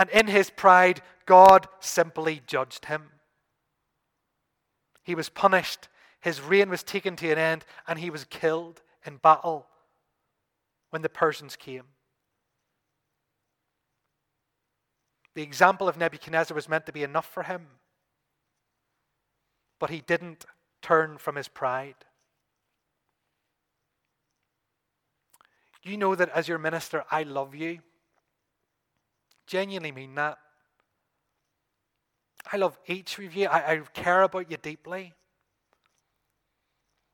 And 0.00 0.08
in 0.08 0.28
his 0.28 0.48
pride, 0.48 1.02
God 1.26 1.68
simply 1.78 2.40
judged 2.46 2.86
him. 2.86 3.10
He 5.02 5.14
was 5.14 5.28
punished, 5.28 5.88
his 6.22 6.40
reign 6.40 6.70
was 6.70 6.82
taken 6.82 7.16
to 7.16 7.30
an 7.30 7.36
end, 7.36 7.66
and 7.86 7.98
he 7.98 8.08
was 8.08 8.24
killed 8.24 8.80
in 9.04 9.18
battle 9.18 9.66
when 10.88 11.02
the 11.02 11.10
Persians 11.10 11.54
came. 11.54 11.84
The 15.34 15.42
example 15.42 15.86
of 15.86 15.98
Nebuchadnezzar 15.98 16.54
was 16.54 16.66
meant 16.68 16.86
to 16.86 16.92
be 16.92 17.02
enough 17.02 17.30
for 17.30 17.42
him, 17.42 17.66
but 19.78 19.90
he 19.90 20.00
didn't 20.00 20.46
turn 20.80 21.18
from 21.18 21.36
his 21.36 21.48
pride. 21.48 22.06
You 25.82 25.98
know 25.98 26.14
that 26.14 26.30
as 26.30 26.48
your 26.48 26.58
minister, 26.58 27.04
I 27.10 27.22
love 27.22 27.54
you. 27.54 27.80
Genuinely 29.50 29.90
mean 29.90 30.14
that. 30.14 30.38
I 32.52 32.56
love 32.56 32.78
each 32.86 33.18
of 33.18 33.34
you. 33.34 33.48
I, 33.48 33.72
I 33.72 33.80
care 33.92 34.22
about 34.22 34.48
you 34.48 34.56
deeply. 34.56 35.12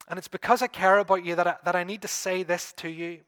And 0.06 0.18
it's 0.18 0.28
because 0.28 0.60
I 0.60 0.66
care 0.66 0.98
about 0.98 1.24
you 1.24 1.34
that 1.34 1.46
I, 1.46 1.56
that 1.64 1.74
I 1.74 1.82
need 1.82 2.02
to 2.02 2.08
say 2.08 2.42
this 2.42 2.74
to 2.74 2.90
you. 2.90 3.20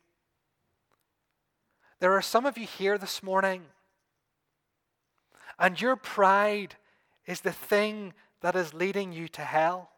There 2.01 2.13
are 2.13 2.21
some 2.21 2.45
of 2.45 2.59
you 2.59 2.67
here 2.67 2.99
this 2.99 3.23
morning, 3.23 3.63
and 5.59 5.81
your 5.81 5.97
pride 5.97 6.75
is 7.25 7.41
the 7.41 7.51
thing 7.51 8.13
that 8.43 8.55
is 8.57 8.75
leading 8.75 9.11
you 9.11 9.27
to 9.29 9.41
hell. 9.41 9.89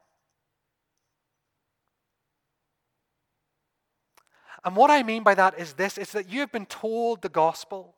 And 4.65 4.77
what 4.77 4.93
I 4.93 5.03
mean 5.03 5.25
by 5.25 5.35
that 5.35 5.59
is 5.59 5.73
this 5.73 5.99
is 5.99 6.13
that 6.13 6.31
you 6.31 6.39
have 6.39 6.53
been 6.53 6.67
told 6.67 7.23
the 7.23 7.29
gospel. 7.29 7.97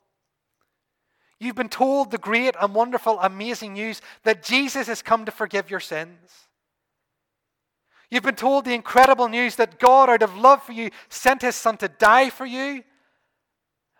You've 1.43 1.55
been 1.55 1.67
told 1.67 2.09
the 2.09 2.17
great 2.17 2.55
and 2.59 2.73
wonderful, 2.73 3.19
amazing 3.19 3.73
news 3.73 4.01
that 4.23 4.43
Jesus 4.43 4.87
has 4.87 5.01
come 5.01 5.25
to 5.25 5.31
forgive 5.31 5.69
your 5.69 5.81
sins. 5.81 6.47
You've 8.09 8.23
been 8.23 8.35
told 8.35 8.63
the 8.63 8.73
incredible 8.73 9.27
news 9.27 9.57
that 9.57 9.77
God, 9.77 10.09
out 10.09 10.23
of 10.23 10.37
love 10.37 10.63
for 10.63 10.71
you, 10.71 10.89
sent 11.09 11.41
his 11.41 11.55
Son 11.55 11.75
to 11.77 11.89
die 11.89 12.29
for 12.29 12.45
you. 12.45 12.83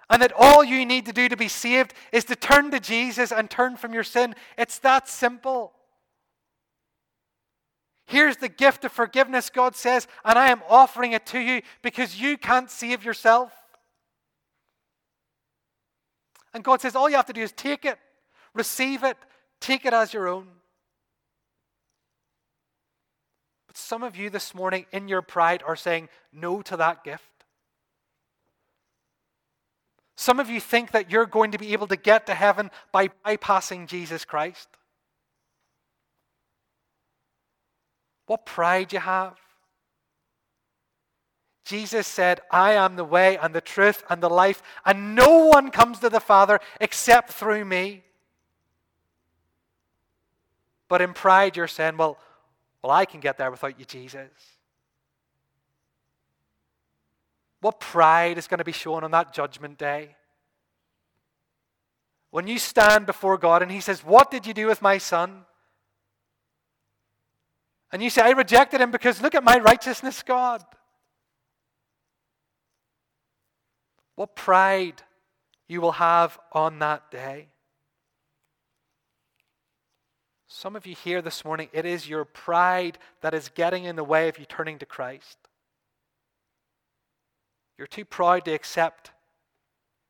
And 0.09 0.21
that 0.21 0.33
all 0.37 0.63
you 0.63 0.85
need 0.85 1.05
to 1.07 1.13
do 1.13 1.27
to 1.27 1.35
be 1.35 1.47
saved 1.49 1.93
is 2.11 2.23
to 2.25 2.35
turn 2.35 2.71
to 2.71 2.79
Jesus 2.79 3.31
and 3.31 3.49
turn 3.49 3.75
from 3.75 3.93
your 3.93 4.03
sin. 4.03 4.35
It's 4.57 4.79
that 4.79 5.09
simple. 5.09 5.73
Here's 8.05 8.37
the 8.37 8.49
gift 8.49 8.85
of 8.85 8.91
forgiveness, 8.91 9.49
God 9.49 9.75
says, 9.75 10.07
and 10.23 10.37
I 10.37 10.49
am 10.49 10.61
offering 10.69 11.13
it 11.13 11.25
to 11.27 11.39
you 11.39 11.61
because 11.81 12.19
you 12.19 12.37
can't 12.37 12.69
save 12.69 13.03
yourself. 13.03 13.53
And 16.53 16.63
God 16.63 16.81
says, 16.81 16.95
all 16.95 17.09
you 17.09 17.15
have 17.15 17.25
to 17.25 17.33
do 17.33 17.41
is 17.41 17.51
take 17.51 17.85
it, 17.85 17.97
receive 18.53 19.03
it, 19.03 19.17
take 19.59 19.85
it 19.85 19.93
as 19.93 20.13
your 20.13 20.27
own. 20.27 20.47
But 23.67 23.77
some 23.77 24.03
of 24.03 24.15
you 24.15 24.29
this 24.29 24.53
morning, 24.53 24.85
in 24.91 25.07
your 25.07 25.21
pride, 25.21 25.63
are 25.65 25.75
saying 25.75 26.09
no 26.31 26.61
to 26.61 26.77
that 26.77 27.03
gift. 27.03 27.23
Some 30.15 30.39
of 30.39 30.49
you 30.49 30.59
think 30.59 30.91
that 30.91 31.09
you're 31.09 31.25
going 31.25 31.51
to 31.51 31.57
be 31.57 31.73
able 31.73 31.87
to 31.87 31.95
get 31.95 32.27
to 32.27 32.35
heaven 32.35 32.69
by 32.91 33.09
bypassing 33.25 33.87
Jesus 33.87 34.25
Christ. 34.25 34.69
What 38.27 38.45
pride 38.45 38.93
you 38.93 38.99
have. 38.99 39.37
Jesus 41.63 42.07
said, 42.07 42.41
I 42.51 42.73
am 42.73 42.95
the 42.95 43.05
way 43.05 43.37
and 43.37 43.55
the 43.55 43.61
truth 43.61 44.03
and 44.09 44.21
the 44.21 44.29
life, 44.29 44.61
and 44.85 45.15
no 45.15 45.45
one 45.45 45.71
comes 45.71 45.99
to 45.99 46.09
the 46.09 46.19
Father 46.19 46.59
except 46.81 47.31
through 47.31 47.63
me. 47.63 48.03
But 50.89 51.01
in 51.01 51.13
pride, 51.13 51.55
you're 51.55 51.67
saying, 51.67 51.97
Well, 51.97 52.17
well, 52.81 52.91
I 52.91 53.05
can 53.05 53.21
get 53.21 53.37
there 53.37 53.49
without 53.49 53.79
you, 53.79 53.85
Jesus. 53.85 54.29
What 57.61 57.79
pride 57.79 58.37
is 58.37 58.47
going 58.47 58.57
to 58.57 58.65
be 58.65 58.73
shown 58.73 59.05
on 59.05 59.11
that 59.11 59.33
judgment 59.33 59.77
day? 59.77 60.15
When 62.29 62.45
you 62.45 62.59
stand 62.59 63.05
before 63.05 63.37
God 63.37 63.61
and 63.61 63.71
He 63.71 63.79
says, 63.79 64.03
What 64.03 64.29
did 64.29 64.45
you 64.45 64.53
do 64.53 64.67
with 64.67 64.81
my 64.81 64.97
son? 64.97 65.45
And 67.93 68.01
you 68.01 68.09
say, 68.09 68.23
I 68.23 68.31
rejected 68.31 68.81
him 68.81 68.89
because 68.89 69.21
look 69.21 69.35
at 69.35 69.43
my 69.43 69.59
righteousness, 69.59 70.23
God. 70.23 70.65
What 74.15 74.35
pride 74.35 75.01
you 75.67 75.81
will 75.81 75.93
have 75.93 76.39
on 76.51 76.79
that 76.79 77.09
day. 77.09 77.47
Some 80.47 80.75
of 80.75 80.85
you 80.85 80.95
here 80.95 81.21
this 81.21 81.43
morning, 81.43 81.69
it 81.73 81.85
is 81.85 82.07
your 82.07 82.25
pride 82.25 82.99
that 83.21 83.33
is 83.33 83.49
getting 83.55 83.85
in 83.85 83.95
the 83.95 84.03
way 84.03 84.29
of 84.29 84.37
you 84.37 84.45
turning 84.45 84.77
to 84.79 84.85
Christ. 84.85 85.37
You're 87.77 87.87
too 87.87 88.05
proud 88.05 88.45
to 88.45 88.53
accept 88.53 89.11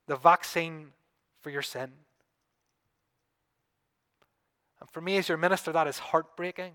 the 0.07 0.17
vaccine 0.17 0.87
for 1.41 1.49
your 1.49 1.61
sin. 1.61 1.91
And 4.81 4.89
for 4.89 4.99
me, 4.99 5.15
as 5.15 5.29
your 5.29 5.37
minister, 5.37 5.71
that 5.71 5.87
is 5.87 5.97
heartbreaking. 5.97 6.73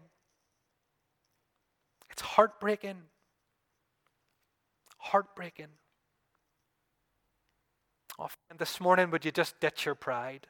It's 2.10 2.22
heartbreaking. 2.22 2.96
Heartbreaking. 4.96 5.68
Oh, 8.18 8.28
and 8.50 8.58
this 8.58 8.80
morning, 8.80 9.10
would 9.10 9.24
you 9.24 9.30
just 9.30 9.60
ditch 9.60 9.86
your 9.86 9.94
pride? 9.94 10.46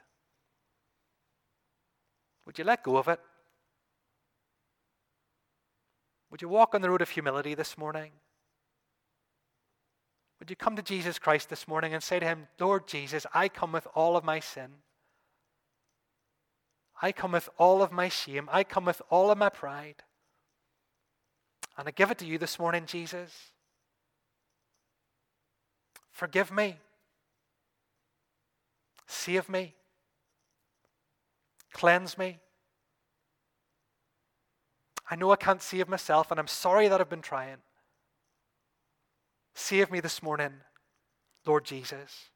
Would 2.47 2.59
you 2.59 2.65
let 2.65 2.83
go 2.83 2.97
of 2.97 3.09
it? 3.09 3.21
Would 6.31 6.43
you 6.43 6.49
walk 6.49 6.75
on 6.75 6.81
the 6.81 6.91
road 6.91 7.03
of 7.03 7.11
humility 7.11 7.55
this 7.55 7.77
morning? 7.77 8.13
Would 10.39 10.51
you 10.51 10.57
come 10.57 10.77
to 10.77 10.83
Jesus 10.83 11.19
Christ 11.19 11.51
this 11.51 11.67
morning 11.67 11.93
and 11.93 12.03
say 12.03 12.19
to 12.19 12.27
him, 12.27 12.49
Lord 12.59 12.87
Jesus, 12.87 13.27
I 13.35 13.49
come 13.49 13.73
with 13.73 13.87
all 13.95 14.17
of 14.17 14.25
my 14.25 14.41
sin. 14.41 14.69
I 17.03 17.13
come 17.13 17.33
with 17.33 17.49
all 17.59 17.83
of 17.83 17.93
my 17.93 18.09
shame. 18.09 18.49
I 18.51 18.65
come 18.65 18.85
with 18.85 19.03
all 19.11 19.31
of 19.31 19.39
my 19.39 19.49
pride. 19.49 20.03
And 21.77 21.87
I 21.87 21.91
give 21.91 22.11
it 22.11 22.19
to 22.19 22.27
you 22.27 22.39
this 22.39 22.59
morning, 22.59 22.85
Jesus. 22.87 23.53
Forgive 26.11 26.51
me. 26.51 26.77
Save 29.09 29.49
me. 29.49 29.75
Cleanse 31.73 32.19
me. 32.19 32.39
I 35.11 35.17
know 35.17 35.33
I 35.33 35.37
can't 35.37 35.63
save 35.63 35.89
myself, 35.89 36.31
and 36.31 36.39
I'm 36.39 36.47
sorry 36.47 36.87
that 36.89 37.01
I've 37.01 37.09
been 37.09 37.23
trying. 37.23 37.57
Save 39.55 39.91
me 39.91 40.01
this 40.01 40.23
morning, 40.23 40.53
Lord 41.47 41.65
Jesus. 41.65 42.27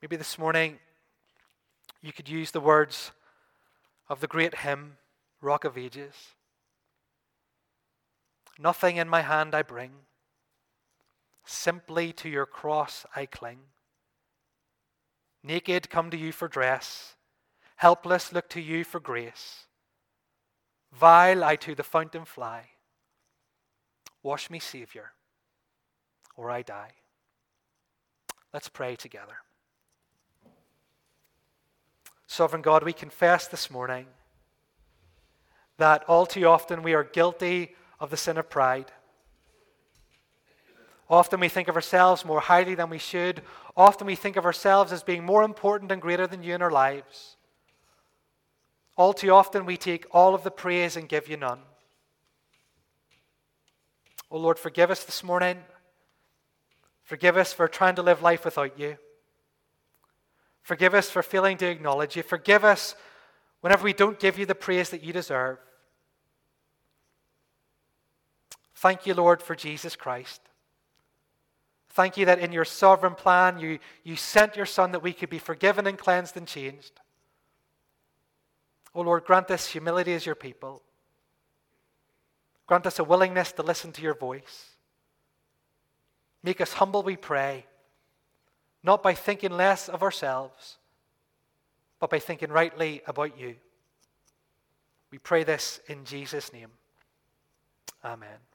Maybe 0.00 0.16
this 0.16 0.38
morning 0.38 0.78
you 2.00 2.12
could 2.12 2.28
use 2.28 2.52
the 2.52 2.60
words 2.60 3.10
of 4.08 4.20
the 4.20 4.26
great 4.26 4.58
hymn, 4.58 4.96
Rock 5.40 5.64
of 5.64 5.76
Ages. 5.76 6.14
Nothing 8.58 8.96
in 8.96 9.08
my 9.08 9.22
hand 9.22 9.54
I 9.54 9.62
bring 9.62 9.90
Simply 11.44 12.12
to 12.14 12.28
your 12.28 12.46
cross 12.46 13.04
I 13.14 13.26
cling. 13.26 13.58
Naked 15.42 15.90
come 15.90 16.10
to 16.10 16.16
you 16.16 16.32
for 16.32 16.46
dress, 16.46 17.16
helpless 17.76 18.32
look 18.32 18.48
to 18.50 18.60
you 18.60 18.84
for 18.84 19.00
grace. 19.00 19.66
Vile 20.92 21.42
I 21.42 21.56
to 21.56 21.74
the 21.74 21.82
fountain 21.82 22.24
fly. 22.24 22.70
Wash 24.22 24.50
me, 24.50 24.60
Saviour, 24.60 25.12
or 26.36 26.50
I 26.50 26.62
die. 26.62 26.92
Let's 28.52 28.68
pray 28.68 28.94
together. 28.94 29.36
Sovereign 32.26 32.62
God, 32.62 32.82
we 32.84 32.92
confess 32.92 33.48
this 33.48 33.70
morning 33.70 34.06
that 35.78 36.04
all 36.04 36.26
too 36.26 36.46
often 36.46 36.82
we 36.82 36.94
are 36.94 37.04
guilty 37.04 37.74
of 37.98 38.10
the 38.10 38.16
sin 38.16 38.38
of 38.38 38.48
pride. 38.48 38.92
Often 41.12 41.40
we 41.40 41.50
think 41.50 41.68
of 41.68 41.76
ourselves 41.76 42.24
more 42.24 42.40
highly 42.40 42.74
than 42.74 42.88
we 42.88 42.96
should. 42.96 43.42
Often 43.76 44.06
we 44.06 44.16
think 44.16 44.36
of 44.36 44.46
ourselves 44.46 44.92
as 44.92 45.02
being 45.02 45.22
more 45.22 45.42
important 45.42 45.92
and 45.92 46.00
greater 46.00 46.26
than 46.26 46.42
you 46.42 46.54
in 46.54 46.62
our 46.62 46.70
lives. 46.70 47.36
All 48.96 49.12
too 49.12 49.28
often 49.28 49.66
we 49.66 49.76
take 49.76 50.06
all 50.10 50.34
of 50.34 50.42
the 50.42 50.50
praise 50.50 50.96
and 50.96 51.06
give 51.06 51.28
you 51.28 51.36
none. 51.36 51.58
Oh 54.30 54.38
Lord, 54.38 54.58
forgive 54.58 54.90
us 54.90 55.04
this 55.04 55.22
morning. 55.22 55.58
Forgive 57.02 57.36
us 57.36 57.52
for 57.52 57.68
trying 57.68 57.96
to 57.96 58.02
live 58.02 58.22
life 58.22 58.46
without 58.46 58.78
you. 58.78 58.96
Forgive 60.62 60.94
us 60.94 61.10
for 61.10 61.22
failing 61.22 61.58
to 61.58 61.66
acknowledge 61.66 62.16
you. 62.16 62.22
Forgive 62.22 62.64
us 62.64 62.94
whenever 63.60 63.84
we 63.84 63.92
don't 63.92 64.18
give 64.18 64.38
you 64.38 64.46
the 64.46 64.54
praise 64.54 64.88
that 64.88 65.04
you 65.04 65.12
deserve. 65.12 65.58
Thank 68.76 69.06
you, 69.06 69.12
Lord, 69.12 69.42
for 69.42 69.54
Jesus 69.54 69.94
Christ. 69.94 70.40
Thank 71.92 72.16
you 72.16 72.24
that 72.26 72.38
in 72.38 72.52
your 72.52 72.64
sovereign 72.64 73.14
plan, 73.14 73.58
you, 73.58 73.78
you 74.02 74.16
sent 74.16 74.56
your 74.56 74.66
Son 74.66 74.92
that 74.92 75.02
we 75.02 75.12
could 75.12 75.28
be 75.28 75.38
forgiven 75.38 75.86
and 75.86 75.98
cleansed 75.98 76.36
and 76.36 76.46
changed. 76.46 77.00
Oh 78.94 79.02
Lord, 79.02 79.24
grant 79.24 79.50
us 79.50 79.66
humility 79.66 80.14
as 80.14 80.24
your 80.24 80.34
people. 80.34 80.82
Grant 82.66 82.86
us 82.86 82.98
a 82.98 83.04
willingness 83.04 83.52
to 83.52 83.62
listen 83.62 83.92
to 83.92 84.02
your 84.02 84.14
voice. 84.14 84.70
Make 86.42 86.60
us 86.60 86.72
humble, 86.72 87.02
we 87.02 87.16
pray, 87.16 87.66
not 88.82 89.02
by 89.02 89.14
thinking 89.14 89.52
less 89.52 89.88
of 89.88 90.02
ourselves, 90.02 90.78
but 92.00 92.10
by 92.10 92.18
thinking 92.18 92.50
rightly 92.50 93.02
about 93.06 93.38
you. 93.38 93.56
We 95.10 95.18
pray 95.18 95.44
this 95.44 95.80
in 95.88 96.04
Jesus' 96.04 96.52
name. 96.52 96.70
Amen. 98.02 98.51